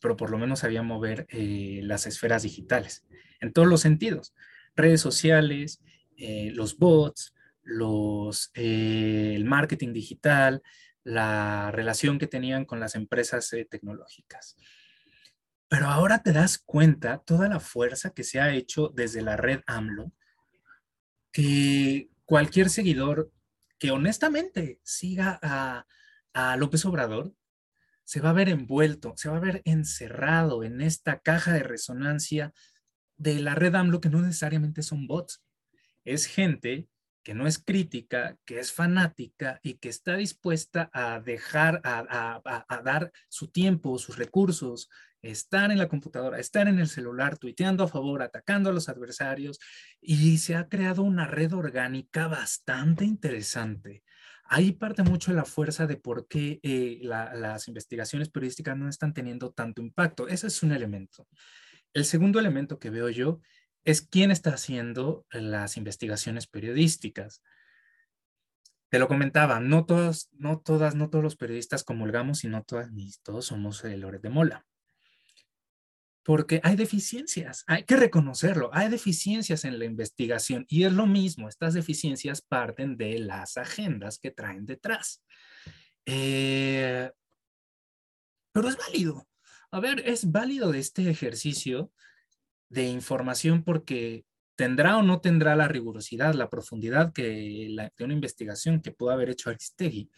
pero 0.00 0.16
por 0.16 0.30
lo 0.30 0.38
menos 0.38 0.60
sabía 0.60 0.82
mover 0.82 1.26
eh, 1.30 1.80
las 1.82 2.06
esferas 2.06 2.42
digitales 2.42 3.04
en 3.40 3.52
todos 3.52 3.68
los 3.68 3.80
sentidos, 3.80 4.34
redes 4.74 5.00
sociales, 5.00 5.82
eh, 6.16 6.50
los 6.54 6.78
bots, 6.78 7.34
los, 7.62 8.50
eh, 8.54 9.32
el 9.34 9.44
marketing 9.44 9.92
digital, 9.92 10.62
la 11.04 11.70
relación 11.72 12.18
que 12.18 12.26
tenían 12.26 12.64
con 12.64 12.80
las 12.80 12.94
empresas 12.94 13.50
tecnológicas. 13.70 14.56
Pero 15.68 15.88
ahora 15.88 16.22
te 16.22 16.32
das 16.32 16.58
cuenta 16.58 17.18
toda 17.18 17.48
la 17.48 17.60
fuerza 17.60 18.10
que 18.10 18.24
se 18.24 18.40
ha 18.40 18.52
hecho 18.52 18.92
desde 18.94 19.22
la 19.22 19.36
red 19.36 19.60
AMLO, 19.66 20.12
que 21.32 22.08
cualquier 22.24 22.70
seguidor 22.70 23.32
que 23.78 23.90
honestamente 23.90 24.80
siga 24.82 25.38
a, 25.42 25.86
a 26.32 26.56
López 26.56 26.84
Obrador 26.84 27.34
se 28.04 28.20
va 28.20 28.30
a 28.30 28.34
ver 28.34 28.48
envuelto, 28.48 29.14
se 29.16 29.28
va 29.28 29.36
a 29.36 29.40
ver 29.40 29.62
encerrado 29.64 30.62
en 30.62 30.80
esta 30.80 31.18
caja 31.18 31.52
de 31.52 31.64
resonancia 31.64 32.54
de 33.16 33.40
la 33.40 33.56
red 33.56 33.74
AMLO 33.74 34.00
que 34.00 34.10
no 34.10 34.22
necesariamente 34.22 34.82
son 34.82 35.08
bots. 35.08 35.42
Es 36.04 36.26
gente 36.26 36.88
que 37.24 37.34
no 37.34 37.48
es 37.48 37.58
crítica, 37.58 38.38
que 38.44 38.60
es 38.60 38.72
fanática 38.72 39.58
y 39.60 39.78
que 39.78 39.88
está 39.88 40.16
dispuesta 40.16 40.88
a 40.92 41.18
dejar, 41.18 41.80
a, 41.82 42.40
a, 42.68 42.82
dar 42.82 43.10
su 43.28 43.48
tiempo, 43.48 43.98
sus 43.98 44.16
recursos, 44.16 44.88
estar 45.30 45.70
en 45.70 45.78
la 45.78 45.88
computadora, 45.88 46.38
estar 46.38 46.68
en 46.68 46.78
el 46.78 46.88
celular, 46.88 47.38
tuiteando 47.38 47.84
a 47.84 47.88
favor, 47.88 48.22
atacando 48.22 48.70
a 48.70 48.72
los 48.72 48.88
adversarios 48.88 49.58
y 50.00 50.38
se 50.38 50.56
ha 50.56 50.68
creado 50.68 51.02
una 51.02 51.26
red 51.26 51.52
orgánica 51.52 52.26
bastante 52.28 53.04
interesante 53.04 54.02
Ahí 54.48 54.72
parte 54.72 55.02
mucho 55.02 55.32
la 55.32 55.44
fuerza 55.44 55.86
de 55.86 55.96
por 55.96 56.28
qué 56.28 56.60
eh, 56.62 57.00
las 57.02 57.66
investigaciones 57.66 58.28
periodísticas 58.28 58.76
no 58.76 58.88
están 58.88 59.12
teniendo 59.12 59.50
tanto 59.50 59.82
impacto. 59.82 60.28
Ese 60.28 60.46
es 60.46 60.62
un 60.62 60.72
elemento. 60.72 61.26
El 61.92 62.04
segundo 62.04 62.38
elemento 62.38 62.78
que 62.78 62.90
veo 62.90 63.08
yo 63.08 63.40
es 63.84 64.02
quién 64.02 64.30
está 64.30 64.50
haciendo 64.50 65.26
las 65.30 65.76
investigaciones 65.76 66.46
periodísticas. 66.46 67.42
Te 68.88 69.00
lo 69.00 69.08
comentaba, 69.08 69.58
no 69.58 69.84
todas, 69.84 70.28
no 70.32 70.60
todas, 70.60 70.94
no 70.94 71.10
todos 71.10 71.24
los 71.24 71.36
periodistas 71.36 71.82
comulgamos 71.82 72.44
y 72.44 72.48
no 72.48 72.62
todas 72.62 72.92
ni 72.92 73.10
todos 73.24 73.46
somos 73.46 73.84
el 73.84 74.00
Lore 74.00 74.20
de 74.20 74.30
Mola 74.30 74.64
porque 76.26 76.60
hay 76.64 76.74
deficiencias, 76.74 77.62
hay 77.68 77.84
que 77.84 77.94
reconocerlo, 77.94 78.68
hay 78.72 78.88
deficiencias 78.88 79.64
en 79.64 79.78
la 79.78 79.84
investigación 79.84 80.66
y 80.68 80.82
es 80.82 80.92
lo 80.92 81.06
mismo, 81.06 81.48
estas 81.48 81.74
deficiencias 81.74 82.42
parten 82.42 82.96
de 82.96 83.20
las 83.20 83.56
agendas 83.56 84.18
que 84.18 84.32
traen 84.32 84.66
detrás. 84.66 85.22
Eh, 86.04 87.12
pero 88.50 88.68
es 88.68 88.76
válido. 88.76 89.28
A 89.70 89.78
ver, 89.78 90.02
es 90.04 90.32
válido 90.32 90.74
este 90.74 91.08
ejercicio 91.08 91.92
de 92.70 92.88
información 92.88 93.62
porque 93.62 94.24
tendrá 94.56 94.98
o 94.98 95.02
no 95.02 95.20
tendrá 95.20 95.54
la 95.54 95.68
rigurosidad, 95.68 96.34
la 96.34 96.50
profundidad 96.50 97.12
que 97.12 97.68
la, 97.70 97.92
de 97.96 98.04
una 98.04 98.14
investigación 98.14 98.82
que 98.82 98.90
pudo 98.90 99.10
haber 99.10 99.30
hecho 99.30 99.48
Aristegui. 99.48 100.10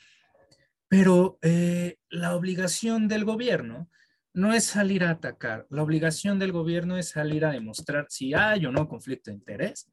Pero 0.89 1.39
eh, 1.43 1.99
la 2.09 2.35
obligación 2.35 3.09
del 3.09 3.27
gobierno 3.27 3.91
no 4.39 4.53
es 4.53 4.67
salir 4.67 5.03
a 5.03 5.11
atacar, 5.11 5.67
la 5.69 5.83
obligación 5.83 6.39
del 6.39 6.53
gobierno 6.53 6.97
es 6.97 7.09
salir 7.09 7.45
a 7.45 7.51
demostrar 7.51 8.07
si 8.09 8.35
hay 8.35 8.67
o 8.67 8.71
no 8.71 8.87
conflicto 8.87 9.33
de 9.33 9.37
interés, 9.37 9.91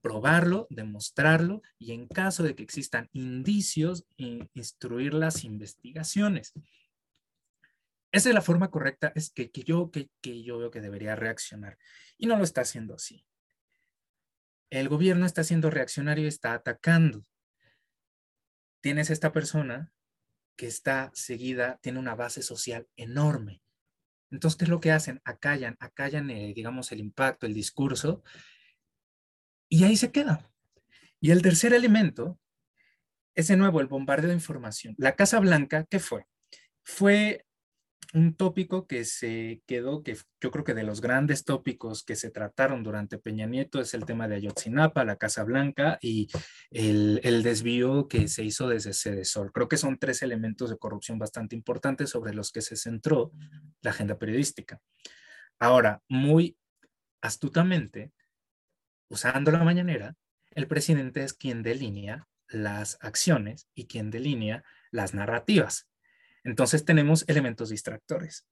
probarlo, 0.00 0.66
demostrarlo 0.68 1.62
y 1.78 1.92
en 1.92 2.08
caso 2.08 2.42
de 2.42 2.56
que 2.56 2.64
existan 2.64 3.08
indicios, 3.12 4.04
instruir 4.16 5.14
las 5.14 5.44
investigaciones. 5.44 6.54
Esa 8.10 8.30
es 8.30 8.34
la 8.34 8.42
forma 8.42 8.68
correcta, 8.68 9.12
es 9.14 9.30
que, 9.30 9.48
yo, 9.64 9.92
que, 9.92 10.10
que 10.20 10.42
yo 10.42 10.58
veo 10.58 10.72
que 10.72 10.80
debería 10.80 11.14
reaccionar 11.14 11.78
y 12.16 12.26
no 12.26 12.36
lo 12.36 12.42
está 12.42 12.62
haciendo 12.62 12.96
así. 12.96 13.24
El 14.70 14.88
gobierno 14.88 15.24
está 15.24 15.44
siendo 15.44 15.70
reaccionario 15.70 16.24
y 16.24 16.28
está 16.28 16.52
atacando. 16.52 17.24
Tienes 18.80 19.10
esta 19.10 19.32
persona 19.32 19.92
que 20.56 20.66
está 20.66 21.12
seguida, 21.14 21.78
tiene 21.80 22.00
una 22.00 22.16
base 22.16 22.42
social 22.42 22.88
enorme. 22.96 23.62
Entonces, 24.30 24.58
¿qué 24.58 24.64
es 24.64 24.70
lo 24.70 24.80
que 24.80 24.92
hacen? 24.92 25.20
Acallan, 25.24 25.76
acallan, 25.80 26.30
eh, 26.30 26.52
digamos, 26.54 26.92
el 26.92 27.00
impacto, 27.00 27.46
el 27.46 27.54
discurso, 27.54 28.22
y 29.68 29.84
ahí 29.84 29.96
se 29.96 30.12
queda. 30.12 30.50
Y 31.20 31.30
el 31.30 31.42
tercer 31.42 31.72
elemento 31.72 32.38
es 33.34 33.48
de 33.48 33.56
nuevo 33.56 33.80
el 33.80 33.86
bombardeo 33.86 34.28
de 34.28 34.34
información. 34.34 34.94
La 34.98 35.16
Casa 35.16 35.40
Blanca, 35.40 35.84
¿qué 35.88 35.98
fue? 35.98 36.26
Fue 36.82 37.46
un 38.14 38.34
tópico 38.34 38.86
que 38.86 39.04
se 39.04 39.62
quedó, 39.66 40.02
que 40.02 40.16
yo 40.40 40.50
creo 40.50 40.64
que 40.64 40.74
de 40.74 40.82
los 40.82 41.00
grandes 41.00 41.44
tópicos 41.44 42.02
que 42.02 42.16
se 42.16 42.30
trataron 42.30 42.82
durante 42.82 43.18
Peña 43.18 43.46
Nieto 43.46 43.80
es 43.80 43.92
el 43.92 44.06
tema 44.06 44.28
de 44.28 44.36
Ayotzinapa, 44.36 45.04
la 45.04 45.16
Casa 45.16 45.44
Blanca 45.44 45.98
y 46.00 46.28
el, 46.70 47.42
desvío 47.42 48.08
que 48.08 48.28
se 48.28 48.44
hizo 48.44 48.68
desde 48.68 48.94
Sede 48.94 49.24
Sol. 49.24 49.52
Creo 49.52 49.68
que 49.68 49.76
son 49.76 49.98
tres 49.98 50.22
elementos 50.22 50.70
de 50.70 50.78
corrupción 50.78 51.18
bastante 51.18 51.54
importantes 51.54 52.10
sobre 52.10 52.32
los 52.32 52.50
que 52.50 52.62
se 52.62 52.76
centró 52.76 53.30
la 53.82 53.90
agenda 53.90 54.18
periodística. 54.18 54.80
Ahora, 55.58 56.02
muy 56.08 56.56
astutamente, 57.20 58.12
usando 59.08 59.50
la 59.50 59.64
mañanera, 59.64 60.16
el 60.52 60.66
presidente 60.66 61.24
es 61.24 61.34
quien 61.34 61.62
delinea 61.62 62.26
las 62.48 62.96
acciones 63.02 63.68
y 63.74 63.86
quien 63.86 64.10
delinea 64.10 64.64
las 64.90 65.12
narrativas. 65.12 65.87
Entonces 66.48 66.84
tenemos 66.84 67.24
elementos 67.28 67.68
distractores. 67.68 68.46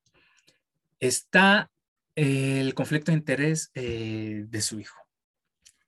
Está 1.00 1.70
el 2.14 2.74
conflicto 2.74 3.10
de 3.10 3.18
interés 3.18 3.70
eh, 3.74 4.44
de 4.46 4.60
su 4.60 4.80
hijo. 4.80 4.96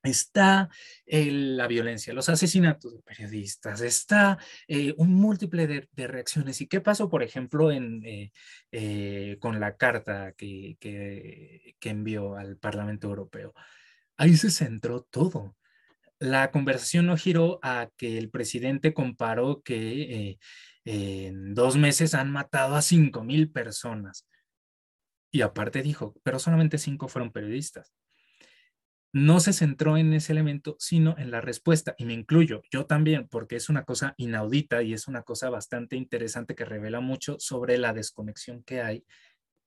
Está 0.01 0.69
la 1.05 1.67
violencia, 1.67 2.13
los 2.13 2.29
asesinatos 2.29 2.95
de 2.95 3.01
periodistas, 3.01 3.81
está 3.81 4.37
eh, 4.67 4.93
un 4.97 5.13
múltiple 5.13 5.67
de, 5.67 6.07
reacciones. 6.07 6.61
¿Y 6.61 6.67
qué 6.67 6.79
pasó, 6.79 7.09
por 7.09 7.21
ejemplo, 7.21 7.69
eh, 7.71 9.37
con 9.41 9.59
la 9.59 9.75
carta 9.75 10.31
que, 10.37 10.77
que, 10.79 11.75
que 11.79 11.89
envió 11.89 12.37
al 12.37 12.57
Parlamento 12.57 13.07
Europeo? 13.07 13.53
Ahí 14.17 14.35
se 14.37 14.49
centró 14.51 15.03
todo 15.03 15.57
la 16.19 16.51
conversación 16.51 17.05
no 17.05 17.15
giró 17.15 17.59
a 17.63 17.89
que 17.95 18.17
el 18.17 18.29
presidente 18.29 18.93
comparó 18.93 19.61
que 19.63 20.37
en 20.91 21.53
dos 21.53 21.77
meses 21.77 22.15
han 22.15 22.31
matado 22.31 22.75
a 22.75 22.81
cinco 22.81 23.23
mil 23.23 23.51
personas. 23.51 24.27
Y 25.31 25.41
aparte 25.41 25.83
dijo, 25.83 26.15
pero 26.23 26.39
solamente 26.39 26.79
cinco 26.79 27.07
fueron 27.07 27.31
periodistas. 27.31 27.93
No 29.13 29.39
se 29.39 29.53
centró 29.53 29.97
en 29.97 30.13
ese 30.13 30.31
elemento, 30.31 30.75
sino 30.79 31.15
en 31.19 31.29
la 31.29 31.41
respuesta, 31.41 31.93
y 31.99 32.05
me 32.05 32.13
incluyo, 32.13 32.63
yo 32.71 32.87
también, 32.87 33.27
porque 33.27 33.55
es 33.55 33.69
una 33.69 33.83
cosa 33.83 34.15
inaudita 34.17 34.81
y 34.81 34.93
es 34.93 35.07
una 35.07 35.21
cosa 35.21 35.51
bastante 35.51 35.95
interesante 35.95 36.55
que 36.55 36.65
revela 36.65 37.01
mucho 37.01 37.37
sobre 37.39 37.77
la 37.77 37.93
desconexión 37.93 38.63
que 38.63 38.81
hay 38.81 39.05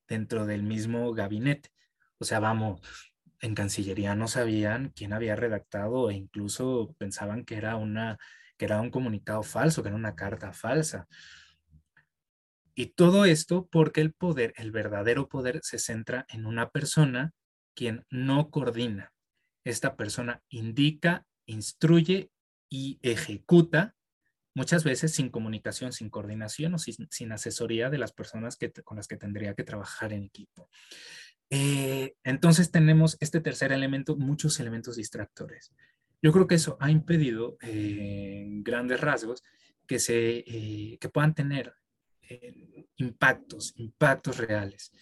dentro 0.09 0.45
del 0.45 0.65
mismo 0.65 1.13
gabinete. 1.13 1.71
O 2.19 2.25
sea, 2.25 2.41
vamos, 2.41 2.81
en 3.41 3.55
Cancillería 3.55 4.17
no 4.17 4.27
sabían 4.27 4.93
quién 4.95 5.13
había 5.13 5.37
redactado 5.37 6.11
e 6.11 6.15
incluso 6.15 6.97
pensaban 6.99 7.45
que 7.45 7.57
era 7.57 7.77
una 7.77 8.19
que 8.63 8.67
era 8.67 8.81
un 8.81 8.93
comunicado 8.93 9.43
falso, 9.43 9.83
que 9.83 9.89
era 9.89 9.97
una 9.97 10.15
carta 10.15 10.53
falsa. 10.53 11.09
Y 12.77 12.93
todo 12.95 13.25
esto 13.25 13.67
porque 13.67 14.01
el 14.01 14.13
poder, 14.13 14.55
el 14.57 14.71
verdadero 14.71 15.29
poder, 15.29 15.59
se 15.65 15.81
centra 15.81 16.27
en 16.29 16.47
una 16.47 16.71
persona 16.71 17.33
quien 17.75 18.07
no 18.09 18.51
coordina. 18.51 19.13
Esta 19.65 19.97
persona 19.97 20.45
indica, 20.49 21.27
instruye 21.45 22.31
y 22.71 23.01
ejecuta, 23.03 23.97
muchas 24.55 24.85
veces 24.85 25.13
sin 25.13 25.31
comunicación, 25.31 25.93
sin 25.93 26.09
coordinación 26.09 26.75
o 26.75 26.79
sin, 26.79 27.33
asesoría 27.33 27.91
de 27.91 27.99
las 27.99 28.13
personas 28.13 28.55
que, 28.55 28.71
con 28.71 28.97
las 28.97 29.09
que 29.09 29.17
tendría 29.17 29.55
que 29.55 29.65
trabajar 29.65 30.13
en 30.13 30.23
equipo. 30.23 30.71
Eh, 31.51 32.15
entonces 32.23 32.71
tenemos 32.71 33.17
este 33.19 33.41
tercer 33.41 33.73
elemento, 33.73 34.15
muchos 34.15 34.61
elementos 34.61 34.95
distractores. 34.95 35.73
Yo 36.23 36.33
creo 36.33 36.47
que 36.47 36.55
eso 36.55 36.77
ha 36.81 36.91
impedido 36.91 37.59
eh, 37.61 38.47
grandes 38.63 39.01
rasgos 39.01 39.43
que, 39.87 39.99
se, 39.99 40.45
eh, 40.47 40.99
que 41.01 41.09
puedan 41.09 41.35
tener 41.35 41.75
eh, 42.23 42.87
impactos, 42.97 43.75
impactos 43.77 44.39
reales. 44.39 44.93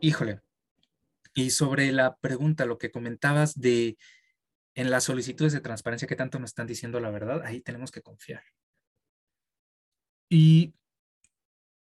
híjole, 0.00 0.40
y 1.32 1.50
sobre 1.50 1.92
la 1.92 2.16
pregunta, 2.16 2.66
lo 2.66 2.76
que 2.78 2.90
comentabas 2.90 3.58
de 3.58 3.96
en 4.74 4.90
las 4.90 5.04
solicitudes 5.04 5.52
de 5.52 5.60
transparencia 5.60 6.08
que 6.08 6.16
tanto 6.16 6.40
nos 6.40 6.50
están 6.50 6.66
diciendo 6.66 6.98
la 6.98 7.10
verdad, 7.10 7.42
ahí 7.44 7.60
tenemos 7.60 7.92
que 7.92 8.02
confiar. 8.02 8.42
Y, 10.28 10.74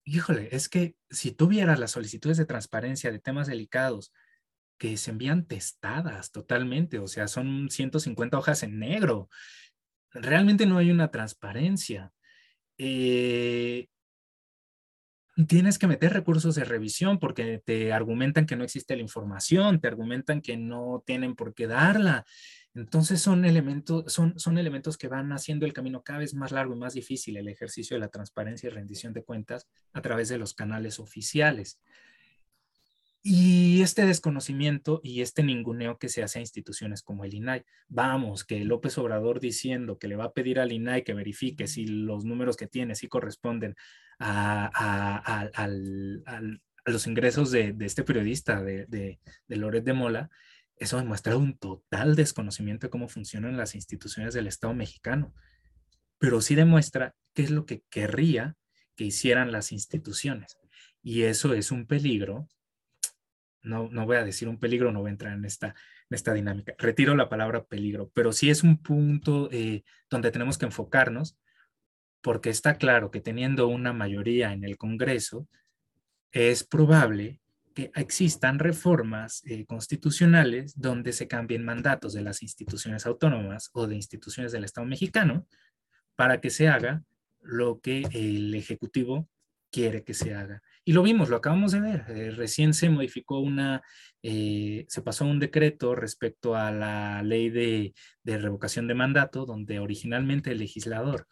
híjole, 0.03 0.49
es 0.51 0.67
que 0.67 0.95
si 1.11 1.31
tuvieras 1.31 1.79
las 1.79 1.91
solicitudes 1.91 2.37
de 2.37 2.45
transparencia 2.45 3.11
de 3.11 3.19
temas 3.19 3.45
delicados, 3.47 4.11
que 4.81 4.97
se 4.97 5.11
envían 5.11 5.45
testadas 5.45 6.31
totalmente, 6.31 6.97
o 6.97 7.05
sea, 7.05 7.27
son 7.27 7.69
150 7.69 8.35
hojas 8.35 8.63
en 8.63 8.79
negro. 8.79 9.29
Realmente 10.11 10.65
no 10.65 10.79
hay 10.79 10.89
una 10.89 11.11
transparencia. 11.11 12.11
Eh, 12.79 13.89
tienes 15.47 15.77
que 15.77 15.85
meter 15.85 16.13
recursos 16.13 16.55
de 16.55 16.63
revisión 16.63 17.19
porque 17.19 17.61
te 17.63 17.93
argumentan 17.93 18.47
que 18.47 18.55
no 18.55 18.63
existe 18.63 18.95
la 18.95 19.03
información, 19.03 19.79
te 19.79 19.87
argumentan 19.87 20.41
que 20.41 20.57
no 20.57 21.03
tienen 21.05 21.35
por 21.35 21.53
qué 21.53 21.67
darla. 21.67 22.25
Entonces 22.73 23.21
son 23.21 23.45
elementos, 23.45 24.11
son, 24.11 24.39
son 24.39 24.57
elementos 24.57 24.97
que 24.97 25.09
van 25.09 25.31
haciendo 25.31 25.67
el 25.67 25.73
camino 25.73 26.01
cada 26.01 26.17
vez 26.17 26.33
más 26.33 26.51
largo 26.51 26.73
y 26.73 26.79
más 26.79 26.95
difícil 26.95 27.37
el 27.37 27.49
ejercicio 27.49 27.95
de 27.95 27.99
la 27.99 28.09
transparencia 28.09 28.65
y 28.65 28.71
rendición 28.71 29.13
de 29.13 29.23
cuentas 29.23 29.67
a 29.93 30.01
través 30.01 30.27
de 30.29 30.39
los 30.39 30.55
canales 30.55 30.97
oficiales. 30.97 31.79
Y 33.23 33.83
este 33.83 34.05
desconocimiento 34.05 34.99
y 35.03 35.21
este 35.21 35.43
ninguneo 35.43 35.99
que 35.99 36.09
se 36.09 36.23
hace 36.23 36.39
a 36.39 36.41
instituciones 36.41 37.03
como 37.03 37.23
el 37.23 37.35
INAI, 37.35 37.63
vamos, 37.87 38.43
que 38.43 38.65
López 38.65 38.97
Obrador 38.97 39.39
diciendo 39.39 39.99
que 39.99 40.07
le 40.07 40.15
va 40.15 40.25
a 40.25 40.33
pedir 40.33 40.59
al 40.59 40.71
INAI 40.71 41.03
que 41.03 41.13
verifique 41.13 41.67
si 41.67 41.85
los 41.85 42.25
números 42.25 42.57
que 42.57 42.65
tiene 42.65 42.95
sí 42.95 43.07
corresponden 43.07 43.75
a, 44.19 45.67
los 46.85 47.05
ingresos 47.05 47.51
de, 47.51 47.75
este 47.81 48.03
periodista, 48.03 48.63
de, 48.63 48.87
de, 48.87 49.19
de 49.47 49.55
Loret 49.55 49.83
de 49.83 49.93
Mola, 49.93 50.31
eso 50.77 50.97
demuestra 50.97 51.37
un 51.37 51.55
total 51.59 52.15
desconocimiento 52.15 52.87
de 52.87 52.91
cómo 52.91 53.07
funcionan 53.07 53.55
las 53.55 53.75
instituciones 53.75 54.33
del 54.33 54.47
Estado 54.47 54.73
mexicano, 54.73 55.31
pero 56.17 56.41
sí 56.41 56.55
demuestra 56.55 57.13
qué 57.35 57.43
es 57.43 57.51
lo 57.51 57.67
que 57.67 57.83
querría 57.91 58.55
que 58.95 59.03
hicieran 59.03 59.51
las 59.51 59.71
instituciones. 59.71 60.57
Y 61.03 61.23
eso 61.23 61.53
es 61.53 61.71
un 61.71 61.85
peligro 61.85 62.47
no, 63.63 63.89
no 63.89 64.05
voy 64.05 64.17
a 64.17 64.23
decir 64.23 64.47
un 64.47 64.59
peligro, 64.59 64.91
no 64.91 65.01
voy 65.01 65.09
a 65.09 65.11
entrar 65.11 65.33
en 65.33 65.45
esta, 65.45 65.67
en 65.67 66.15
esta 66.15 66.33
dinámica. 66.33 66.73
Retiro 66.77 67.15
la 67.15 67.29
palabra 67.29 67.63
peligro, 67.63 68.11
pero 68.13 68.31
sí 68.31 68.49
es 68.49 68.63
un 68.63 68.81
punto 68.81 69.49
eh, 69.51 69.83
donde 70.09 70.31
tenemos 70.31 70.57
que 70.57 70.65
enfocarnos, 70.65 71.37
porque 72.21 72.49
está 72.49 72.75
claro 72.75 73.11
que 73.11 73.21
teniendo 73.21 73.67
una 73.67 73.93
mayoría 73.93 74.53
en 74.53 74.63
el 74.63 74.77
Congreso, 74.77 75.47
es 76.31 76.63
probable 76.63 77.41
que 77.73 77.91
existan 77.95 78.59
reformas 78.59 79.41
eh, 79.45 79.65
constitucionales 79.65 80.79
donde 80.79 81.13
se 81.13 81.27
cambien 81.27 81.63
mandatos 81.63 82.13
de 82.13 82.21
las 82.21 82.43
instituciones 82.43 83.05
autónomas 83.05 83.69
o 83.73 83.87
de 83.87 83.95
instituciones 83.95 84.51
del 84.51 84.65
Estado 84.65 84.85
mexicano 84.85 85.47
para 86.15 86.41
que 86.41 86.49
se 86.49 86.67
haga 86.67 87.03
lo 87.41 87.79
que 87.79 88.03
el 88.11 88.53
Ejecutivo 88.53 89.29
quiere 89.71 90.03
que 90.03 90.13
se 90.13 90.35
haga. 90.35 90.61
Y 90.83 90.93
lo 90.93 91.03
vimos, 91.03 91.29
lo 91.29 91.37
acabamos 91.37 91.71
de 91.71 91.79
ver. 91.79 92.05
Eh, 92.09 92.31
recién 92.31 92.73
se 92.73 92.89
modificó 92.89 93.39
una, 93.39 93.83
eh, 94.23 94.85
se 94.89 95.01
pasó 95.01 95.25
un 95.25 95.39
decreto 95.39 95.93
respecto 95.95 96.55
a 96.55 96.71
la 96.71 97.21
ley 97.23 97.49
de, 97.49 97.93
revocación 98.23 98.87
de 98.87 98.95
mandato, 98.95 99.45
donde 99.45 99.79
originalmente 99.79 100.51
el 100.51 100.57
legislador 100.57 101.27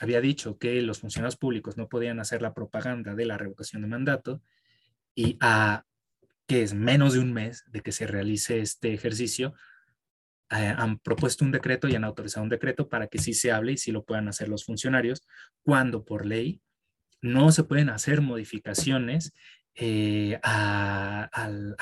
había 0.00 0.20
dicho 0.20 0.58
que 0.58 0.82
los 0.82 1.00
funcionarios 1.00 1.36
públicos 1.36 1.76
no 1.76 1.88
podían 1.88 2.20
hacer 2.20 2.42
la 2.42 2.54
propaganda 2.54 3.14
de 3.14 3.24
la 3.24 3.38
revocación 3.38 3.82
de 3.82 3.88
mandato 3.88 4.42
y 5.14 5.36
a 5.40 5.84
que 6.46 6.62
es 6.62 6.74
menos 6.74 7.14
de 7.14 7.20
un 7.20 7.32
mes 7.32 7.64
de 7.68 7.80
que 7.80 7.92
se 7.92 8.06
realice 8.06 8.60
este 8.60 8.92
ejercicio, 8.92 9.54
eh, 10.50 10.74
han 10.76 10.98
propuesto 10.98 11.44
un 11.44 11.52
decreto 11.52 11.88
y 11.88 11.94
han 11.94 12.04
autorizado 12.04 12.42
un 12.42 12.50
decreto 12.50 12.88
para 12.88 13.06
que 13.06 13.18
sí 13.18 13.32
se 13.32 13.52
hable 13.52 13.72
y 13.72 13.76
sí 13.78 13.92
lo 13.92 14.04
puedan 14.04 14.28
hacer 14.28 14.48
los 14.48 14.64
funcionarios, 14.64 15.26
cuando 15.62 16.04
por 16.04 16.26
ley 16.26 16.60
no 17.22 17.52
se 17.52 17.64
pueden 17.64 17.88
hacer 17.88 18.20
modificaciones 18.20 19.32
eh, 19.74 20.38
a, 20.42 21.30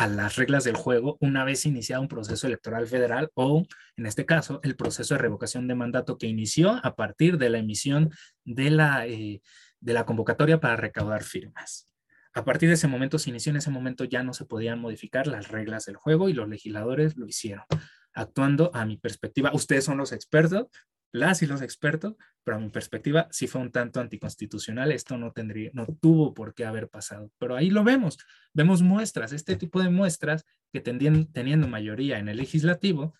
las 0.09 0.37
reglas 0.37 0.63
del 0.63 0.77
juego 0.77 1.17
una 1.21 1.45
vez 1.45 1.67
iniciado 1.67 2.03
un 2.03 2.09
proceso 2.09 2.47
electoral 2.47 2.87
federal 2.87 3.31
o, 3.35 3.67
en 3.97 4.07
este 4.07 4.27
caso, 4.27 4.61
el 4.63 4.77
proceso 4.77 5.15
de 5.15 5.19
revocación 5.19 5.67
de 5.67 5.75
mandato 5.75 6.17
que 6.17 6.29
inició 6.29 6.79
a 6.85 6.95
partir 6.95 7.37
de 7.37 7.51
la 7.51 7.59
emisión 7.59 8.11
de 8.45 8.71
la, 8.71 9.07
eh, 9.09 9.43
de 9.81 9.93
la 9.93 10.07
convocatoria 10.07 10.61
para 10.61 10.77
recaudar 10.77 11.25
firmas. 11.25 11.89
A 12.33 12.45
partir 12.45 12.69
de 12.69 12.77
ese 12.77 12.87
momento, 12.87 13.19
se 13.19 13.31
inició 13.31 13.51
en 13.51 13.57
ese 13.57 13.71
momento, 13.71 14.05
ya 14.05 14.23
no 14.23 14.35
se 14.35 14.45
podían 14.45 14.79
modificar 14.81 15.27
las 15.27 15.49
reglas 15.49 15.87
del 15.87 15.97
juego 15.97 16.29
y 16.29 16.33
los 16.33 16.49
legisladores 16.49 17.17
lo 17.17 17.27
hicieron, 17.27 17.65
actuando 18.13 18.71
a 18.73 18.85
mi 18.85 18.99
perspectiva. 18.99 19.51
Ustedes 19.53 19.85
son 19.85 19.99
los 19.99 20.13
expertos, 20.13 20.69
las 21.13 21.43
y 21.43 21.47
los 21.47 21.63
expertos, 21.63 22.15
pero 22.45 22.57
a 22.57 22.61
mi 22.61 22.71
perspectiva 22.71 23.29
sí 23.31 23.47
fue 23.47 23.61
un 23.61 23.73
tanto 23.73 24.01
anticonstitucional, 24.01 24.93
esto 24.93 25.19
no 25.19 25.33
tendría, 25.33 25.71
no 25.73 25.87
tuvo 26.01 26.35
por 26.35 26.55
qué 26.55 26.65
haber 26.65 26.89
pasado, 26.89 27.31
pero 27.39 27.57
ahí 27.57 27.71
lo 27.71 27.85
vemos, 27.85 28.19
vemos 28.53 28.83
muestras, 28.83 29.33
este 29.33 29.57
tipo 29.57 29.83
de 29.83 29.91
muestras 29.91 30.45
que 30.73 30.81
teniendo 30.81 31.69
mayoría 31.69 32.19
en 32.19 32.29
el 32.29 32.37
legislativo, 32.37 33.15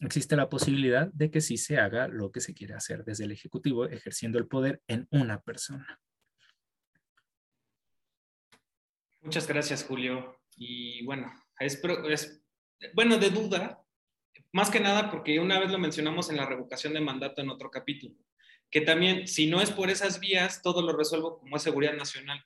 existe 0.00 0.36
la 0.36 0.48
posibilidad 0.48 1.08
de 1.12 1.30
que 1.30 1.40
sí 1.40 1.56
se 1.56 1.78
haga 1.78 2.08
lo 2.08 2.32
que 2.32 2.40
se 2.40 2.54
quiere 2.54 2.74
hacer 2.74 3.04
desde 3.04 3.24
el 3.24 3.32
Ejecutivo, 3.32 3.86
ejerciendo 3.86 4.38
el 4.38 4.46
poder 4.46 4.82
en 4.86 5.06
una 5.10 5.40
persona. 5.40 6.00
Muchas 9.20 9.46
gracias, 9.46 9.84
Julio. 9.84 10.40
Y 10.56 11.04
bueno, 11.04 11.32
es 11.58 11.80
bueno 12.94 13.18
de 13.18 13.30
duda, 13.30 13.79
más 14.52 14.70
que 14.70 14.80
nada 14.80 15.10
porque 15.10 15.38
una 15.40 15.58
vez 15.58 15.70
lo 15.70 15.78
mencionamos 15.78 16.30
en 16.30 16.36
la 16.36 16.46
revocación 16.46 16.92
de 16.92 17.00
mandato 17.00 17.40
en 17.40 17.50
otro 17.50 17.70
capítulo, 17.70 18.14
que 18.70 18.80
también 18.80 19.26
si 19.26 19.46
no 19.46 19.60
es 19.60 19.70
por 19.70 19.90
esas 19.90 20.20
vías, 20.20 20.62
todo 20.62 20.82
lo 20.82 20.96
resuelvo 20.96 21.38
como 21.38 21.56
es 21.56 21.62
seguridad 21.62 21.94
nacional. 21.94 22.44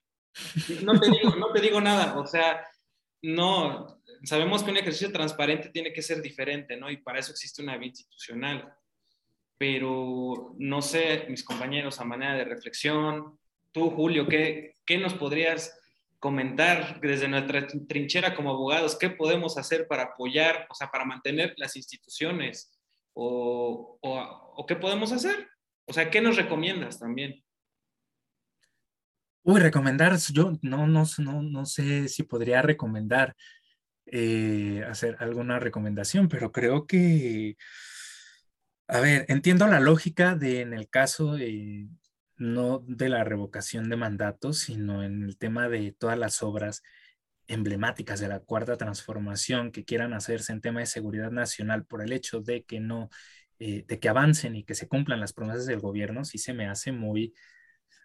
No 0.82 0.98
te 0.98 1.10
digo, 1.10 1.36
no 1.36 1.52
te 1.52 1.60
digo 1.60 1.80
nada, 1.80 2.18
o 2.18 2.26
sea, 2.26 2.66
no, 3.22 4.02
sabemos 4.24 4.62
que 4.62 4.70
un 4.70 4.76
ejercicio 4.76 5.12
transparente 5.12 5.70
tiene 5.70 5.92
que 5.92 6.02
ser 6.02 6.20
diferente, 6.20 6.76
¿no? 6.76 6.90
Y 6.90 6.98
para 6.98 7.18
eso 7.18 7.32
existe 7.32 7.62
una 7.62 7.76
vía 7.76 7.88
institucional. 7.88 8.74
Pero 9.56 10.54
no 10.58 10.82
sé, 10.82 11.26
mis 11.28 11.44
compañeros, 11.44 12.00
a 12.00 12.04
manera 12.04 12.34
de 12.34 12.44
reflexión, 12.44 13.38
tú, 13.72 13.90
Julio, 13.90 14.26
¿qué, 14.26 14.74
qué 14.84 14.98
nos 14.98 15.14
podrías 15.14 15.78
comentar 16.24 17.02
desde 17.02 17.28
nuestra 17.28 17.66
trinchera 17.86 18.34
como 18.34 18.48
abogados 18.48 18.96
qué 18.98 19.10
podemos 19.10 19.58
hacer 19.58 19.86
para 19.86 20.04
apoyar, 20.04 20.66
o 20.70 20.74
sea, 20.74 20.90
para 20.90 21.04
mantener 21.04 21.52
las 21.58 21.76
instituciones 21.76 22.80
o, 23.12 23.98
o, 24.00 24.64
qué 24.66 24.74
podemos 24.74 25.12
hacer. 25.12 25.46
O 25.86 25.92
sea, 25.92 26.08
¿qué 26.10 26.22
nos 26.22 26.36
recomiendas 26.36 26.98
también? 26.98 27.44
Uy, 29.42 29.60
recomendar, 29.60 30.16
yo 30.32 30.52
no, 30.62 30.86
no, 30.86 31.04
no, 31.18 31.42
no 31.42 31.66
sé 31.66 32.08
si 32.08 32.22
podría 32.22 32.62
recomendar 32.62 33.36
eh, 34.06 34.82
hacer 34.88 35.18
alguna 35.20 35.58
recomendación, 35.58 36.30
pero 36.30 36.50
creo 36.52 36.86
que, 36.86 37.58
a 38.88 38.98
ver, 39.00 39.26
entiendo 39.28 39.66
la 39.66 39.78
lógica 39.78 40.36
de 40.36 40.62
en 40.62 40.72
el 40.72 40.88
caso 40.88 41.36
no 42.44 42.84
de 42.86 43.08
la 43.08 43.24
revocación 43.24 43.88
de 43.88 43.96
mandatos, 43.96 44.58
sino 44.58 45.02
en 45.02 45.22
el 45.22 45.38
tema 45.38 45.68
de 45.68 45.92
todas 45.98 46.18
las 46.18 46.42
obras 46.42 46.82
emblemáticas 47.46 48.20
de 48.20 48.28
la 48.28 48.40
cuarta 48.40 48.76
transformación 48.76 49.70
que 49.72 49.84
quieran 49.84 50.14
hacerse 50.14 50.52
en 50.52 50.60
tema 50.60 50.80
de 50.80 50.86
seguridad 50.86 51.30
nacional 51.30 51.84
por 51.84 52.02
el 52.02 52.12
hecho 52.12 52.40
de 52.40 52.64
que 52.64 52.80
no, 52.80 53.10
eh, 53.58 53.84
de 53.86 53.98
que 54.00 54.08
avancen 54.08 54.56
y 54.56 54.64
que 54.64 54.74
se 54.74 54.88
cumplan 54.88 55.20
las 55.20 55.32
promesas 55.32 55.66
del 55.66 55.80
gobierno, 55.80 56.24
sí 56.24 56.38
se 56.38 56.54
me 56.54 56.66
hace 56.68 56.92
muy, 56.92 57.34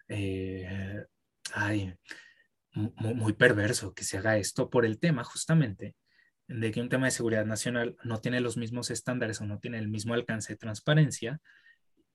eh, 0.08 1.04
muy, 2.74 3.32
perverso 3.34 3.94
que 3.94 4.04
se 4.04 4.18
haga 4.18 4.36
esto 4.36 4.70
por 4.70 4.84
el 4.84 4.98
tema 4.98 5.24
justamente 5.24 5.96
de 6.48 6.70
que 6.72 6.80
un 6.80 6.88
tema 6.88 7.06
de 7.06 7.12
seguridad 7.12 7.46
nacional 7.46 7.96
no 8.04 8.20
tiene 8.20 8.40
los 8.40 8.56
mismos 8.56 8.90
estándares 8.90 9.40
o 9.40 9.46
no 9.46 9.58
tiene 9.58 9.78
el 9.78 9.88
mismo 9.88 10.14
alcance 10.14 10.54
de 10.54 10.58
transparencia 10.58 11.40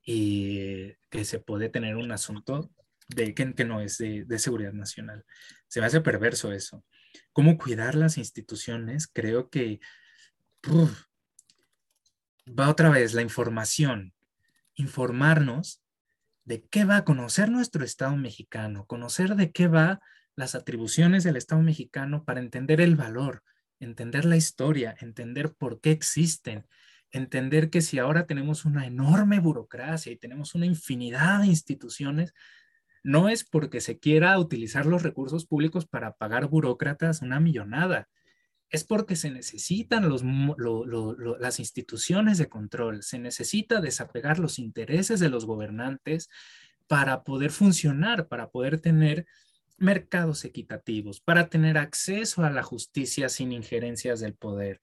y 0.06 0.94
que 1.10 1.26
se 1.26 1.40
puede 1.40 1.70
tener 1.70 1.96
un 1.96 2.12
asunto 2.12 2.72
de 3.08 3.34
que, 3.34 3.66
no 3.66 3.82
es 3.82 3.98
de, 3.98 4.24
de, 4.26 4.40
seguridad 4.40 4.74
nacional. 4.74 5.26
Se 5.68 5.80
me 5.80 5.88
hace 5.88 6.02
perverso 6.02 6.52
eso. 6.52 6.86
¿Cómo 7.34 7.58
cuidar 7.58 7.96
las 7.96 8.18
instituciones? 8.18 9.08
Creo 9.08 9.50
que 9.50 9.80
va 12.48 12.70
otra 12.70 12.90
vez 12.90 13.14
la 13.14 13.22
información, 13.22 14.14
informarnos 14.76 15.82
de 16.44 16.64
qué 16.68 16.86
va 16.86 16.98
a 16.98 17.06
conocer 17.06 17.50
nuestro 17.50 17.84
Estado 17.84 18.16
mexicano, 18.16 18.86
conocer 18.86 19.36
de 19.36 19.52
qué 19.52 19.68
va 19.68 20.00
las 20.36 20.56
atribuciones 20.56 21.24
del 21.24 21.38
Estado 21.38 21.62
mexicano 21.62 22.24
para 22.24 22.40
entender 22.40 22.82
el 22.82 22.96
valor, 22.96 23.44
entender 23.80 24.26
la 24.26 24.38
historia, 24.38 24.96
entender 25.00 25.54
por 25.54 25.82
qué 25.82 25.92
existen, 25.92 26.68
entender 27.16 27.70
que 27.70 27.82
si 27.82 28.00
ahora 28.00 28.26
tenemos 28.26 28.66
una 28.66 28.86
enorme 28.86 29.40
burocracia 29.40 30.12
y 30.12 30.18
tenemos 30.18 30.56
una 30.56 30.66
infinidad 30.66 31.42
de 31.42 31.48
instituciones, 31.48 32.34
no 33.04 33.30
es 33.30 33.44
porque 33.44 33.82
se 33.82 34.00
quiera 34.00 34.38
utilizar 34.40 34.86
los 34.86 35.04
recursos 35.04 35.46
públicos 35.46 35.86
para 35.86 36.14
pagar 36.14 36.48
burócratas 36.48 37.22
una 37.22 37.40
millonada, 37.40 38.10
es 38.70 38.84
porque 38.84 39.16
se 39.16 39.30
necesitan 39.30 40.10
los, 40.10 40.24
las 41.40 41.60
instituciones 41.60 42.38
de 42.38 42.50
control, 42.50 43.04
se 43.04 43.20
necesita 43.20 43.80
desapegar 43.80 44.40
los 44.40 44.60
intereses 44.60 45.20
de 45.20 45.30
los 45.30 45.46
gobernantes 45.46 46.30
para 46.88 47.24
poder 47.24 47.52
funcionar, 47.52 48.28
para 48.28 48.50
poder 48.50 48.80
tener 48.80 49.26
mercados 49.78 50.44
equitativos, 50.46 51.22
para 51.22 51.48
tener 51.48 51.78
acceso 51.78 52.44
a 52.44 52.50
la 52.50 52.64
justicia 52.64 53.30
sin 53.30 53.52
injerencias 53.52 54.20
del 54.20 54.34
poder, 54.34 54.82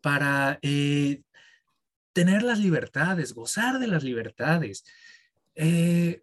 para 0.00 0.58
eh, 0.62 1.22
tener 2.12 2.42
las 2.42 2.58
libertades, 2.58 3.34
gozar 3.34 3.78
de 3.78 3.86
las 3.86 4.04
libertades. 4.04 4.84
Eh, 5.54 6.22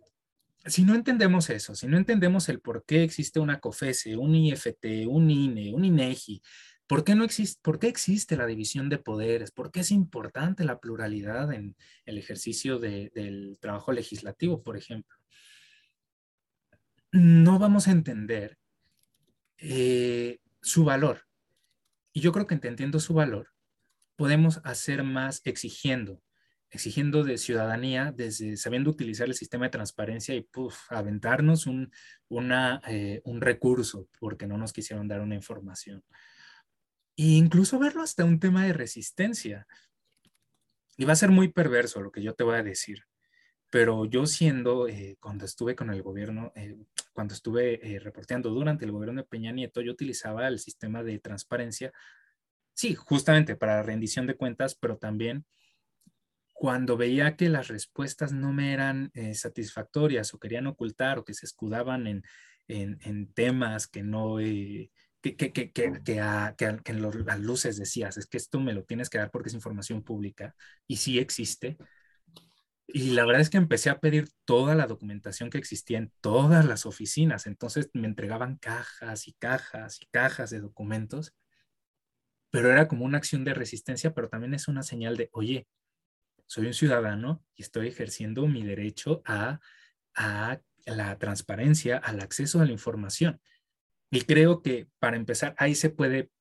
si 0.65 0.83
no 0.83 0.95
entendemos 0.95 1.49
eso, 1.49 1.75
si 1.75 1.87
no 1.87 1.97
entendemos 1.97 2.49
el 2.49 2.59
por 2.59 2.83
qué 2.85 3.03
existe 3.03 3.39
una 3.39 3.59
COFESE, 3.59 4.17
un 4.17 4.35
IFT, 4.35 5.07
un 5.07 5.29
INE, 5.29 5.73
un 5.73 5.85
INEGI, 5.85 6.41
¿por 6.87 7.03
qué, 7.03 7.15
no 7.15 7.23
existe, 7.23 7.59
por 7.61 7.79
qué 7.79 7.87
existe 7.87 8.35
la 8.35 8.45
división 8.45 8.89
de 8.89 8.97
poderes? 8.97 9.51
¿Por 9.51 9.71
qué 9.71 9.81
es 9.81 9.91
importante 9.91 10.63
la 10.63 10.79
pluralidad 10.79 11.53
en 11.53 11.75
el 12.05 12.17
ejercicio 12.17 12.79
del 12.79 13.57
trabajo 13.59 13.91
legislativo, 13.91 14.61
por 14.61 14.77
ejemplo? 14.77 15.17
No 17.11 17.57
vamos 17.57 17.87
a 17.87 17.91
entender 17.91 18.57
eh, 19.57 20.39
su 20.61 20.83
valor. 20.83 21.25
Y 22.13 22.21
yo 22.21 22.31
creo 22.31 22.47
que 22.47 22.55
entendiendo 22.55 22.99
su 22.99 23.13
valor, 23.13 23.49
podemos 24.19 24.59
hacer 24.65 25.03
más 25.03 25.41
exigiendo, 25.45 26.21
exigiendo 26.71 27.23
de 27.23 27.37
ciudadanía, 27.37 28.11
desde 28.11 28.57
sabiendo 28.57 28.89
utilizar 28.89 29.29
el 29.29 29.33
sistema 29.33 29.67
de 29.67 29.71
transparencia 29.71 30.35
y 30.35 30.45
aventarnos 30.89 31.67
un, 31.67 31.89
una, 32.27 32.81
eh, 32.89 33.21
un 33.23 33.39
recurso 33.39 34.09
porque 34.19 34.45
no 34.45 34.57
nos 34.57 34.73
quisieron 34.73 35.07
dar 35.07 35.21
una 35.21 35.35
información. 35.35 36.03
E 37.15 37.27
incluso 37.27 37.79
verlo 37.79 38.01
hasta 38.01 38.25
un 38.25 38.41
tema 38.41 38.65
de 38.65 38.73
resistencia. 38.73 39.65
Y 40.97 41.05
va 41.05 41.13
a 41.13 41.15
ser 41.15 41.29
muy 41.29 41.47
perverso 41.47 42.01
lo 42.01 42.11
que 42.11 42.21
yo 42.21 42.33
te 42.33 42.43
voy 42.43 42.57
a 42.57 42.63
decir, 42.63 43.05
pero 43.71 44.03
yo 44.03 44.25
siendo, 44.25 44.89
eh, 44.89 45.15
cuando 45.21 45.45
estuve 45.45 45.77
con 45.77 45.91
el 45.91 46.03
gobierno, 46.03 46.51
eh, 46.55 46.75
cuando 47.13 47.33
estuve 47.33 47.79
reporteando 48.03 48.49
durante 48.49 48.83
el 48.83 48.91
gobierno 48.91 49.21
de 49.21 49.27
Peña 49.29 49.53
Nieto, 49.53 49.79
yo 49.79 49.93
utilizaba 49.93 50.45
el 50.49 50.59
sistema 50.59 51.03
de 51.03 51.19
transparencia 51.19 51.93
Sí, 52.79 52.95
justamente 52.95 53.57
para 53.57 53.83
rendición 53.83 54.25
de 54.25 54.37
cuentas, 54.37 54.73
pero 54.73 54.97
también 54.97 55.45
cuando 56.53 56.95
veía 56.95 57.35
que 57.35 57.49
las 57.49 57.67
respuestas 57.67 58.31
no 58.31 58.53
me 58.53 58.71
eran 58.71 59.11
eh, 59.15 59.33
satisfactorias 59.35 60.33
o 60.33 60.39
querían 60.39 60.65
ocultar 60.65 61.19
o 61.19 61.25
que 61.25 61.33
se 61.33 61.45
escudaban 61.45 62.07
en, 62.07 62.23
en, 62.69 63.33
temas 63.33 63.85
que 63.87 64.01
no, 64.01 64.39
eh, 64.39 64.91
que, 65.21 65.35
que, 65.35 65.51
que, 65.51 65.71
que, 65.73 66.21
a, 66.21 66.55
en 66.57 67.01
las 67.25 67.39
luces 67.41 67.75
decías, 67.75 68.15
es 68.15 68.27
que 68.27 68.37
esto 68.37 68.61
me 68.61 68.71
lo 68.71 68.85
tienes 68.85 69.09
que 69.09 69.17
dar 69.17 69.29
porque 69.29 69.49
es 69.49 69.55
información 69.55 70.01
pública 70.01 70.55
y 70.87 70.95
sí 70.95 71.19
existe. 71.19 71.75
Y 72.87 73.11
la 73.11 73.25
verdad 73.25 73.41
es 73.41 73.49
que 73.49 73.57
empecé 73.57 73.89
a 73.89 73.99
pedir 73.99 74.29
toda 74.45 74.73
la 74.73 74.87
documentación 74.87 75.49
que 75.49 75.57
existía 75.57 75.97
en 75.97 76.13
todas 76.21 76.63
las 76.63 76.85
oficinas. 76.85 77.45
Entonces 77.45 77.89
me 77.91 78.07
entregaban 78.07 78.55
cajas 78.55 79.27
y 79.27 79.33
cajas 79.33 80.01
y 80.01 80.05
cajas 80.05 80.49
de 80.49 80.61
documentos 80.61 81.33
pero 82.51 82.71
era 82.71 82.87
como 82.87 83.05
una 83.05 83.17
acción 83.17 83.43
de 83.43 83.53
resistencia, 83.53 84.13
pero 84.13 84.29
también 84.29 84.53
es 84.53 84.67
una 84.67 84.83
señal 84.83 85.17
de, 85.17 85.29
oye, 85.33 85.67
soy 86.45 86.67
un 86.67 86.73
ciudadano 86.73 87.43
y 87.55 87.61
estoy 87.61 87.87
ejerciendo 87.87 88.47
mi 88.47 88.63
derecho 88.63 89.21
a 89.25 89.59
a 90.19 90.59
la 90.85 91.17
transparencia, 91.17 91.97
al 91.97 92.19
acceso 92.19 92.61
a 92.61 92.65
la 92.65 92.71
información. 92.71 93.39
Y 94.11 94.21
creo 94.21 94.61
que 94.61 94.87
para 94.99 95.17
empezar, 95.17 95.55
ahí 95.57 95.75
se 95.75 95.89
puede, 95.89 96.31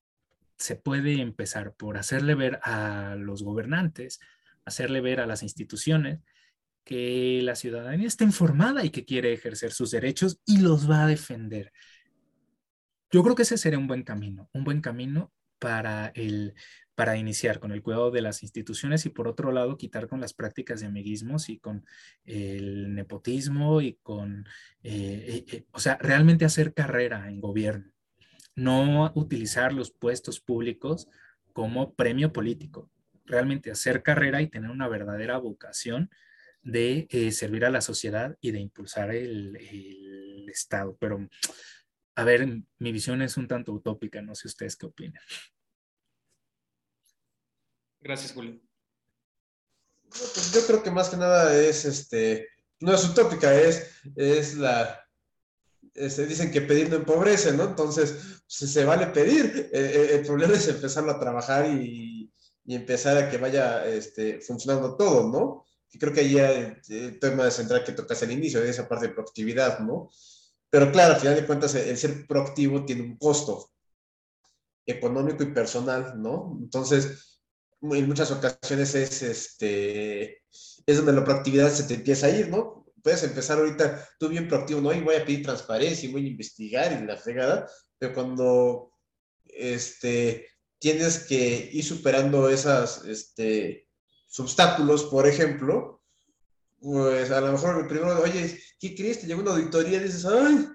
se 0.56 0.76
puede 0.76 1.20
empezar 1.20 1.74
por 1.74 1.98
hacerle 1.98 2.34
ver 2.34 2.60
a 2.62 3.14
los 3.18 3.42
gobernantes, 3.42 4.20
hacerle 4.64 5.00
ver 5.00 5.20
a 5.20 5.26
las 5.26 5.42
instituciones 5.42 6.20
que 6.84 7.40
la 7.42 7.54
ciudadanía 7.54 8.08
está 8.08 8.24
informada 8.24 8.84
y 8.84 8.90
que 8.90 9.04
quiere 9.04 9.32
ejercer 9.32 9.72
sus 9.72 9.90
derechos 9.90 10.40
y 10.46 10.58
los 10.58 10.90
va 10.90 11.04
a 11.04 11.06
defender. 11.06 11.70
Yo 13.10 13.22
creo 13.22 13.34
que 13.34 13.42
ese 13.42 13.58
sería 13.58 13.78
un 13.78 13.86
buen 13.86 14.02
camino, 14.02 14.48
un 14.52 14.64
buen 14.64 14.80
camino 14.80 15.32
para, 15.58 16.12
el, 16.14 16.54
para 16.94 17.16
iniciar 17.16 17.60
con 17.60 17.70
el 17.72 17.82
cuidado 17.82 18.10
de 18.10 18.22
las 18.22 18.42
instituciones 18.42 19.06
y 19.06 19.10
por 19.10 19.28
otro 19.28 19.52
lado 19.52 19.76
quitar 19.76 20.08
con 20.08 20.20
las 20.20 20.34
prácticas 20.34 20.80
de 20.80 20.86
amiguismos 20.86 21.48
y 21.48 21.58
con 21.58 21.84
el 22.24 22.94
nepotismo 22.94 23.80
y 23.80 23.94
con, 24.02 24.46
eh, 24.82 25.24
eh, 25.28 25.44
eh, 25.52 25.64
o 25.70 25.78
sea, 25.78 25.96
realmente 25.98 26.44
hacer 26.44 26.74
carrera 26.74 27.28
en 27.28 27.40
gobierno, 27.40 27.92
no 28.56 29.12
utilizar 29.14 29.72
los 29.72 29.90
puestos 29.92 30.40
públicos 30.40 31.08
como 31.52 31.94
premio 31.94 32.32
político, 32.32 32.90
realmente 33.24 33.70
hacer 33.70 34.02
carrera 34.02 34.42
y 34.42 34.48
tener 34.48 34.70
una 34.70 34.88
verdadera 34.88 35.38
vocación 35.38 36.10
de 36.62 37.06
servir 37.30 37.64
a 37.64 37.70
la 37.70 37.80
sociedad 37.80 38.36
y 38.40 38.50
de 38.50 38.58
impulsar 38.58 39.14
el, 39.14 39.56
el 39.56 40.48
Estado. 40.48 40.96
Pero 40.98 41.28
a 42.18 42.24
ver, 42.24 42.48
mi 42.80 42.90
visión 42.90 43.22
es 43.22 43.36
un 43.36 43.46
tanto 43.46 43.72
utópica, 43.72 44.20
no 44.20 44.34
sé 44.34 44.48
ustedes 44.48 44.74
qué 44.74 44.86
opinan. 44.86 45.22
Gracias, 48.00 48.32
Julio. 48.32 48.60
Pues 50.08 50.52
yo 50.52 50.66
creo 50.66 50.82
que 50.82 50.90
más 50.90 51.10
que 51.10 51.16
nada 51.16 51.56
es, 51.56 51.84
este, 51.84 52.48
no 52.80 52.92
es 52.92 53.04
utópica, 53.04 53.54
es, 53.54 53.92
es 54.16 54.56
la, 54.56 55.00
este, 55.94 56.26
dicen 56.26 56.50
que 56.50 56.62
pedir 56.62 56.90
no 56.90 56.96
empobrece, 56.96 57.52
¿no? 57.52 57.62
Entonces, 57.62 58.40
pues, 58.48 58.72
se 58.72 58.84
vale 58.84 59.06
pedir. 59.06 59.70
Eh, 59.72 59.92
eh, 59.94 60.16
el 60.16 60.26
problema 60.26 60.54
es 60.54 60.66
empezarlo 60.66 61.12
a 61.12 61.20
trabajar 61.20 61.70
y, 61.70 62.32
y 62.64 62.74
empezar 62.74 63.16
a 63.16 63.30
que 63.30 63.38
vaya 63.38 63.86
este, 63.86 64.40
funcionando 64.40 64.96
todo, 64.96 65.30
¿no? 65.30 65.64
Y 65.92 66.00
creo 66.00 66.12
que 66.12 66.22
ahí 66.22 66.36
el, 66.36 66.82
el 66.88 67.20
tema 67.20 67.48
central 67.52 67.84
que 67.84 67.92
tocas 67.92 68.20
al 68.24 68.32
inicio, 68.32 68.60
de 68.60 68.70
esa 68.70 68.88
parte 68.88 69.06
de 69.06 69.14
productividad, 69.14 69.78
¿no? 69.78 70.10
Pero 70.70 70.92
claro, 70.92 71.14
al 71.14 71.20
final 71.20 71.36
de 71.36 71.46
cuentas, 71.46 71.74
el 71.74 71.96
ser 71.96 72.26
proactivo 72.26 72.84
tiene 72.84 73.02
un 73.02 73.16
costo 73.16 73.70
económico 74.86 75.42
y 75.42 75.52
personal, 75.52 76.20
¿no? 76.20 76.58
Entonces, 76.60 77.40
en 77.82 78.06
muchas 78.06 78.30
ocasiones 78.30 78.94
es, 78.94 79.22
este, 79.22 80.42
es 80.86 80.96
donde 80.96 81.12
la 81.12 81.24
proactividad 81.24 81.70
se 81.70 81.84
te 81.84 81.94
empieza 81.94 82.26
a 82.26 82.30
ir, 82.30 82.48
¿no? 82.48 82.86
Puedes 83.02 83.22
empezar 83.22 83.58
ahorita 83.58 84.08
tú 84.18 84.28
bien 84.28 84.48
proactivo, 84.48 84.80
¿no? 84.80 84.92
Y 84.92 85.00
voy 85.00 85.16
a 85.16 85.24
pedir 85.24 85.44
transparencia 85.44 86.08
y 86.08 86.12
voy 86.12 86.24
a 86.24 86.28
investigar 86.28 86.92
y 86.92 87.06
la 87.06 87.16
fregada, 87.16 87.70
pero 87.98 88.14
cuando 88.14 88.92
este, 89.44 90.46
tienes 90.78 91.20
que 91.20 91.70
ir 91.72 91.84
superando 91.84 92.48
esos 92.48 93.04
este, 93.04 93.88
obstáculos, 94.38 95.04
por 95.04 95.26
ejemplo, 95.26 95.97
pues 96.80 97.30
a 97.30 97.40
lo 97.40 97.52
mejor 97.52 97.80
el 97.80 97.86
primero, 97.88 98.20
oye, 98.20 98.60
¿qué 98.78 98.94
crees? 98.94 99.20
Te 99.20 99.26
llegó 99.26 99.42
una 99.42 99.52
auditoría 99.52 99.98
y 99.98 100.04
dices, 100.04 100.24
ay, 100.24 100.68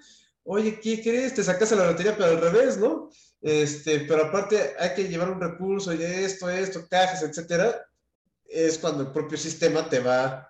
oye, 0.44 0.80
¿qué 0.80 1.02
crees? 1.02 1.34
Te 1.34 1.44
sacaste 1.44 1.76
la 1.76 1.88
lotería, 1.88 2.16
pero 2.18 2.32
al 2.32 2.42
revés, 2.42 2.78
¿no? 2.78 3.10
Este, 3.42 4.02
pero 4.02 4.26
aparte 4.26 4.74
hay 4.80 4.94
que 4.94 5.08
llevar 5.08 5.30
un 5.30 5.42
recurso 5.42 5.94
y 5.94 6.02
esto, 6.02 6.50
esto, 6.50 6.88
cajas, 6.90 7.24
etcétera. 7.24 7.86
Es 8.46 8.78
cuando 8.78 9.04
el 9.04 9.12
propio 9.12 9.38
sistema 9.38 9.90
te 9.90 10.00
va, 10.00 10.50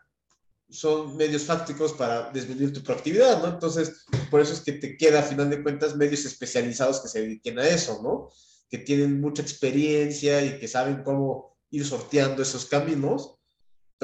son 0.69 1.15
medios 1.15 1.43
fácticos 1.43 1.93
para 1.93 2.31
disminuir 2.31 2.73
tu 2.73 2.81
proactividad, 2.81 3.41
¿no? 3.41 3.49
Entonces, 3.49 4.05
por 4.31 4.41
eso 4.41 4.53
es 4.53 4.61
que 4.61 4.73
te 4.73 4.97
queda, 4.97 5.19
a 5.19 5.23
final 5.23 5.49
de 5.49 5.61
cuentas, 5.61 5.95
medios 5.95 6.25
especializados 6.25 6.99
que 6.99 7.07
se 7.07 7.21
dediquen 7.21 7.59
a 7.59 7.67
eso, 7.67 8.01
¿no? 8.01 8.29
Que 8.69 8.79
tienen 8.79 9.21
mucha 9.21 9.43
experiencia 9.43 10.43
y 10.43 10.59
que 10.59 10.67
saben 10.67 11.03
cómo 11.03 11.55
ir 11.69 11.85
sorteando 11.85 12.41
esos 12.41 12.65
caminos 12.65 13.35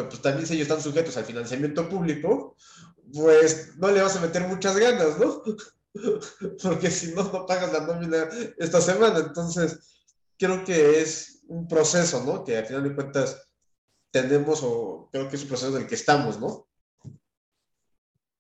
pues 0.08 0.22
también 0.22 0.48
si 0.48 0.54
ellos 0.54 0.68
están 0.68 0.82
sujetos 0.82 1.18
al 1.18 1.26
financiamiento 1.26 1.90
público, 1.90 2.56
pues 3.14 3.76
no 3.78 3.90
le 3.90 4.02
vas 4.02 4.16
a 4.16 4.22
meter 4.22 4.48
muchas 4.48 4.78
ganas, 4.78 5.20
¿no? 5.20 5.42
Porque 6.64 6.92
si 6.92 7.14
no, 7.14 7.24
no 7.24 7.46
pagas 7.46 7.74
la 7.74 7.82
nómina 7.82 8.30
esta 8.58 8.80
semana. 8.80 9.20
Entonces, 9.20 10.00
creo 10.38 10.64
que 10.64 11.02
es 11.02 11.44
un 11.48 11.68
proceso, 11.68 12.24
¿no? 12.24 12.44
Que 12.44 12.58
al 12.58 12.66
final 12.66 12.84
de 12.84 12.96
cuentas 12.96 13.42
tenemos, 14.12 14.62
o 14.64 15.10
creo 15.12 15.28
que 15.30 15.36
es 15.36 15.44
un 15.44 15.50
proceso 15.50 15.72
del 15.72 15.88
que 15.88 15.96
estamos, 15.96 16.40
¿no? 16.40 16.68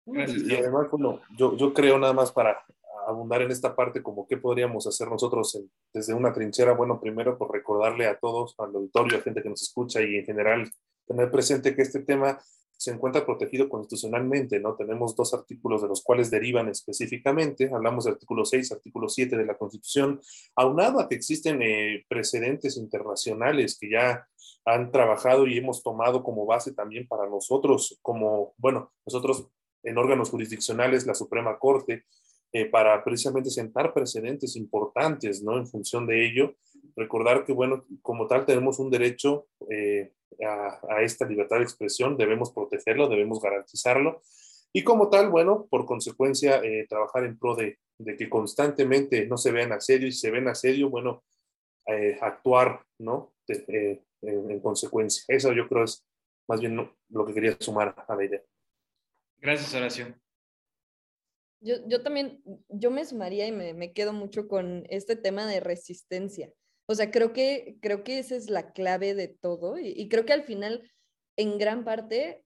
Y 0.07 0.55
además, 0.55 0.89
yo, 1.37 1.57
yo 1.57 1.73
creo 1.73 1.99
nada 1.99 2.13
más 2.13 2.31
para 2.31 2.65
abundar 3.07 3.43
en 3.43 3.51
esta 3.51 3.75
parte, 3.75 4.03
como 4.03 4.27
qué 4.27 4.37
podríamos 4.37 4.87
hacer 4.87 5.09
nosotros 5.09 5.61
desde 5.93 6.15
una 6.15 6.33
trinchera. 6.33 6.73
Bueno, 6.73 7.01
primero 7.01 7.39
por 7.39 7.53
recordarle 7.53 8.07
a 8.07 8.19
todos, 8.19 8.55
al 8.59 8.75
auditorio, 8.75 9.19
a 9.19 9.23
gente 9.23 9.43
que 9.43 9.49
nos 9.49 9.63
escucha 9.63 10.01
y 10.03 10.17
en 10.17 10.25
general 10.25 10.71
tener 11.07 11.31
presente 11.31 11.75
que 11.75 11.83
este 11.83 12.01
tema 12.01 12.41
se 12.77 12.91
encuentra 12.91 13.25
protegido 13.25 13.69
constitucionalmente, 13.69 14.61
¿no? 14.61 14.75
Tenemos 14.75 15.15
dos 15.17 15.33
artículos 15.33 15.83
de 15.83 15.89
los 15.89 16.03
cuales 16.03 16.31
derivan 16.31 16.69
específicamente, 16.69 17.71
hablamos 17.73 18.05
del 18.05 18.15
artículo 18.15 18.45
6, 18.45 18.73
artículo 18.73 19.09
7 19.09 19.37
de 19.37 19.47
la 19.47 19.57
Constitución, 19.57 20.21
aunado 20.57 21.01
a 21.01 21.09
que 21.09 21.15
existen 21.15 21.63
eh, 21.63 22.05
precedentes 22.09 22.77
internacionales 22.77 23.79
que 23.81 23.91
ya 23.91 24.27
han 24.65 24.91
trabajado 24.91 25.47
y 25.47 25.57
hemos 25.57 25.83
tomado 25.83 26.23
como 26.23 26.47
base 26.47 26.73
también 26.73 27.07
para 27.07 27.29
nosotros, 27.29 27.99
como, 28.03 28.55
bueno, 28.59 28.93
nosotros 29.07 29.49
en 29.83 29.99
órganos 29.99 30.31
jurisdiccionales, 30.31 31.07
la 31.07 31.15
Suprema 31.15 31.59
Corte, 31.59 32.05
eh, 32.53 32.67
para 32.67 33.03
precisamente 33.05 33.51
sentar 33.51 33.93
precedentes 33.93 34.57
importantes, 34.57 35.43
¿no? 35.43 35.59
En 35.59 35.67
función 35.67 36.07
de 36.07 36.27
ello, 36.27 36.55
recordar 36.97 37.45
que, 37.45 37.53
bueno, 37.53 37.85
como 38.03 38.27
tal 38.27 38.47
tenemos 38.47 38.79
un 38.79 38.91
derecho 38.91 39.47
eh, 39.71 40.13
a, 40.43 41.03
esta 41.03 41.27
libertad 41.27 41.59
de 41.59 41.65
expresión, 41.65 42.17
debemos 42.17 42.53
protegerlo, 42.53 43.09
debemos 43.09 43.41
garantizarlo. 43.41 44.23
Y 44.73 44.83
como 44.83 45.09
tal, 45.09 45.31
bueno, 45.31 45.67
por 45.71 45.87
consecuencia, 45.87 46.61
eh, 46.63 46.87
trabajar 46.89 47.25
en 47.25 47.39
pro 47.39 47.55
de, 47.55 47.79
de, 47.99 48.17
que 48.17 48.29
constantemente 48.29 49.27
no 49.27 49.37
se 49.37 49.53
vean 49.53 49.73
asedio 49.73 50.09
y 50.09 50.13
si 50.13 50.19
se 50.19 50.31
ven 50.31 50.49
asedio, 50.49 50.91
bueno, 50.91 51.23
eh, 51.87 52.19
actuar, 52.21 52.85
¿no? 52.99 53.35
en, 53.47 54.03
en, 54.23 54.61
consecuencia. 54.61 55.23
Eso 55.29 55.53
yo 55.53 55.69
creo 55.69 55.85
es 55.85 56.05
más 56.49 56.61
bien 56.61 56.77
lo 57.09 57.27
que 57.27 57.35
quería 57.35 57.57
sumar 57.59 57.95
a 58.09 58.17
la 58.17 58.25
idea. 58.25 58.43
Gracias, 59.39 59.75
Horacio. 59.75 60.15
Yo, 61.61 61.77
yo 61.87 62.03
también, 62.03 62.43
yo 62.69 62.91
me 62.91 63.05
sumaría 63.05 63.47
y 63.47 63.53
me, 63.53 63.73
me 63.75 63.93
quedo 63.93 64.13
mucho 64.13 64.49
con 64.49 64.85
este 64.91 65.17
tema 65.17 65.47
de 65.47 65.61
resistencia. 65.61 66.53
O 66.87 66.95
sea, 66.95 67.11
creo 67.11 67.33
que, 67.33 67.79
creo 67.81 68.05
que 68.05 68.19
esa 68.19 68.37
es 68.37 68.51
la 68.51 68.73
clave 68.73 69.15
de 69.15 69.29
todo 69.29 69.79
y, 69.79 70.09
creo 70.09 70.27
que 70.27 70.33
al 70.33 70.45
final, 70.45 70.91
en 71.37 71.59
gran 71.59 71.85
parte, 71.85 72.45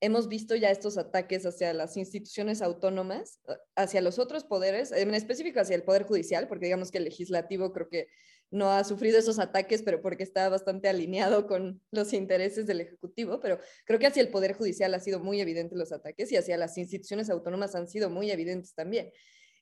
hemos 0.00 0.28
visto 0.28 0.56
ya 0.56 0.70
estos 0.70 0.96
ataques 0.98 1.44
hacia 1.44 1.72
las 1.74 1.96
instituciones 1.96 2.62
autónomas, 2.62 3.40
hacia 3.76 4.00
los 4.00 4.18
otros 4.18 4.44
poderes, 4.44 4.90
en 4.90 5.14
específico 5.14 5.60
hacia 5.60 5.76
el 5.76 5.82
Poder 5.82 6.04
Judicial, 6.04 6.48
porque 6.48 6.66
digamos 6.66 6.90
que 6.90 6.98
el 6.98 7.04
legislativo 7.04 7.72
creo 7.72 7.88
que 7.88 8.08
no 8.50 8.70
ha 8.70 8.82
sufrido 8.82 9.18
esos 9.18 9.38
ataques, 9.38 9.82
pero 9.82 10.02
porque 10.02 10.24
está 10.24 10.48
bastante 10.48 10.88
alineado 10.88 11.46
con 11.46 11.80
los 11.92 12.12
intereses 12.12 12.66
del 12.66 12.80
Ejecutivo, 12.80 13.38
pero 13.38 13.60
creo 13.84 13.98
que 13.98 14.06
hacia 14.06 14.22
el 14.22 14.30
Poder 14.30 14.54
Judicial 14.54 14.92
ha 14.94 15.00
sido 15.00 15.20
muy 15.20 15.40
evidente 15.40 15.76
los 15.76 15.92
ataques 15.92 16.32
y 16.32 16.36
hacia 16.36 16.56
las 16.56 16.76
instituciones 16.76 17.30
autónomas 17.30 17.74
han 17.74 17.86
sido 17.86 18.10
muy 18.10 18.30
evidentes 18.30 18.74
también. 18.74 19.12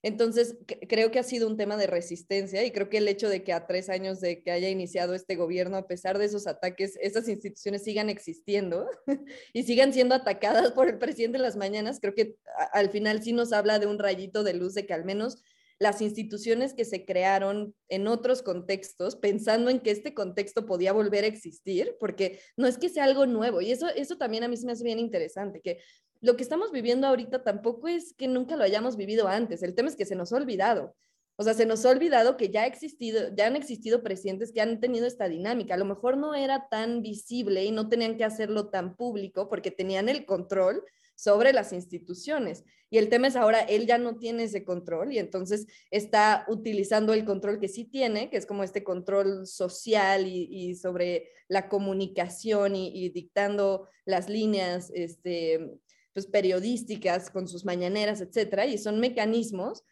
Entonces, 0.03 0.57
creo 0.89 1.11
que 1.11 1.19
ha 1.19 1.25
sido 1.25 1.49
un 1.49 1.57
tema 1.57 1.77
de 1.77 1.89
resistencia 1.89 2.65
y 2.65 2.71
creo 2.71 2.89
que 2.89 2.99
el 2.99 3.09
hecho 3.09 3.29
de 3.29 3.43
que 3.43 3.53
a 3.53 3.67
tres 3.67 3.89
años 3.89 4.21
de 4.21 4.43
que 4.43 4.53
haya 4.53 4.69
iniciado 4.69 5.15
este 5.15 5.35
gobierno, 5.35 5.77
a 5.77 5.89
pesar 5.89 6.19
de 6.19 6.27
esos 6.27 6.47
ataques, 6.47 6.97
esas 7.03 7.29
instituciones 7.29 7.83
sigan 7.83 8.09
existiendo 8.09 8.89
y 9.53 9.65
sigan 9.65 9.93
siendo 9.93 10.15
atacadas 10.15 10.71
por 10.71 10.89
el 10.89 10.99
presidente 10.99 11.39
en 11.39 11.43
las 11.43 11.57
mañanas, 11.57 11.99
creo 12.01 12.15
que 12.15 12.37
al 12.73 12.91
final 12.91 13.23
sí 13.23 13.33
nos 13.33 13.53
habla 13.53 13.81
de 13.81 13.87
un 13.87 13.99
rayito 13.99 14.45
de 14.45 14.55
luz 14.55 14.75
de 14.75 14.87
que 14.87 14.95
al 14.95 15.05
menos 15.05 15.43
las 15.79 16.03
instituciones 16.03 16.75
que 16.75 16.85
se 16.85 17.05
crearon 17.05 17.75
en 17.89 18.09
otros 18.09 18.43
contextos, 18.43 19.17
pensando 19.17 19.71
en 19.71 19.81
que 19.81 19.91
este 19.91 20.13
contexto 20.13 20.67
podía 20.67 20.93
volver 20.93 21.25
a 21.25 21.29
existir, 21.29 21.97
porque 22.01 22.41
no 22.57 22.67
es 22.67 22.79
que 22.79 22.89
sea 22.89 23.05
algo 23.05 23.27
nuevo, 23.27 23.61
y 23.61 23.71
eso, 23.71 23.89
eso 23.89 24.17
también 24.17 24.45
a 24.45 24.49
mí 24.49 24.57
se 24.57 24.67
me 24.67 24.73
hace 24.73 24.85
bien 24.85 24.99
interesante, 24.99 25.61
que 25.61 25.79
lo 26.21 26.37
que 26.37 26.43
estamos 26.43 26.73
viviendo 26.73 27.07
ahorita 27.07 27.45
tampoco 27.45 27.87
es 27.87 28.13
que 28.15 28.27
nunca 28.27 28.57
lo 28.57 28.65
hayamos 28.65 28.97
vivido 28.97 29.29
antes, 29.29 29.63
el 29.63 29.75
tema 29.75 29.89
es 29.89 29.97
que 29.97 30.07
se 30.07 30.17
nos 30.17 30.33
ha 30.33 30.37
olvidado. 30.37 30.97
O 31.41 31.45
sea, 31.45 31.55
se 31.55 31.67
nos 31.67 31.87
ha 31.87 31.91
olvidado 31.91 32.37
que 32.37 32.49
ya, 32.49 32.63
ha 32.63 32.67
existido, 32.67 33.33
ya 33.37 33.47
han 33.47 33.55
existido 33.55 34.03
presidentes 34.03 34.51
que 34.51 34.61
han 34.61 34.81
tenido 34.81 35.07
esta 35.07 35.29
dinámica. 35.29 35.75
A 35.75 35.77
lo 35.77 35.85
mejor 35.85 36.17
no 36.17 36.35
era 36.35 36.69
tan 36.69 37.01
visible 37.01 37.65
y 37.65 37.71
no 37.71 37.89
tenían 37.89 38.17
que 38.17 38.25
hacerlo 38.25 38.71
tan 38.71 38.97
público 38.97 39.49
porque 39.49 39.71
tenían 39.71 40.09
el 40.09 40.27
control 40.27 40.83
sobre 41.19 41.53
las 41.53 41.73
instituciones. 41.73 42.65
Y 42.91 42.99
el 42.99 43.09
tema 43.09 43.27
es 43.27 43.35
ahora, 43.35 43.61
él 43.63 43.87
ya 43.87 43.99
no 43.99 44.19
tiene 44.19 44.45
ese 44.45 44.65
control 44.65 45.13
y 45.13 45.19
entonces 45.19 45.67
está 45.91 46.47
utilizando 46.49 47.13
el 47.13 47.25
control 47.25 47.59
que 47.59 47.67
sí 47.67 47.85
tiene, 47.85 48.31
que 48.31 48.37
es 48.37 48.47
como 48.47 48.63
este 48.63 48.85
control 48.85 49.45
social 49.45 50.29
y, 50.29 50.77
sobre 50.77 51.29
la 51.49 51.69
comunicación 51.69 52.77
y, 52.77 52.93
y, 52.95 53.09
dictando 53.09 53.89
las 54.05 54.29
líneas 54.29 54.93
este, 54.95 55.81
pues, 56.15 56.27
periodísticas 56.27 57.31
con 57.31 57.49
sus 57.49 57.65
mañaneras, 57.65 58.21
etcétera, 58.21 58.67
y 58.67 58.79
son 58.79 59.01
mecanismos 59.01 59.85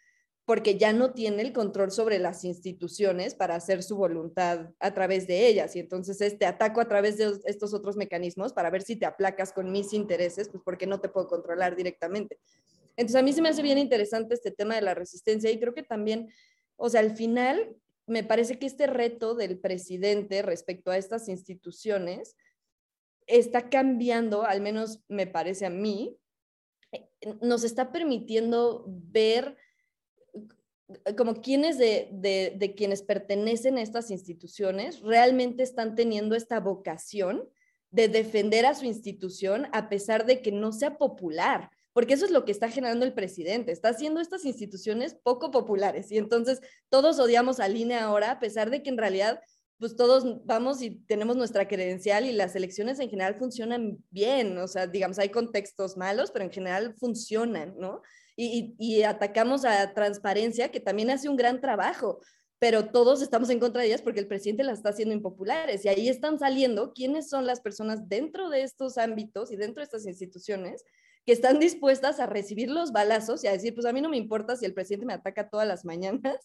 porque 0.46 0.78
ya 0.78 0.92
no 0.92 1.12
tiene 1.12 1.42
el 1.42 1.52
control 1.52 1.90
sobre 1.90 2.20
las 2.20 2.44
instituciones 2.44 3.34
para 3.34 3.56
hacer 3.56 3.82
su 3.82 3.96
voluntad 3.96 4.70
a 4.78 4.94
través 4.94 5.26
de 5.26 5.48
ellas. 5.48 5.74
Y 5.74 5.80
entonces 5.80 6.20
este 6.20 6.46
ataco 6.46 6.80
a 6.80 6.86
través 6.86 7.18
de 7.18 7.32
estos 7.46 7.74
otros 7.74 7.96
mecanismos 7.96 8.52
para 8.52 8.70
ver 8.70 8.82
si 8.82 8.94
te 8.94 9.06
aplacas 9.06 9.52
con 9.52 9.72
mis 9.72 9.92
intereses, 9.92 10.48
pues 10.48 10.62
porque 10.64 10.86
no 10.86 11.00
te 11.00 11.08
puedo 11.08 11.26
controlar 11.26 11.74
directamente. 11.74 12.38
Entonces 12.96 13.16
a 13.16 13.22
mí 13.24 13.32
se 13.32 13.42
me 13.42 13.48
hace 13.48 13.60
bien 13.60 13.76
interesante 13.76 14.34
este 14.34 14.52
tema 14.52 14.76
de 14.76 14.82
la 14.82 14.94
resistencia 14.94 15.50
y 15.50 15.58
creo 15.58 15.74
que 15.74 15.82
también, 15.82 16.28
o 16.76 16.88
sea, 16.88 17.00
al 17.00 17.16
final 17.16 17.76
me 18.06 18.22
parece 18.22 18.56
que 18.56 18.66
este 18.66 18.86
reto 18.86 19.34
del 19.34 19.58
presidente 19.58 20.42
respecto 20.42 20.92
a 20.92 20.96
estas 20.96 21.28
instituciones 21.28 22.36
está 23.26 23.68
cambiando, 23.68 24.44
al 24.44 24.60
menos 24.60 25.02
me 25.08 25.26
parece 25.26 25.66
a 25.66 25.70
mí, 25.70 26.16
eh, 26.92 27.08
nos 27.42 27.64
está 27.64 27.90
permitiendo 27.90 28.84
ver 28.86 29.56
como 31.16 31.40
quienes 31.40 31.78
de, 31.78 32.10
de, 32.12 32.74
quienes 32.76 33.02
pertenecen 33.02 33.76
a 33.76 33.82
estas 33.82 34.10
instituciones 34.10 35.00
realmente 35.00 35.62
están 35.62 35.94
teniendo 35.96 36.36
esta 36.36 36.60
vocación 36.60 37.48
de 37.90 38.08
defender 38.08 38.66
a 38.66 38.74
su 38.74 38.84
institución 38.84 39.66
a 39.72 39.88
pesar 39.88 40.26
de 40.26 40.42
que 40.42 40.52
no 40.52 40.72
sea 40.72 40.96
popular, 40.96 41.70
porque 41.92 42.14
eso 42.14 42.24
es 42.24 42.30
lo 42.30 42.44
que 42.44 42.52
está 42.52 42.68
generando 42.68 43.04
el 43.04 43.14
presidente, 43.14 43.72
está 43.72 43.88
haciendo 43.88 44.20
estas 44.20 44.44
instituciones 44.44 45.14
poco 45.14 45.50
populares 45.50 46.12
y 46.12 46.18
entonces 46.18 46.60
todos 46.88 47.18
odiamos 47.18 47.58
al 47.58 47.76
INE 47.76 47.96
ahora 47.96 48.32
a 48.32 48.38
pesar 48.38 48.70
de 48.70 48.82
que 48.82 48.90
en 48.90 48.98
realidad 48.98 49.40
pues 49.78 49.96
todos 49.96 50.44
vamos 50.46 50.80
y 50.82 51.02
tenemos 51.06 51.36
nuestra 51.36 51.68
credencial 51.68 52.24
y 52.24 52.32
las 52.32 52.56
elecciones 52.56 52.98
en 52.98 53.10
general 53.10 53.34
funcionan 53.34 53.98
bien, 54.10 54.56
o 54.58 54.68
sea, 54.68 54.86
digamos, 54.86 55.18
hay 55.18 55.28
contextos 55.28 55.96
malos, 55.96 56.30
pero 56.30 56.44
en 56.46 56.50
general 56.50 56.94
funcionan, 56.98 57.74
¿no? 57.78 58.00
Y, 58.36 59.02
atacamos 59.02 59.64
a 59.64 59.94
transparencia, 59.94 60.70
que 60.70 60.80
también 60.80 61.10
hace 61.10 61.28
un 61.28 61.36
gran 61.36 61.60
trabajo, 61.60 62.20
pero 62.58 62.90
todos 62.90 63.22
estamos 63.22 63.50
en 63.50 63.60
contra 63.60 63.82
de 63.82 63.88
ellas 63.88 64.02
porque 64.02 64.20
el 64.20 64.28
presidente 64.28 64.64
las 64.64 64.78
está 64.78 64.90
haciendo 64.90 65.14
impopulares 65.14 65.84
y 65.84 65.88
ahí 65.88 66.08
están 66.08 66.38
saliendo 66.38 66.92
quiénes 66.92 67.28
son 67.28 67.46
las 67.46 67.60
personas 67.60 68.08
dentro 68.08 68.48
de 68.48 68.62
estos 68.62 68.98
ámbitos 68.98 69.52
y 69.52 69.56
dentro 69.56 69.80
de 69.80 69.84
estas 69.84 70.06
instituciones 70.06 70.84
que 71.26 71.32
están 71.32 71.58
dispuestas 71.58 72.20
a 72.20 72.26
recibir 72.26 72.70
los 72.70 72.92
balazos 72.92 73.42
y 73.42 73.48
a 73.48 73.52
decir, 73.52 73.74
pues 73.74 73.84
a 73.84 73.92
mí 73.92 74.00
no 74.00 74.08
me 74.08 74.16
importa 74.16 74.56
si 74.56 74.64
el 74.64 74.74
presidente 74.74 75.06
me 75.06 75.12
ataca 75.12 75.50
todas 75.50 75.66
las 75.66 75.84
mañanas, 75.84 76.36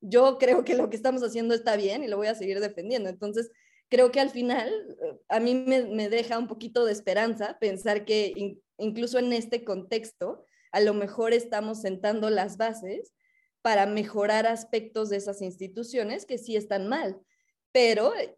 yo 0.00 0.38
creo 0.38 0.64
que 0.64 0.74
lo 0.74 0.90
que 0.90 0.96
estamos 0.96 1.22
haciendo 1.22 1.54
está 1.54 1.76
bien 1.76 2.02
y 2.02 2.08
lo 2.08 2.16
voy 2.16 2.26
a 2.26 2.34
seguir 2.34 2.58
defendiendo. 2.58 3.08
Entonces, 3.08 3.50
creo 3.88 4.10
que 4.10 4.20
al 4.20 4.30
final 4.30 4.70
a 5.28 5.38
mí 5.38 5.54
me, 5.54 6.08
deja 6.08 6.38
un 6.38 6.48
poquito 6.48 6.84
de 6.84 6.92
esperanza 6.92 7.58
pensar 7.60 8.04
que 8.04 8.58
incluso 8.78 9.18
en 9.18 9.32
este 9.34 9.64
contexto, 9.64 10.46
a 10.72 10.80
lo 10.80 10.94
mejor 10.94 11.32
estamos 11.32 11.80
sentando 11.80 12.30
las 12.30 12.56
bases 12.56 13.12
para 13.60 13.86
mejorar 13.86 14.46
aspectos 14.46 15.08
de 15.10 15.16
esas 15.16 15.40
instituciones 15.40 16.26
que 16.26 16.38
sí 16.38 16.56
están 16.56 16.88
mal, 16.88 17.20
pero 17.70 18.12
eh, 18.16 18.36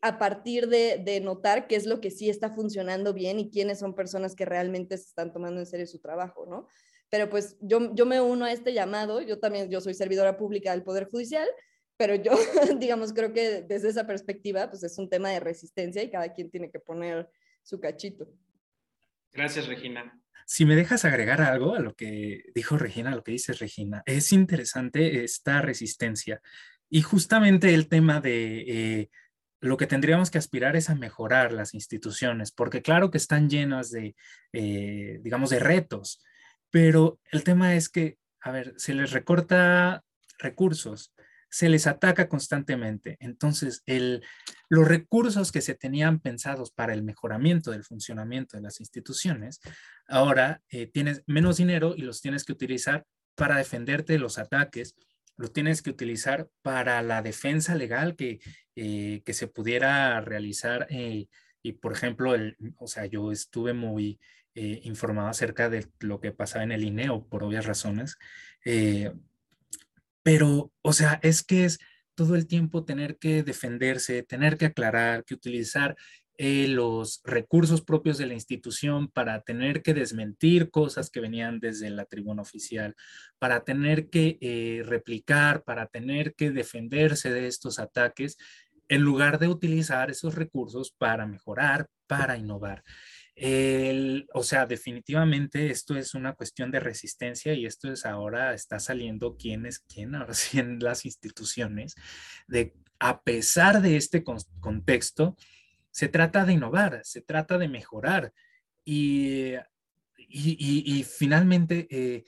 a 0.00 0.18
partir 0.18 0.68
de, 0.68 1.20
notar 1.22 1.66
qué 1.66 1.76
es 1.76 1.86
lo 1.86 2.00
que 2.00 2.10
sí 2.10 2.30
está 2.30 2.50
funcionando 2.50 3.12
bien 3.12 3.38
y 3.40 3.50
quiénes 3.50 3.80
son 3.80 3.94
personas 3.94 4.34
que 4.34 4.44
realmente 4.44 4.96
se 4.96 5.04
están 5.04 5.32
tomando 5.32 5.60
en 5.60 5.66
serio 5.66 5.86
su 5.86 5.98
trabajo, 5.98 6.46
¿no? 6.46 6.68
Pero 7.10 7.28
pues 7.28 7.56
yo, 7.60 7.94
yo 7.94 8.06
me 8.06 8.20
uno 8.20 8.44
a 8.44 8.52
este 8.52 8.72
llamado, 8.72 9.20
yo 9.20 9.38
también, 9.38 9.70
yo 9.70 9.80
soy 9.80 9.94
servidora 9.94 10.36
pública 10.36 10.70
del 10.70 10.82
Poder 10.82 11.08
Judicial, 11.10 11.48
pero 11.96 12.14
yo, 12.14 12.32
digamos, 12.78 13.12
creo 13.12 13.32
que 13.32 13.62
desde 13.62 13.88
esa 13.88 14.06
perspectiva, 14.06 14.70
pues 14.70 14.82
es 14.82 14.98
un 14.98 15.08
tema 15.08 15.30
de 15.30 15.40
resistencia 15.40 16.02
y 16.02 16.10
cada 16.10 16.32
quien 16.32 16.50
tiene 16.50 16.70
que 16.70 16.78
poner 16.78 17.28
su 17.62 17.80
cachito. 17.80 18.28
Gracias, 19.32 19.66
Regina. 19.66 20.23
Si 20.46 20.64
me 20.64 20.76
dejas 20.76 21.04
agregar 21.04 21.40
algo 21.40 21.74
a 21.74 21.80
lo 21.80 21.94
que 21.94 22.44
dijo 22.54 22.76
Regina, 22.76 23.12
a 23.12 23.16
lo 23.16 23.24
que 23.24 23.32
dice 23.32 23.52
Regina, 23.54 24.02
es 24.06 24.32
interesante 24.32 25.24
esta 25.24 25.62
resistencia 25.62 26.40
y 26.90 27.02
justamente 27.02 27.74
el 27.74 27.88
tema 27.88 28.20
de 28.20 28.64
eh, 28.66 29.10
lo 29.60 29.78
que 29.78 29.86
tendríamos 29.86 30.30
que 30.30 30.38
aspirar 30.38 30.76
es 30.76 30.90
a 30.90 30.94
mejorar 30.94 31.52
las 31.52 31.72
instituciones, 31.72 32.52
porque 32.52 32.82
claro 32.82 33.10
que 33.10 33.18
están 33.18 33.48
llenas 33.48 33.90
de, 33.90 34.14
eh, 34.52 35.20
digamos, 35.22 35.50
de 35.50 35.58
retos, 35.58 36.22
pero 36.70 37.18
el 37.32 37.44
tema 37.44 37.74
es 37.74 37.88
que, 37.88 38.18
a 38.42 38.50
ver, 38.50 38.74
se 38.76 38.92
les 38.92 39.12
recorta 39.12 40.04
recursos, 40.38 41.13
se 41.54 41.68
les 41.68 41.86
ataca 41.86 42.28
constantemente. 42.28 43.16
Entonces, 43.20 43.84
el, 43.86 44.24
los 44.68 44.88
recursos 44.88 45.52
que 45.52 45.60
se 45.60 45.76
tenían 45.76 46.18
pensados 46.18 46.72
para 46.72 46.92
el 46.92 47.04
mejoramiento 47.04 47.70
del 47.70 47.84
funcionamiento 47.84 48.56
de 48.56 48.64
las 48.64 48.80
instituciones, 48.80 49.60
ahora 50.08 50.62
eh, 50.68 50.88
tienes 50.88 51.22
menos 51.28 51.58
dinero 51.58 51.94
y 51.96 52.02
los 52.02 52.20
tienes 52.20 52.42
que 52.42 52.50
utilizar 52.50 53.06
para 53.36 53.58
defenderte 53.58 54.14
de 54.14 54.18
los 54.18 54.38
ataques, 54.38 54.96
los 55.36 55.52
tienes 55.52 55.80
que 55.80 55.90
utilizar 55.90 56.48
para 56.62 57.00
la 57.02 57.22
defensa 57.22 57.76
legal 57.76 58.16
que, 58.16 58.40
eh, 58.74 59.22
que 59.24 59.32
se 59.32 59.46
pudiera 59.46 60.20
realizar. 60.22 60.88
Eh, 60.90 61.28
y, 61.62 61.72
por 61.74 61.92
ejemplo, 61.92 62.34
el, 62.34 62.56
o 62.78 62.88
sea, 62.88 63.06
yo 63.06 63.30
estuve 63.30 63.74
muy 63.74 64.18
informado 64.56 65.28
acerca 65.28 65.68
de 65.68 65.88
lo 65.98 66.20
que 66.20 66.30
pasaba 66.30 66.62
en 66.62 66.70
el 66.70 66.84
INEO 66.84 67.26
por 67.26 67.42
obvias 67.42 67.66
razones. 67.66 68.18
Pero, 70.24 70.72
o 70.82 70.92
sea, 70.92 71.20
es 71.22 71.44
que 71.44 71.64
es 71.66 71.78
todo 72.16 72.34
el 72.34 72.48
tiempo 72.48 72.84
tener 72.84 73.18
que 73.18 73.44
defenderse, 73.44 74.24
tener 74.24 74.56
que 74.56 74.66
aclarar, 74.66 75.24
que 75.24 75.34
utilizar 75.34 75.96
eh, 76.36 76.66
los 76.66 77.20
recursos 77.24 77.82
propios 77.82 78.18
de 78.18 78.26
la 78.26 78.34
institución 78.34 79.06
para 79.08 79.42
tener 79.42 79.82
que 79.82 79.94
desmentir 79.94 80.70
cosas 80.70 81.08
que 81.08 81.20
venían 81.20 81.60
desde 81.60 81.90
la 81.90 82.06
tribuna 82.06 82.42
oficial, 82.42 82.96
para 83.38 83.62
tener 83.62 84.10
que 84.10 84.38
eh, 84.40 84.82
replicar, 84.84 85.62
para 85.62 85.86
tener 85.86 86.34
que 86.34 86.50
defenderse 86.50 87.32
de 87.32 87.46
estos 87.46 87.78
ataques, 87.78 88.36
en 88.88 89.02
lugar 89.02 89.38
de 89.38 89.48
utilizar 89.48 90.10
esos 90.10 90.34
recursos 90.34 90.90
para 90.98 91.26
mejorar, 91.26 91.86
para 92.08 92.36
innovar. 92.36 92.82
O 93.36 94.42
sea, 94.42 94.66
definitivamente 94.66 95.70
esto 95.70 95.96
es 95.96 96.14
una 96.14 96.34
cuestión 96.34 96.70
de 96.70 96.80
resistencia 96.80 97.52
y 97.54 97.66
esto 97.66 97.92
es 97.92 98.06
ahora, 98.06 98.54
está 98.54 98.78
saliendo 98.78 99.36
quién 99.36 99.66
es 99.66 99.80
quién 99.80 100.14
ahora 100.14 100.34
sí 100.34 100.58
en 100.58 100.78
las 100.78 101.04
instituciones, 101.04 101.94
de 102.46 102.74
a 103.00 103.22
pesar 103.22 103.82
de 103.82 103.96
este 103.96 104.22
contexto, 104.22 105.36
se 105.90 106.08
trata 106.08 106.44
de 106.44 106.54
innovar, 106.54 107.00
se 107.04 107.20
trata 107.20 107.58
de 107.58 107.68
mejorar. 107.68 108.32
Y, 108.84 109.54
y, 110.16 111.04
finalmente 111.04 111.86
eh, 111.90 112.24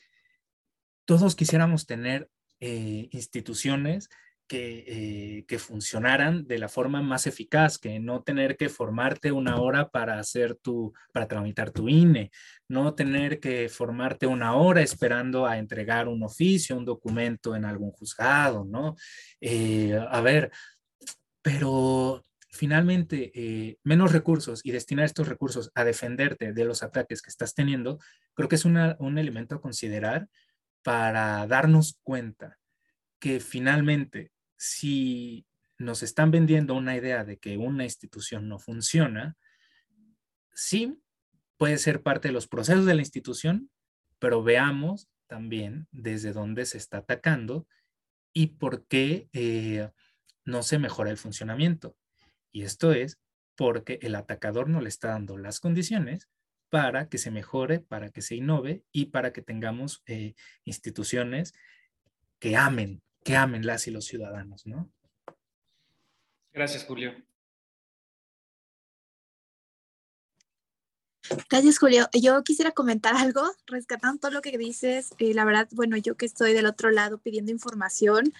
todos 1.04 1.36
quisiéramos 1.36 1.86
tener 1.86 2.30
eh, 2.60 3.08
instituciones 3.12 4.08
que, 4.46 4.84
eh, 4.86 5.44
que, 5.46 5.58
funcionaran 5.58 6.46
de 6.46 6.58
la 6.58 6.68
forma 6.68 7.02
más 7.02 7.26
eficaz, 7.26 7.78
que 7.78 7.98
no 7.98 8.22
tener 8.22 8.56
que 8.56 8.68
formarte 8.68 9.32
una 9.32 9.60
hora 9.60 9.88
para 9.88 10.18
hacer 10.18 10.54
tu, 10.56 10.92
para 11.12 11.26
tramitar 11.26 11.70
tu 11.70 11.88
INE, 11.88 12.30
no 12.68 12.94
tener 12.94 13.40
que 13.40 13.68
formarte 13.68 14.26
una 14.26 14.54
hora 14.54 14.82
esperando 14.82 15.46
a 15.46 15.58
entregar 15.58 16.08
un 16.08 16.22
oficio, 16.22 16.76
un 16.76 16.84
documento 16.84 17.56
en 17.56 17.64
algún 17.64 17.90
juzgado, 17.90 18.64
¿no? 18.64 18.96
Eh, 19.40 19.98
a 20.08 20.20
ver, 20.20 20.50
pero 21.42 22.24
finalmente 22.50 23.30
eh, 23.34 23.78
menos 23.84 24.12
recursos 24.12 24.60
y 24.64 24.72
destinar 24.72 25.04
estos 25.04 25.28
recursos 25.28 25.70
a 25.74 25.84
defenderte 25.84 26.52
de 26.52 26.64
los 26.64 26.82
ataques 26.82 27.22
que 27.22 27.30
estás 27.30 27.54
teniendo, 27.54 27.98
creo 28.34 28.48
que 28.48 28.56
es 28.56 28.64
un 28.64 29.18
elemento 29.18 29.56
a 29.56 29.60
considerar 29.60 30.28
para 30.82 31.46
darnos 31.46 31.98
cuenta 32.02 32.58
que 33.18 33.40
finalmente 33.40 34.30
si 34.56 35.46
nos 35.78 36.02
están 36.02 36.30
vendiendo 36.30 36.74
una 36.74 36.96
idea 36.96 37.24
de 37.24 37.38
que 37.38 37.56
una 37.56 37.84
institución 37.84 38.48
no 38.48 38.58
funciona, 38.58 39.36
sí 40.54 40.98
puede 41.56 41.78
ser 41.78 42.02
parte 42.02 42.28
de 42.28 42.32
los 42.32 42.48
procesos 42.48 42.86
de 42.86 42.94
la 42.94 43.02
institución, 43.02 43.70
pero 44.18 44.42
veamos 44.42 45.08
también 45.26 45.86
desde 45.90 46.32
dónde 46.32 46.66
se 46.66 46.78
está 46.78 46.98
atacando 46.98 47.66
y 48.32 48.48
por 48.48 48.86
qué 48.86 49.28
eh, 49.32 49.90
no 50.44 50.62
se 50.62 50.78
mejora 50.78 51.10
el 51.10 51.16
funcionamiento. 51.16 51.96
Y 52.52 52.62
esto 52.62 52.92
es 52.92 53.18
porque 53.54 53.98
el 54.02 54.14
atacador 54.14 54.68
no 54.68 54.80
le 54.80 54.88
está 54.88 55.08
dando 55.08 55.36
las 55.38 55.60
condiciones 55.60 56.28
para 56.68 57.08
que 57.08 57.18
se 57.18 57.30
mejore, 57.30 57.80
para 57.80 58.10
que 58.10 58.22
se 58.22 58.36
innove 58.36 58.82
y 58.92 59.06
para 59.06 59.32
que 59.32 59.42
tengamos 59.42 60.02
eh, 60.06 60.34
instituciones 60.64 61.54
que 62.38 62.56
amen 62.56 63.02
que 63.26 63.34
amen 63.34 63.66
las 63.66 63.88
y 63.88 63.90
los 63.90 64.04
ciudadanos, 64.04 64.66
¿no? 64.66 64.88
Gracias, 66.52 66.84
Julio. 66.84 67.12
Gracias, 71.50 71.80
Julio. 71.80 72.08
Yo 72.12 72.44
quisiera 72.44 72.70
comentar 72.70 73.16
algo, 73.16 73.42
rescatando 73.66 74.20
todo 74.20 74.30
lo 74.30 74.42
que 74.42 74.56
dices. 74.56 75.10
Eh, 75.18 75.34
la 75.34 75.44
verdad, 75.44 75.68
bueno, 75.72 75.96
yo 75.96 76.16
que 76.16 76.24
estoy 76.24 76.52
del 76.52 76.66
otro 76.66 76.92
lado 76.92 77.18
pidiendo 77.18 77.50
información, 77.50 78.32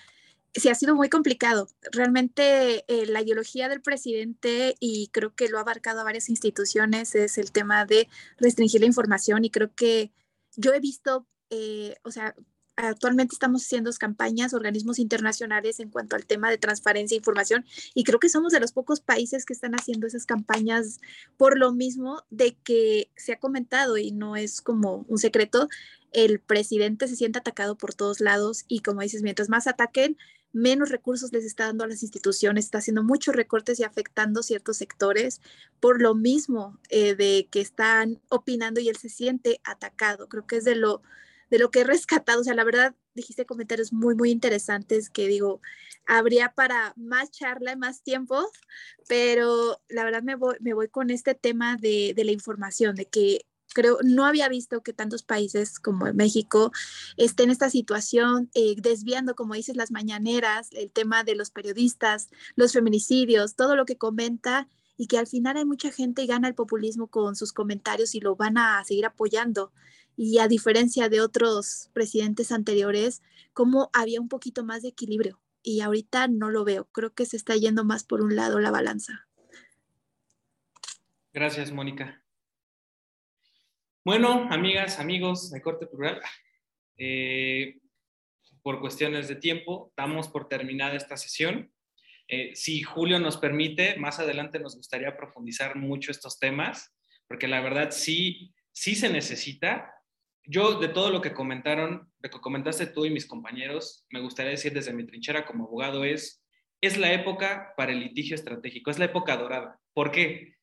sí 0.55 0.69
ha 0.69 0.75
sido 0.77 0.95
muy 0.95 1.09
complicado. 1.09 1.69
Realmente 1.91 2.85
eh, 2.87 3.07
la 3.07 3.23
ideología 3.23 3.69
del 3.69 3.83
presidente, 3.83 4.77
y 4.79 5.09
creo 5.09 5.35
que 5.35 5.49
lo 5.49 5.59
ha 5.59 5.63
abarcado 5.63 6.01
a 6.01 6.05
varias 6.05 6.29
instituciones, 6.29 7.17
es 7.17 7.39
el 7.39 7.51
tema 7.51 7.87
de 7.87 8.09
restringir 8.39 8.83
la 8.83 8.87
información 8.87 9.45
y 9.45 9.51
creo 9.51 9.75
que 9.75 10.13
yo 10.55 10.73
he 10.75 10.79
visto, 10.79 11.27
eh, 11.51 11.97
o 12.05 12.13
sea, 12.13 12.37
actualmente 12.77 13.35
estamos 13.35 13.65
haciendo 13.65 13.91
campañas, 13.99 14.53
organismos 14.53 14.99
internacionales 14.99 15.81
en 15.81 15.91
cuanto 15.91 16.17
al 16.17 16.27
tema 16.27 16.51
de 16.51 16.59
transparencia 16.59 17.15
e 17.15 17.19
información 17.19 17.65
y 17.95 18.05
creo 18.05 18.19
que 18.19 18.29
somos 18.29 18.53
de 18.53 18.61
los 18.61 18.73
pocos 18.73 19.01
países 19.01 19.47
que 19.47 19.55
están 19.55 19.75
haciendo 19.75 20.07
esas 20.07 20.27
campañas 20.27 21.01
por 21.37 21.59
lo 21.59 21.73
mismo 21.73 22.23
de 22.31 22.57
que 22.65 23.11
se 23.17 23.33
ha 23.33 23.39
comentado 23.39 23.97
y 23.97 24.13
no 24.13 24.37
es 24.37 24.61
como 24.61 25.07
un 25.09 25.19
secreto, 25.19 25.69
el 26.13 26.41
presidente 26.41 27.09
se 27.09 27.17
siente 27.17 27.39
atacado 27.39 27.77
por 27.77 27.95
todos 27.95 28.21
lados 28.21 28.65
y 28.69 28.81
como 28.81 29.01
dices, 29.01 29.23
mientras 29.23 29.49
más 29.49 29.67
ataquen, 29.67 30.17
menos 30.53 30.89
recursos 30.89 31.33
les 31.33 31.45
está 31.45 31.67
dando 31.67 31.85
a 31.85 31.89
las 31.89 32.03
instituciones, 32.03 32.65
está 32.65 32.79
haciendo 32.79 33.03
muchos 33.03 33.35
recortes 33.35 33.79
y 33.79 33.85
afectando 33.85 34.43
ciertos 34.43 34.79
sectores 34.79 35.41
por 35.81 36.01
lo 36.01 36.15
mismo 36.15 36.79
eh, 36.89 37.15
de 37.15 37.49
que 37.51 37.61
están 37.61 38.21
opinando 38.31 38.81
y 38.81 38.89
él 38.89 38.97
se 38.97 39.11
siente 39.11 39.61
atacado. 39.65 40.29
Creo 40.29 40.47
que 40.47 40.57
es 40.57 40.65
de 40.65 40.77
lo, 40.77 41.03
de 41.51 41.59
lo 41.59 41.71
que 41.71 41.81
he 41.81 41.85
rescatado. 41.85 42.41
O 42.41 42.45
sea, 42.45 42.55
la 42.55 42.65
verdad, 42.65 42.95
dijiste 43.15 43.47
comentarios 43.47 43.93
muy, 43.93 44.15
muy 44.15 44.31
interesantes 44.31 45.11
que 45.11 45.29
digo, 45.29 45.61
habría 46.07 46.53
para 46.55 46.93
más 46.97 47.31
charla 47.31 47.73
y 47.73 47.77
más 47.77 48.03
tiempo, 48.03 48.51
pero 49.09 49.81
la 49.89 50.05
verdad 50.05 50.23
me 50.23 50.37
voy, 50.37 50.57
me 50.61 50.75
voy 50.75 50.89
con 50.89 51.11
este 51.11 51.35
tema 51.35 51.77
de, 51.77 52.13
de 52.15 52.25
la 52.25 52.33
información, 52.33 52.95
de 52.97 53.07
que 53.07 53.47
creo, 53.77 53.99
no 54.03 54.25
había 54.25 54.49
visto 54.49 54.83
que 54.83 54.95
tantos 54.95 55.23
países 55.23 55.79
como 55.79 56.11
México 56.15 56.73
estén 57.19 57.47
en 57.47 57.51
esta 57.51 57.69
situación, 57.69 58.51
eh, 58.55 58.75
desviando, 58.79 59.35
como 59.35 59.53
dices, 59.53 59.77
las 59.77 59.91
mañaneras, 59.91 60.69
el 60.73 60.91
tema 60.91 61.25
de 61.25 61.35
los 61.35 61.51
periodistas, 61.51 62.31
los 62.55 62.73
feminicidios, 62.73 63.55
todo 63.55 63.77
lo 63.77 63.85
que 63.85 63.99
comenta 63.99 64.67
y 64.97 65.09
que 65.09 65.19
al 65.19 65.27
final 65.27 65.59
hay 65.59 65.67
mucha 65.67 65.91
gente 65.91 66.23
y 66.23 66.27
gana 66.27 66.49
el 66.49 66.55
populismo 66.55 67.09
con 67.09 67.37
sus 67.37 67.53
comentarios 67.53 68.15
y 68.15 68.21
lo 68.21 68.35
van 68.35 68.57
a 68.57 68.83
seguir 68.85 69.05
apoyando. 69.05 69.73
Y 70.17 70.39
a 70.39 70.49
diferencia 70.49 71.09
de 71.09 71.21
otros 71.21 71.91
presidentes 71.93 72.51
anteriores, 72.51 73.23
como 73.53 73.91
había 73.93 74.21
un 74.21 74.29
poquito 74.29 74.65
más 74.65 74.83
de 74.83 74.89
equilibrio. 74.89 75.41
Y 75.63 75.81
ahorita 75.81 76.29
no 76.29 76.51
lo 76.51 76.65
veo. 76.65 76.87
Creo 76.93 77.13
que 77.13 77.27
se 77.27 77.37
está 77.37 77.55
yendo 77.57 77.85
más 77.85 78.05
por 78.05 78.23
un 78.23 78.35
lado 78.37 78.61
la 78.61 78.71
balanza. 78.71 79.27
Gracias, 81.33 81.71
Mónica. 81.71 82.23
Bueno, 84.07 84.47
amigas, 84.51 85.01
amigos 85.01 85.51
de 85.51 85.61
Corte 85.61 85.87
Plural, 85.87 86.23
eh, 86.97 87.81
por 88.63 88.81
cuestiones 88.81 89.29
de 89.29 89.35
tiempo, 89.37 89.93
damos 89.97 90.29
por 90.29 90.49
terminada 90.49 90.95
esta 90.95 91.17
sesión. 91.17 91.73
Eh, 92.29 92.55
si 92.55 92.83
Julio 92.83 93.19
nos 93.19 93.37
permite, 93.37 93.97
más 93.97 94.19
adelante 94.19 94.59
nos 94.59 94.77
gustaría 94.77 95.17
profundizar 95.17 95.77
mucho 95.77 96.11
estos 96.11 96.39
temas, 96.39 96.95
porque 97.29 97.49
la 97.49 97.61
verdad 97.61 97.91
sí, 97.91 98.55
sí 98.73 98.95
se 98.95 99.09
necesita. 99.09 99.93
Yo, 100.47 100.79
de 100.79 100.89
todo 100.89 101.11
lo 101.11 101.21
que 101.21 101.33
comentaron, 101.33 102.11
de 102.19 102.31
que 102.31 102.41
comentaste 102.41 102.87
tú 102.87 103.05
y 103.05 103.11
mis 103.11 103.27
compañeros, 103.27 104.07
me 104.11 104.21
gustaría 104.21 104.53
decir 104.53 104.73
desde 104.73 104.93
mi 104.93 105.05
trinchera 105.07 105.45
como 105.45 105.65
abogado 105.65 106.05
es, 106.05 106.43
es 106.81 106.97
la 106.97 107.13
época 107.13 107.73
para 107.77 107.93
el 107.93 108.01
litigio 108.01 108.35
estratégico, 108.35 108.91
es 108.91 108.99
la 108.99 109.07
época 109.07 109.37
dorada. 109.37 109.81
¿Por 109.93 110.11
qué? 110.11 110.57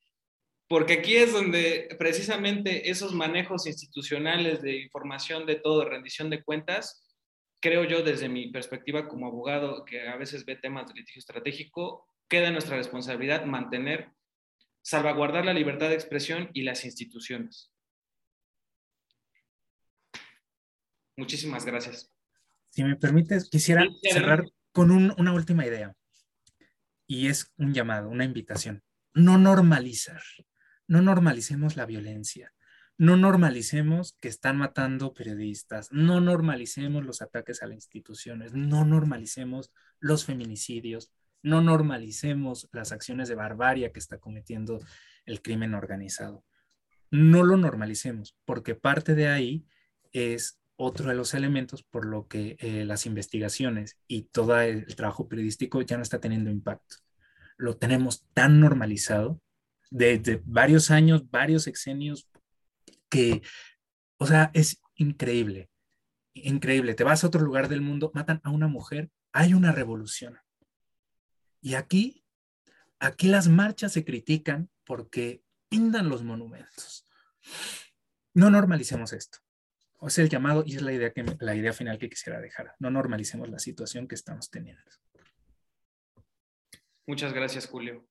porque 0.68 0.94
aquí 0.94 1.16
es 1.16 1.34
donde 1.34 1.96
precisamente 2.00 2.90
esos 2.90 3.14
manejos 3.14 3.68
institucionales 3.68 4.62
de 4.62 4.78
información 4.78 5.46
de 5.46 5.56
todo, 5.56 5.86
rendición 5.86 6.30
de 6.30 6.44
cuentas, 6.44 7.06
creo 7.62 7.84
yo 7.84 8.02
desde 8.02 8.30
mi 8.30 8.52
perspectiva 8.52 9.08
como 9.08 9.28
abogado 9.28 9.86
que 9.86 10.08
a 10.08 10.16
veces 10.18 10.46
ve 10.46 10.56
temas 10.56 10.88
de 10.88 10.96
litigio 10.96 11.20
estratégico, 11.20 12.08
queda 12.28 12.52
nuestra 12.52 12.78
responsabilidad 12.78 13.46
mantener, 13.46 14.12
salvaguardar 14.82 15.46
la 15.46 15.54
libertad 15.54 15.90
de 15.90 15.96
expresión 15.96 16.50
y 16.54 16.64
las 16.64 16.86
instituciones. 16.86 17.73
Muchísimas 21.16 21.66
gracias. 21.66 22.12
Si 22.70 22.84
me 22.84 22.96
permites, 22.96 23.50
quisiera 23.50 23.86
cerrar 24.02 24.46
con 24.72 24.92
una 24.92 25.34
última 25.34 25.66
idea. 25.66 25.96
Y 27.06 27.28
es 27.28 27.52
un 27.58 27.74
llamado, 27.74 28.10
una 28.10 28.24
invitación. 28.24 28.84
No 29.14 29.38
normalizar 29.38 30.22
no 30.88 31.02
normalicemos 31.02 31.76
la 31.76 31.86
violencia, 31.86 32.54
no 32.98 33.18
normalicemos 33.18 34.16
que 34.20 34.28
están 34.28 34.58
matando 34.58 35.14
periodistas, 35.14 35.92
no 35.92 36.22
normalicemos 36.22 37.06
los 37.06 37.22
ataques 37.22 37.64
a 37.64 37.68
las 37.68 37.76
instituciones, 37.76 38.54
no 38.54 38.86
normalicemos 38.86 39.72
los 40.00 40.26
feminicidios, 40.26 41.12
no 41.42 41.62
normalicemos 41.62 42.70
las 42.72 42.92
acciones 42.92 43.28
de 43.28 43.36
barbarie 43.36 43.92
que 43.92 44.00
está 44.00 44.20
cometiendo 44.20 44.80
el 45.26 45.42
crimen 45.42 45.74
organizado. 45.74 46.46
No 47.10 47.44
lo 47.44 47.58
normalicemos, 47.58 48.38
porque 48.46 48.76
parte 48.76 49.16
de 49.16 49.28
ahí 49.28 49.66
es 50.12 50.60
otro 50.84 51.10
de 51.10 51.16
los 51.16 51.34
elementos 51.34 51.84
por 51.84 52.06
lo 52.06 52.28
que 52.28 52.58
eh, 52.60 52.86
las 52.86 53.06
investigaciones 53.06 53.98
y 54.08 54.24
todo 54.24 54.60
el 54.60 54.96
trabajo 54.96 55.28
periodístico 55.28 55.82
ya 55.82 55.98
no 55.98 56.04
está 56.04 56.20
teniendo 56.20 56.50
impacto. 56.50 56.98
Lo 57.58 57.78
tenemos 57.78 58.26
tan 58.34 58.60
normalizado 58.60 59.42
de, 59.90 60.42
varios 60.46 60.92
años, 60.92 61.30
varios 61.30 61.68
exenios, 61.68 62.28
que, 63.10 63.42
o 64.18 64.26
sea, 64.26 64.50
es 64.54 64.82
increíble, 64.96 65.70
increíble. 66.34 66.96
Te 66.96 67.04
vas 67.04 67.24
a 67.24 67.28
otro 67.28 67.42
lugar 67.42 67.70
del 67.70 67.82
mundo, 67.82 68.12
matan 68.14 68.42
a 68.44 68.50
una 68.50 68.68
mujer, 68.68 69.12
hay 69.32 69.54
una 69.54 69.72
revolución. 69.72 70.40
Y 71.62 71.76
aquí, 71.76 72.26
aquí 73.00 73.28
las 73.28 73.48
marchas 73.48 73.94
se 73.94 74.04
critican 74.04 74.70
porque 74.84 75.44
pintan 75.70 76.10
los 76.10 76.24
monumentos. 76.24 77.06
No 78.34 78.50
normalicemos 78.50 79.14
esto. 79.14 79.40
O 80.04 80.08
es 80.08 80.18
el 80.18 80.28
llamado 80.28 80.66
y 80.68 80.76
es 80.76 80.82
la 80.82 80.92
idea, 80.92 81.14
que, 81.14 81.24
la 81.40 81.56
idea 81.56 81.72
final 81.72 81.98
que 81.98 82.10
quisiera 82.10 82.42
dejar. 82.42 82.76
No 82.78 82.92
normalicemos 82.92 83.50
la 83.50 83.58
situación 83.58 84.06
que 84.06 84.16
estamos 84.16 84.50
teniendo. 84.52 84.84
Muchas 87.08 87.32
gracias, 87.32 87.68
Julio. 87.68 88.06